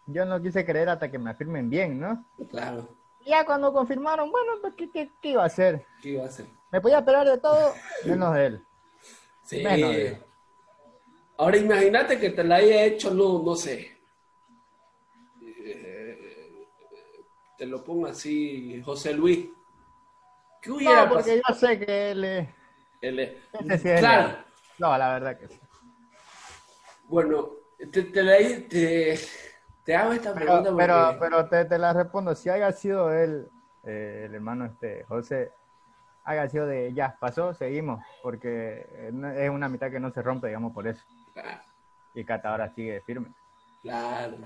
yo 0.06 0.24
no 0.26 0.40
quise 0.42 0.64
creer 0.64 0.88
hasta 0.88 1.10
que 1.10 1.18
me 1.18 1.30
afirmen 1.30 1.70
bien, 1.70 2.00
¿no? 2.00 2.24
Claro. 2.50 2.88
Ya 3.24 3.44
cuando 3.44 3.72
confirmaron, 3.72 4.30
bueno, 4.30 4.52
pues, 4.60 4.74
¿qué, 4.74 4.90
qué, 4.90 5.10
qué 5.20 5.30
iba 5.30 5.42
a 5.42 5.46
hacer? 5.46 5.84
¿Qué 6.02 6.10
iba 6.10 6.24
a 6.24 6.26
hacer? 6.26 6.46
Me 6.70 6.80
podía 6.80 6.98
esperar 6.98 7.26
de 7.26 7.38
todo, 7.38 7.72
menos 8.04 8.34
de 8.34 8.46
él. 8.46 8.64
Sí. 9.42 9.62
Menos 9.62 9.90
de- 9.90 10.22
Ahora 11.38 11.56
imagínate 11.58 12.18
que 12.18 12.30
te 12.30 12.42
la 12.44 12.56
haya 12.56 12.84
hecho, 12.84 13.12
no, 13.12 13.42
no 13.42 13.54
sé. 13.54 13.96
Eh, 15.42 16.66
te 17.58 17.66
lo 17.66 17.84
pongo 17.84 18.06
así, 18.06 18.80
José 18.82 19.12
Luis. 19.14 19.48
¿Qué 20.62 20.70
hubiera 20.70 21.04
No, 21.04 21.08
porque 21.10 21.42
pasado? 21.42 21.42
yo 21.48 21.54
sé 21.54 21.78
que 21.86 22.10
él 22.10 22.24
es... 22.24 22.48
Él 23.00 23.18
es- 23.20 23.32
ese 23.52 23.78
sí 23.78 23.88
es 23.88 23.98
Claro. 24.00 24.38
No, 24.78 24.96
la 24.98 25.12
verdad 25.12 25.38
que 25.38 25.48
sí. 25.48 25.60
Bueno, 27.08 27.50
te, 27.92 28.02
te, 28.02 28.22
la- 28.22 28.38
te, 28.68 29.18
te 29.84 29.94
hago 29.94 30.12
esta 30.12 30.34
pregunta 30.34 30.70
Pero, 30.70 30.76
pero, 30.76 30.94
porque 30.94 31.18
pero 31.20 31.48
te, 31.48 31.64
te 31.66 31.78
la 31.78 31.92
respondo, 31.92 32.34
si 32.34 32.48
haya 32.48 32.72
sido 32.72 33.12
él, 33.12 33.48
eh, 33.84 34.24
el 34.26 34.34
hermano 34.34 34.66
este, 34.66 35.04
José, 35.04 35.52
haya 36.24 36.48
sido 36.48 36.66
de 36.66 36.92
ya, 36.92 37.16
pasó, 37.20 37.54
seguimos, 37.54 38.02
porque 38.22 38.86
eh, 38.90 39.12
es 39.36 39.50
una 39.50 39.68
mitad 39.68 39.90
que 39.90 40.00
no 40.00 40.10
se 40.10 40.22
rompe, 40.22 40.48
digamos, 40.48 40.72
por 40.72 40.86
eso. 40.88 41.04
Y 42.14 42.24
Cata 42.24 42.50
ahora 42.50 42.72
sigue 42.74 43.00
firme. 43.02 43.28
claro, 43.82 44.38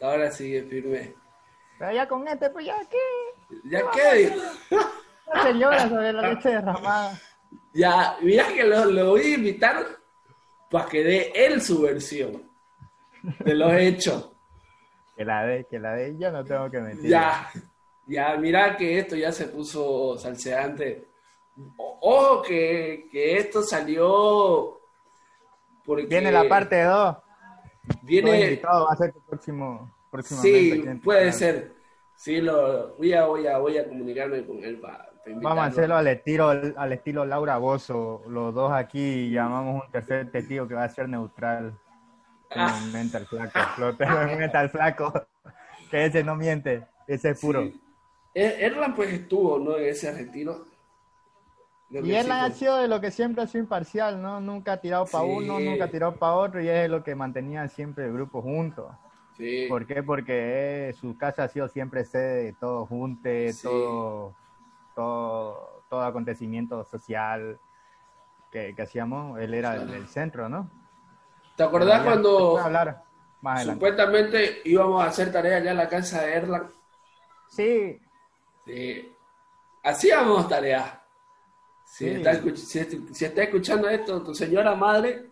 ahora 0.00 0.30
sigue 0.30 0.62
firme. 0.64 1.14
Pero 1.78 1.92
ya 1.92 2.08
con 2.08 2.26
este, 2.26 2.50
pues 2.50 2.66
ya, 2.66 2.76
¿qué? 2.88 3.58
¿Ya 3.64 3.82
qué? 3.90 4.30
digo? 4.30 4.42
No 5.34 5.42
se 5.42 5.54
llora 5.54 5.88
sobre 5.88 6.12
la 6.12 6.22
leche 6.34 6.48
derramada. 6.48 7.20
Ya, 7.74 8.16
mira 8.22 8.46
que 8.48 8.64
lo, 8.64 8.84
lo 8.86 9.10
voy 9.10 9.20
a 9.22 9.34
invitar 9.34 9.86
para 10.70 10.88
que 10.88 11.04
dé 11.04 11.32
él 11.34 11.60
su 11.60 11.82
versión 11.82 12.50
de 13.40 13.54
los 13.54 13.72
hechos. 13.74 14.30
Que 15.16 15.24
la 15.24 15.44
de, 15.44 15.64
que 15.66 15.78
la 15.78 15.92
de, 15.94 16.16
yo 16.18 16.30
no 16.30 16.44
tengo 16.44 16.70
que 16.70 16.80
mentir. 16.80 17.10
Ya, 17.10 17.50
ya, 18.06 18.36
mira 18.36 18.76
que 18.76 18.98
esto 18.98 19.16
ya 19.16 19.32
se 19.32 19.46
puso 19.48 20.18
salseante, 20.18 21.08
Ojo 21.78 22.42
que, 22.42 23.08
que 23.10 23.38
esto 23.38 23.62
salió 23.62 24.78
porque... 25.86 26.06
Viene 26.06 26.32
la 26.32 26.48
parte 26.48 26.82
2. 26.82 27.16
Viene... 28.02 28.40
invitado 28.42 28.86
va 28.86 28.92
a 28.92 28.96
ser 28.96 29.12
tu 29.12 29.20
próximo, 29.20 29.92
Sí, 30.22 30.82
puede 31.04 31.32
ser. 31.32 31.72
Sí, 32.14 32.40
lo, 32.40 32.96
voy, 32.96 33.12
a, 33.12 33.26
voy, 33.26 33.46
a, 33.46 33.58
voy 33.58 33.76
a 33.76 33.86
comunicarme 33.86 34.44
con 34.46 34.64
él 34.64 34.78
para, 34.80 35.10
Vamos 35.26 35.58
a 35.58 35.66
hacerlo 35.66 35.96
al 35.96 36.06
estilo, 36.06 36.48
al 36.48 36.92
estilo 36.92 37.24
Laura 37.24 37.58
Bozo, 37.58 38.22
los 38.28 38.54
dos 38.54 38.72
aquí 38.72 39.30
llamamos 39.30 39.84
un 39.84 39.90
tercer 39.90 40.30
testigo 40.30 40.68
que 40.68 40.74
va 40.74 40.84
a 40.84 40.88
ser 40.88 41.08
neutral. 41.08 41.78
Ah. 42.48 42.80
Mental 42.92 43.26
flaco, 43.26 43.96
mental 44.38 44.70
flaco, 44.70 45.12
que 45.90 46.04
ese 46.04 46.22
no 46.22 46.36
miente, 46.36 46.86
ese 47.08 47.30
es 47.30 47.40
puro. 47.40 47.60
Er, 48.32 48.62
Erlan 48.62 48.94
pues 48.94 49.12
estuvo, 49.12 49.58
¿no? 49.58 49.76
En 49.76 49.86
ese 49.86 50.12
retiro. 50.12 50.64
Y 51.88 52.12
Erlan 52.12 52.44
ha 52.44 52.50
sido 52.50 52.76
de 52.76 52.88
lo 52.88 53.00
que 53.00 53.10
siempre 53.10 53.44
ha 53.44 53.46
sido 53.46 53.62
imparcial, 53.62 54.20
¿no? 54.20 54.40
Nunca 54.40 54.72
ha 54.72 54.76
tirado 54.78 55.06
para 55.06 55.24
uno, 55.24 55.60
nunca 55.60 55.84
ha 55.84 55.90
tirado 55.90 56.16
para 56.16 56.34
otro 56.34 56.60
y 56.60 56.68
es 56.68 56.90
lo 56.90 57.04
que 57.04 57.14
mantenía 57.14 57.68
siempre 57.68 58.06
el 58.06 58.12
grupo 58.12 58.42
junto. 58.42 58.98
Sí. 59.36 59.66
¿Por 59.68 59.86
qué? 59.86 60.02
Porque 60.02 60.94
su 60.98 61.16
casa 61.16 61.44
ha 61.44 61.48
sido 61.48 61.68
siempre 61.68 62.04
sede 62.04 62.44
de 62.44 62.52
todo 62.54 62.86
junte, 62.86 63.54
todo, 63.62 64.34
todo, 64.94 65.82
todo 65.88 66.02
acontecimiento 66.02 66.84
social 66.84 67.60
que, 68.50 68.74
hacíamos, 68.78 69.38
él 69.38 69.54
era 69.54 69.76
el, 69.76 70.08
centro, 70.08 70.48
¿no? 70.48 70.70
¿Te 71.56 71.62
acordás 71.62 72.02
cuando 72.02 72.58
hablar 72.58 73.04
supuestamente 73.62 74.62
íbamos 74.64 75.02
a 75.02 75.08
hacer 75.08 75.30
tarea 75.30 75.58
allá 75.58 75.70
en 75.70 75.76
la 75.76 75.88
casa 75.88 76.22
de 76.22 76.32
Erlan? 76.34 76.70
Sí. 77.48 78.00
Sí. 78.64 79.12
Hacíamos 79.82 80.48
tarea. 80.48 81.05
Si, 81.86 82.08
está, 82.08 82.42
si, 83.12 83.24
está 83.24 83.42
escuchando 83.44 83.88
esto, 83.88 84.22
tu 84.22 84.34
señora 84.34 84.74
madre, 84.74 85.30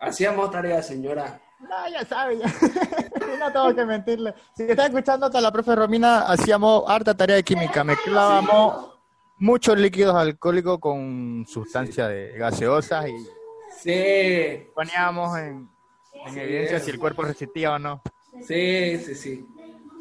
hacíamos 0.00 0.50
tarea, 0.50 0.82
señora. 0.82 1.40
No, 1.60 1.88
ya 1.88 2.04
sabe, 2.04 2.38
ya. 2.38 2.46
no 3.38 3.52
tengo 3.52 3.74
que 3.74 3.84
mentirle. 3.84 4.34
Si 4.56 4.64
está 4.64 4.86
escuchando 4.86 5.26
hasta 5.26 5.40
la 5.40 5.52
profe 5.52 5.76
Romina, 5.76 6.22
hacíamos 6.22 6.84
harta 6.88 7.14
tarea 7.14 7.36
de 7.36 7.44
química. 7.44 7.84
Mezclábamos 7.84 8.98
muchos 9.38 9.78
líquidos 9.78 10.16
alcohólicos 10.16 10.78
con 10.80 11.44
sustancias 11.46 12.08
de 12.08 12.32
gaseosas 12.38 13.06
y 13.08 13.26
sí. 13.78 14.70
poníamos 14.74 15.38
en, 15.38 15.68
evidencia 16.34 16.80
si 16.80 16.90
el 16.90 16.98
cuerpo 16.98 17.22
resistía 17.22 17.74
o 17.74 17.78
no. 17.78 18.02
Sí, 18.40 18.98
sí, 18.98 19.14
sí. 19.14 19.46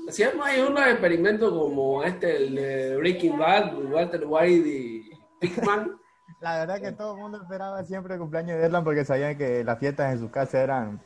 Hacíamos 0.07 0.47
ahí 0.47 0.61
unos 0.61 0.87
experimentos 0.87 1.51
como 1.51 2.03
este, 2.03 2.37
el 2.37 2.97
Breaking 2.97 3.37
Bad, 3.37 3.77
Walter 3.91 4.23
White 4.25 4.67
y 4.67 5.11
La 6.39 6.59
verdad 6.59 6.81
que 6.81 6.91
todo 6.93 7.15
el 7.15 7.21
mundo 7.21 7.41
esperaba 7.41 7.83
siempre 7.83 8.13
el 8.13 8.19
cumpleaños 8.19 8.57
de 8.57 8.65
Erlan 8.65 8.83
porque 8.83 9.03
sabían 9.05 9.37
que 9.37 9.63
las 9.63 9.77
fiestas 9.79 10.13
en 10.13 10.19
su 10.19 10.31
casa 10.31 10.61
eran 10.63 11.01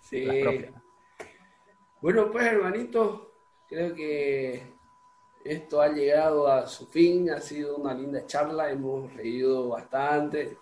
Sí. 0.00 0.26
Bueno, 2.00 2.30
pues 2.32 2.46
hermanito, 2.46 3.32
creo 3.68 3.94
que 3.94 4.72
esto 5.44 5.80
ha 5.80 5.88
llegado 5.88 6.48
a 6.48 6.66
su 6.66 6.86
fin, 6.86 7.30
ha 7.30 7.40
sido 7.40 7.76
una 7.76 7.94
linda 7.94 8.26
charla, 8.26 8.70
hemos 8.70 9.12
reído 9.14 9.68
bastante. 9.68 10.56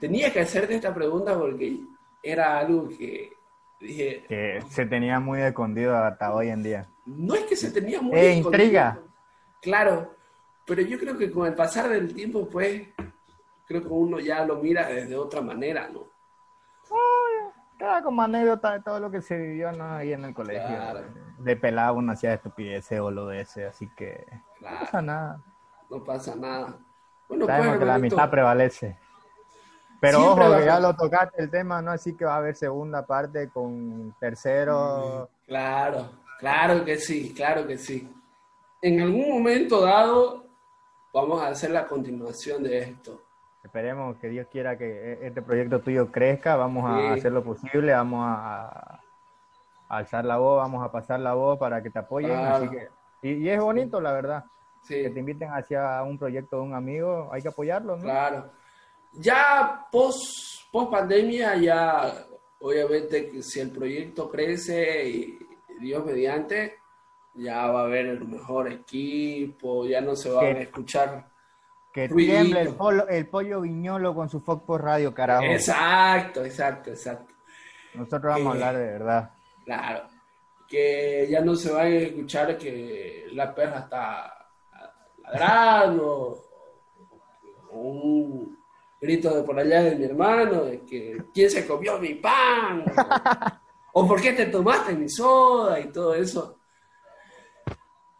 Tenía 0.00 0.32
que 0.32 0.40
hacerte 0.40 0.74
esta 0.74 0.94
pregunta 0.94 1.38
porque 1.38 1.80
era 2.22 2.58
algo 2.58 2.88
que 2.88 3.32
dije... 3.78 4.24
Que 4.26 4.60
se 4.68 4.86
tenía 4.86 5.20
muy 5.20 5.40
escondido 5.40 5.96
hasta 5.96 6.34
hoy 6.34 6.48
en 6.48 6.62
día. 6.62 6.88
No 7.04 7.34
es 7.34 7.44
que 7.44 7.56
se 7.56 7.70
tenía 7.70 8.00
muy 8.00 8.18
eh, 8.18 8.34
intriga. 8.34 8.98
Claro, 9.60 10.14
pero 10.64 10.82
yo 10.82 10.98
creo 10.98 11.16
que 11.16 11.30
con 11.30 11.46
el 11.46 11.54
pasar 11.54 11.88
del 11.88 12.12
tiempo, 12.14 12.48
pues, 12.48 12.88
creo 13.66 13.82
que 13.82 13.88
uno 13.88 14.18
ya 14.18 14.44
lo 14.44 14.56
mira 14.56 14.88
desde 14.88 15.16
otra 15.16 15.40
manera, 15.40 15.88
¿no? 15.88 16.08
Queda 17.80 18.02
como 18.02 18.20
anécdota 18.20 18.72
de 18.74 18.80
todo 18.82 19.00
lo 19.00 19.10
que 19.10 19.22
se 19.22 19.38
vivió 19.38 19.72
¿no? 19.72 19.94
ahí 19.94 20.12
en 20.12 20.24
el 20.26 20.34
colegio. 20.34 20.76
De 21.38 21.56
pelado 21.56 21.94
uno 21.94 22.12
hacía 22.12 22.34
estupideces 22.34 23.00
o 23.00 23.10
lo 23.10 23.26
de 23.28 23.40
ese, 23.40 23.64
así 23.64 23.88
que 23.96 24.26
no 24.60 24.68
pasa 24.80 25.00
nada. 25.00 25.42
No 25.88 26.04
pasa 26.04 26.36
nada. 26.36 26.76
Bueno, 27.26 27.46
Sabemos 27.46 27.68
pues, 27.68 27.78
que 27.78 27.86
la 27.86 27.98
mitad 27.98 28.30
prevalece. 28.30 28.98
Pero 29.98 30.32
ojo, 30.32 30.58
que 30.58 30.64
ya 30.66 30.78
lo 30.78 30.94
tocaste 30.94 31.42
el 31.42 31.50
tema, 31.50 31.80
¿no? 31.80 31.92
Así 31.92 32.14
que 32.14 32.26
va 32.26 32.34
a 32.34 32.38
haber 32.38 32.54
segunda 32.54 33.06
parte 33.06 33.48
con 33.48 34.14
tercero. 34.20 35.30
Mm, 35.30 35.46
claro, 35.46 36.10
claro 36.38 36.84
que 36.84 36.96
sí, 36.96 37.32
claro 37.34 37.66
que 37.66 37.78
sí. 37.78 38.12
En 38.82 39.00
algún 39.00 39.30
momento 39.30 39.80
dado 39.80 40.49
vamos 41.12 41.42
a 41.42 41.48
hacer 41.48 41.70
la 41.70 41.86
continuación 41.86 42.62
de 42.62 42.78
esto. 42.78 43.22
Esperemos 43.62 44.16
que 44.18 44.28
Dios 44.28 44.46
quiera 44.50 44.78
que 44.78 44.84
e-, 44.84 45.26
este 45.26 45.42
proyecto 45.42 45.80
tuyo 45.80 46.10
crezca, 46.10 46.56
vamos 46.56 46.84
a 46.90 47.12
hacer 47.12 47.32
lo 47.32 47.42
posible, 47.42 47.92
vamos 47.92 48.24
a, 48.26 49.00
alzar 49.88 50.24
la 50.24 50.36
voz, 50.38 50.58
vamos 50.58 50.84
a 50.84 50.92
pasar 50.92 51.20
la 51.20 51.34
voz 51.34 51.58
para 51.58 51.82
que 51.82 51.90
te 51.90 51.98
apoyen. 51.98 52.38
y, 53.22 53.48
es 53.48 53.60
bonito, 53.60 54.00
la 54.00 54.12
verdad. 54.12 54.44
Que 54.86 55.10
te 55.10 55.20
inviten 55.20 55.50
hacia 55.50 56.02
un 56.02 56.16
proyecto 56.18 56.56
de 56.56 56.62
un 56.62 56.74
amigo, 56.74 57.28
hay 57.30 57.42
que 57.42 57.48
apoyarlo, 57.48 57.96
¿no? 57.96 58.02
Claro. 58.02 58.50
Ya 59.12 59.86
post, 59.90 60.70
post 60.72 60.90
pandemia, 60.90 61.56
ya 61.56 62.14
obviamente 62.60 63.42
si 63.42 63.60
el 63.60 63.70
proyecto 63.70 64.30
crece 64.30 65.08
y 65.08 65.38
Dios 65.80 66.04
mediante, 66.04 66.79
ya 67.34 67.66
va 67.66 67.82
a 67.82 67.84
haber 67.84 68.06
el 68.06 68.26
mejor 68.26 68.70
equipo, 68.70 69.86
ya 69.86 70.00
no 70.00 70.16
se 70.16 70.30
van 70.30 70.56
a 70.56 70.60
escuchar 70.60 71.30
que 71.92 72.08
tiemble 72.08 72.60
el, 72.60 72.76
el 73.08 73.28
pollo 73.28 73.60
viñolo 73.62 74.14
con 74.14 74.28
su 74.28 74.40
Fox 74.40 74.62
por 74.64 74.82
radio, 74.82 75.12
carajo. 75.12 75.44
Exacto, 75.44 76.44
exacto, 76.44 76.90
exacto. 76.90 77.34
Nosotros 77.94 78.34
vamos 78.34 78.46
a 78.46 78.50
hablar 78.52 78.76
de 78.76 78.86
verdad. 78.86 79.30
Claro. 79.64 80.08
Que 80.68 81.26
ya 81.28 81.40
no 81.40 81.56
se 81.56 81.72
va 81.72 81.82
a 81.82 81.88
escuchar 81.88 82.56
que 82.56 83.26
la 83.32 83.52
perra 83.52 83.80
está 83.80 84.50
ladrando. 85.24 86.44
un 87.72 88.56
grito 89.00 89.34
de 89.34 89.42
por 89.42 89.58
allá 89.58 89.82
de 89.82 89.96
mi 89.96 90.04
hermano, 90.04 90.64
de 90.64 90.82
que 90.82 91.24
quién 91.34 91.50
se 91.50 91.66
comió 91.66 91.98
mi 91.98 92.14
pan. 92.14 92.84
o 93.94 94.06
por 94.06 94.20
qué 94.20 94.32
te 94.32 94.46
tomaste 94.46 94.92
mi 94.92 95.08
soda 95.08 95.80
y 95.80 95.90
todo 95.90 96.14
eso. 96.14 96.59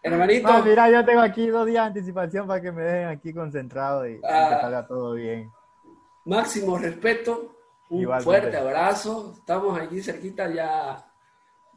Hermanito. 0.02 0.48
Ah, 0.48 0.62
mira, 0.64 0.90
yo 0.90 1.04
tengo 1.04 1.20
aquí 1.20 1.46
dos 1.48 1.66
días 1.66 1.82
de 1.84 1.88
anticipación 1.88 2.46
para 2.46 2.60
que 2.60 2.72
me 2.72 2.82
dejen 2.82 3.08
aquí 3.08 3.34
concentrado 3.34 4.08
y, 4.08 4.20
que 4.20 4.26
ah. 4.26 4.58
salga 4.60 4.86
todo 4.86 5.12
bien. 5.14 5.52
Máximo 6.24 6.78
respeto, 6.78 7.54
un 7.90 8.20
fuerte 8.20 8.56
abrazo. 8.56 9.34
Estamos 9.36 9.78
aquí 9.78 10.00
cerquita, 10.00 10.48
ya, 10.50 11.04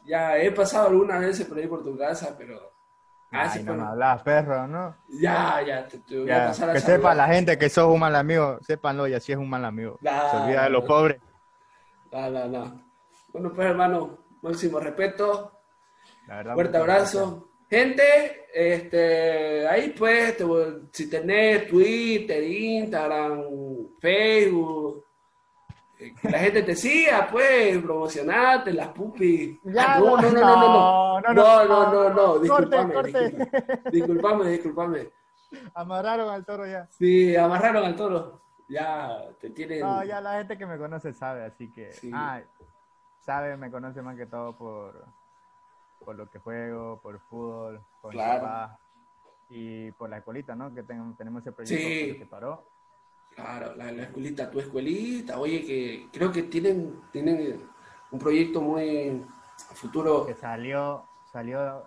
ya 0.06 0.38
he 0.38 0.52
pasado 0.52 0.88
algunas 0.88 1.20
veces 1.20 1.46
por 1.46 1.58
ahí 1.58 1.68
por 1.68 1.84
tu 1.84 1.98
casa, 1.98 2.36
pero. 2.38 2.72
Ay, 3.36 3.64
no 3.64 3.74
me 3.74 3.84
hablas, 3.84 4.22
perro, 4.22 4.68
¿no? 4.68 4.96
Ya, 5.10 5.60
ya, 5.66 5.88
te, 5.88 6.20
voy 6.20 6.30
a 6.30 6.48
pasar 6.48 6.70
a 6.70 6.74
Que 6.74 6.82
sepa 6.82 7.16
la 7.16 7.28
gente 7.28 7.58
que 7.58 7.68
sos 7.68 7.92
un 7.92 8.00
mal 8.00 8.16
amigo, 8.16 8.60
sépanlo 8.62 9.08
y 9.08 9.16
así 9.16 9.32
es 9.32 9.40
un 9.40 9.50
mal 9.50 9.66
amigo. 9.66 9.98
Se 10.02 10.38
olvida 10.38 10.64
de 10.66 10.70
los 10.70 10.84
pobres. 10.86 11.20
No. 12.12 12.80
Bueno, 13.34 13.52
pues 13.54 13.68
hermano, 13.68 14.20
máximo 14.44 14.80
respeto. 14.80 15.52
Fuerte 16.54 16.78
abrazo. 16.78 17.53
Gente, 17.74 18.46
este, 18.54 19.68
ahí 19.68 19.96
pues, 19.98 20.38
si 20.92 21.10
tenés 21.10 21.68
Twitter, 21.68 22.44
Instagram, 22.44 23.46
Facebook, 24.00 25.04
eh, 25.98 26.14
que 26.22 26.30
la 26.30 26.38
gente 26.38 26.62
te 26.62 26.76
siga, 26.76 27.28
pues, 27.32 27.80
promocionate, 27.80 28.74
las 28.74 28.90
pupis. 28.90 29.58
Ya, 29.64 29.98
no, 29.98 30.22
no, 30.22 30.22
no, 30.22 30.32
no, 30.32 31.20
no, 31.20 31.34
no, 31.34 31.34
no, 31.34 31.66
no, 31.66 31.92
no, 31.92 32.10
no, 32.12 32.38
disculpame, 32.38 32.94
disculpame, 33.92 34.50
disculpame. 34.52 35.10
Amarraron 35.74 36.30
al 36.30 36.46
toro 36.46 36.68
ya. 36.68 36.88
Sí, 36.92 37.36
amarraron 37.36 37.86
al 37.86 37.96
toro. 37.96 38.42
Ya 38.70 39.20
te 39.42 39.50
tienen. 39.50 39.80
No, 39.80 40.04
ya 40.04 40.22
la 40.22 40.38
gente 40.38 40.60
que 40.60 40.68
me 40.68 40.78
conoce 40.78 41.12
sabe, 41.12 41.44
así 41.44 41.72
que. 41.72 41.90
Ah, 42.14 42.40
sabe, 43.22 43.58
me 43.58 43.72
conoce 43.72 44.04
más 44.04 44.16
que 44.16 44.28
todo 44.28 44.56
por 44.56 45.23
por 46.04 46.16
lo 46.16 46.30
que 46.30 46.40
juego, 46.40 47.00
por 47.02 47.20
fútbol, 47.20 47.82
por 48.02 48.12
claro. 48.12 48.78
y 49.50 49.92
por 49.92 50.10
la 50.10 50.18
escuelita, 50.18 50.56
¿no? 50.56 50.74
Que 50.74 50.84
tenemos 50.84 51.42
ese 51.42 51.52
proyecto 51.52 52.20
que 52.20 52.26
paró. 52.26 52.64
Claro, 53.36 53.76
la, 53.76 53.90
escuelita, 53.90 54.50
tu 54.52 54.60
escuelita, 54.60 55.40
oye, 55.40 55.66
que 55.66 56.08
creo 56.12 56.32
que 56.32 56.44
tienen, 56.44 57.02
tienen 57.12 57.62
un 58.12 58.20
proyecto 58.20 58.62
muy 58.62 59.26
futuro. 59.74 60.26
Que 60.26 60.36
salió, 60.36 61.06
salió 61.32 61.84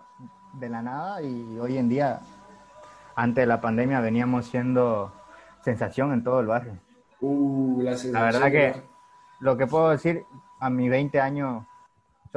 de 0.53 0.69
la 0.69 0.81
nada 0.81 1.21
y 1.21 1.57
hoy 1.57 1.77
en 1.77 1.87
día, 1.87 2.19
antes 3.15 3.43
de 3.43 3.45
la 3.45 3.61
pandemia, 3.61 4.01
veníamos 4.01 4.47
siendo 4.47 5.13
sensación 5.63 6.11
en 6.11 6.23
todo 6.23 6.41
el 6.41 6.47
barrio. 6.47 6.77
Uh, 7.21 7.81
la, 7.81 7.97
la 8.11 8.23
verdad 8.23 8.51
que 8.51 8.83
lo 9.39 9.55
que 9.55 9.67
puedo 9.67 9.89
decir, 9.89 10.25
a 10.59 10.69
mis 10.69 10.89
20 10.89 11.19
años 11.19 11.63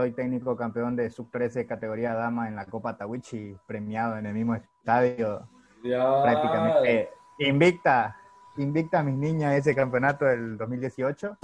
soy 0.01 0.13
técnico 0.13 0.57
campeón 0.57 0.97
de 0.97 1.11
sub-13 1.11 1.67
categoría 1.67 2.15
dama 2.15 2.49
en 2.49 2.57
la 2.57 2.65
Copa 2.65 2.97
Tawichi, 2.97 3.55
premiado 3.67 4.17
en 4.17 4.25
el 4.25 4.33
mismo 4.33 4.55
estadio. 4.55 5.47
Prácticamente 5.83 7.11
invicta, 7.39 8.17
invicta 8.57 9.01
a 9.01 9.03
mis 9.03 9.17
niñas 9.17 9.57
ese 9.57 9.75
campeonato 9.75 10.25
del 10.25 10.57
2018 10.57 11.37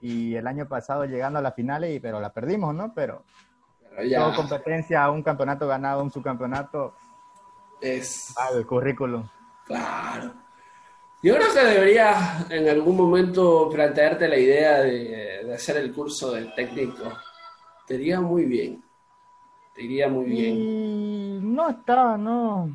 y 0.00 0.36
el 0.36 0.46
año 0.46 0.68
pasado 0.68 1.06
llegando 1.06 1.40
a 1.40 1.42
las 1.42 1.56
finales, 1.56 1.92
y, 1.92 1.98
pero 1.98 2.20
la 2.20 2.32
perdimos, 2.32 2.72
¿no? 2.72 2.94
Pero, 2.94 3.24
Pero 3.90 4.04
ya 4.04 4.20
todo 4.20 4.36
competencia, 4.36 5.10
un 5.10 5.24
campeonato 5.24 5.66
ganado, 5.66 6.00
un 6.00 6.12
subcampeonato, 6.12 6.94
es 7.80 8.32
al 8.38 8.64
currículum. 8.64 9.28
claro. 9.66 10.34
Yo 11.20 11.34
creo 11.34 11.52
que 11.52 11.64
deberías 11.64 12.48
en 12.48 12.68
algún 12.68 12.96
momento 12.96 13.68
plantearte 13.68 14.28
la 14.28 14.36
idea 14.36 14.78
de, 14.82 15.42
de 15.44 15.52
hacer 15.52 15.78
el 15.78 15.92
curso 15.92 16.30
del 16.30 16.54
técnico. 16.54 17.02
Te 17.88 17.94
iría 17.94 18.20
muy 18.20 18.44
bien. 18.44 18.84
Te 19.74 19.82
iría 19.82 20.08
muy 20.08 20.26
bien. 20.26 20.54
Y 20.56 21.40
no 21.42 21.68
está, 21.70 22.16
no, 22.18 22.70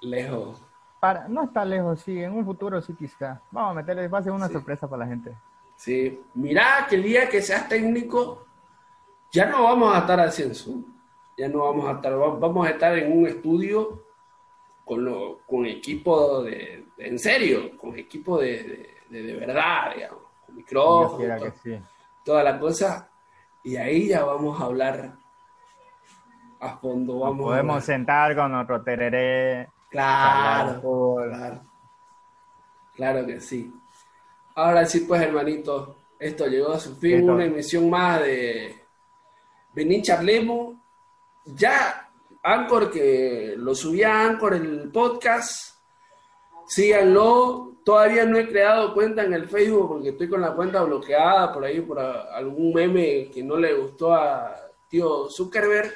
Lejos. 0.00 0.62
para, 1.00 1.26
no 1.28 1.42
está 1.44 1.64
lejos, 1.64 2.00
sí, 2.00 2.22
en 2.22 2.32
un 2.32 2.44
futuro 2.44 2.80
sí 2.80 2.94
quizá. 2.94 3.40
Vamos 3.50 3.72
a 3.72 3.74
meterle, 3.74 4.08
va 4.08 4.18
a 4.18 4.22
ser 4.22 4.32
una 4.32 4.46
Sí. 4.46 4.52
sorpresa 4.54 4.88
para 4.88 5.04
la 5.04 5.10
gente. 5.10 5.36
Sí. 5.76 6.20
Mirá 6.34 6.86
que 6.88 6.94
el 6.96 7.02
día 7.02 7.28
que 7.28 7.42
seas 7.42 7.68
técnico, 7.68 8.46
ya 9.32 9.46
no 9.46 9.64
vamos 9.64 9.94
a 9.94 9.98
estar 10.00 10.20
en 10.20 10.54
Zoom. 10.54 10.84
Ya 11.36 11.48
no 11.48 11.64
vamos 11.64 11.86
a 11.88 11.92
estar, 11.94 12.12
va- 12.12 12.36
vamos 12.38 12.64
a 12.66 12.70
estar 12.70 12.96
en 12.96 13.18
un 13.18 13.26
estudio 13.26 14.04
con, 14.84 15.04
lo, 15.04 15.40
con 15.48 15.66
equipo 15.66 16.42
de, 16.44 16.86
de- 16.96 17.08
en 17.08 17.18
serio, 17.18 17.76
con 17.76 17.98
equipo 17.98 18.38
de, 18.38 18.98
de, 19.08 19.34
verdad, 19.34 19.94
digamos, 19.96 20.20
con 20.46 20.54
micrófono, 20.54 21.36
to- 21.38 21.52
sí. 21.62 21.76
toda 22.24 22.44
la 22.44 22.58
cosa. 22.60 23.10
Y 23.64 23.76
ahí 23.76 24.08
ya 24.08 24.24
vamos 24.24 24.60
a 24.60 24.64
hablar 24.64 25.16
a 26.60 26.76
fondo. 26.76 27.20
Vamos 27.20 27.46
Podemos 27.46 27.82
sentar 27.84 28.36
con 28.36 28.52
nuestro 28.52 28.82
tereré, 28.82 29.68
Claro. 29.90 30.80
Claro. 31.28 31.60
Claro 32.94 33.26
que 33.26 33.40
sí. 33.40 33.72
Ahora 34.54 34.84
sí, 34.84 35.00
pues, 35.00 35.22
hermanito, 35.22 35.96
esto 36.18 36.46
llegó 36.46 36.72
a 36.72 36.78
su 36.78 36.96
fin, 36.96 37.28
una 37.28 37.44
emisión 37.44 37.88
más 37.88 38.20
de 38.20 38.84
Vení 39.72 40.02
Charlemos. 40.02 40.76
Ya, 41.44 42.08
Anchor, 42.42 42.90
que 42.90 43.54
lo 43.56 43.74
subí 43.74 44.02
a 44.02 44.26
Anchor 44.26 44.54
el 44.54 44.90
podcast, 44.92 45.76
síganlo. 46.66 47.73
Todavía 47.84 48.24
no 48.24 48.38
he 48.38 48.48
creado 48.48 48.94
cuenta 48.94 49.22
en 49.24 49.34
el 49.34 49.46
Facebook 49.46 49.88
porque 49.88 50.08
estoy 50.10 50.28
con 50.28 50.40
la 50.40 50.52
cuenta 50.54 50.82
bloqueada 50.82 51.52
por 51.52 51.64
ahí 51.64 51.80
por 51.82 52.00
a- 52.00 52.34
algún 52.34 52.72
meme 52.72 53.30
que 53.30 53.42
no 53.42 53.56
le 53.56 53.74
gustó 53.74 54.14
a 54.14 54.54
tío 54.88 55.28
Zuckerberg. 55.28 55.92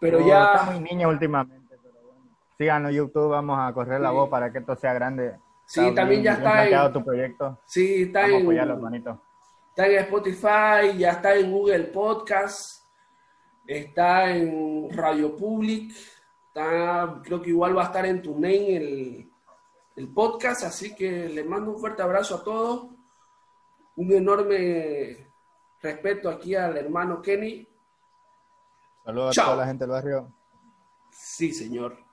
Pero 0.00 0.18
Oh, 0.18 0.26
ya... 0.26 0.54
Está 0.54 0.70
muy 0.72 0.80
niña 0.80 1.06
últimamente, 1.06 1.76
pero 1.82 1.94
bueno. 2.06 2.36
Síganos 2.58 2.92
YouTube, 2.92 3.28
vamos 3.30 3.58
a 3.60 3.72
correr 3.72 4.00
la 4.00 4.10
voz 4.10 4.28
para 4.28 4.50
que 4.50 4.58
esto 4.58 4.74
sea 4.74 4.92
grande. 4.94 5.36
Sí, 5.66 5.80
Está 5.80 5.94
también 6.00 6.22
ya 6.24 6.30
bien 6.32 6.42
está 6.42 6.52
planteado 6.52 6.86
en- 6.88 6.92
tu 6.92 7.04
proyecto. 7.04 7.58
Sí, 7.66 8.02
está 8.02 8.20
Vamos 8.22 8.32
a 8.32 8.36
en, 8.38 8.42
apoyarlo. 8.42 9.20
Está 9.68 9.86
en 9.86 9.98
Spotify, 10.00 10.98
ya 10.98 11.10
está 11.12 11.34
en 11.36 11.52
Google 11.52 11.84
Podcast, 11.84 12.84
está 13.66 14.34
en 14.34 14.88
Radio 14.90 15.36
Public, 15.36 15.92
está, 16.48 17.20
creo 17.22 17.40
que 17.40 17.50
igual 17.50 17.76
va 17.76 17.82
a 17.82 17.86
estar 17.86 18.04
en 18.04 18.20
TuneIn 18.20 18.76
el, 18.82 19.29
el 20.00 20.08
podcast, 20.08 20.64
así 20.64 20.94
que 20.94 21.28
les 21.28 21.46
mando 21.46 21.72
un 21.72 21.78
fuerte 21.78 22.02
abrazo 22.02 22.36
a 22.36 22.42
todos, 22.42 22.88
un 23.96 24.12
enorme 24.12 25.28
respeto 25.82 26.30
aquí 26.30 26.54
al 26.54 26.76
hermano 26.76 27.20
Kenny. 27.20 27.68
Saludos 29.04 29.34
Chao. 29.34 29.44
a 29.44 29.48
toda 29.48 29.56
la 29.58 29.66
gente 29.66 29.84
del 29.84 29.90
barrio. 29.90 30.32
Sí, 31.10 31.52
señor. 31.52 31.98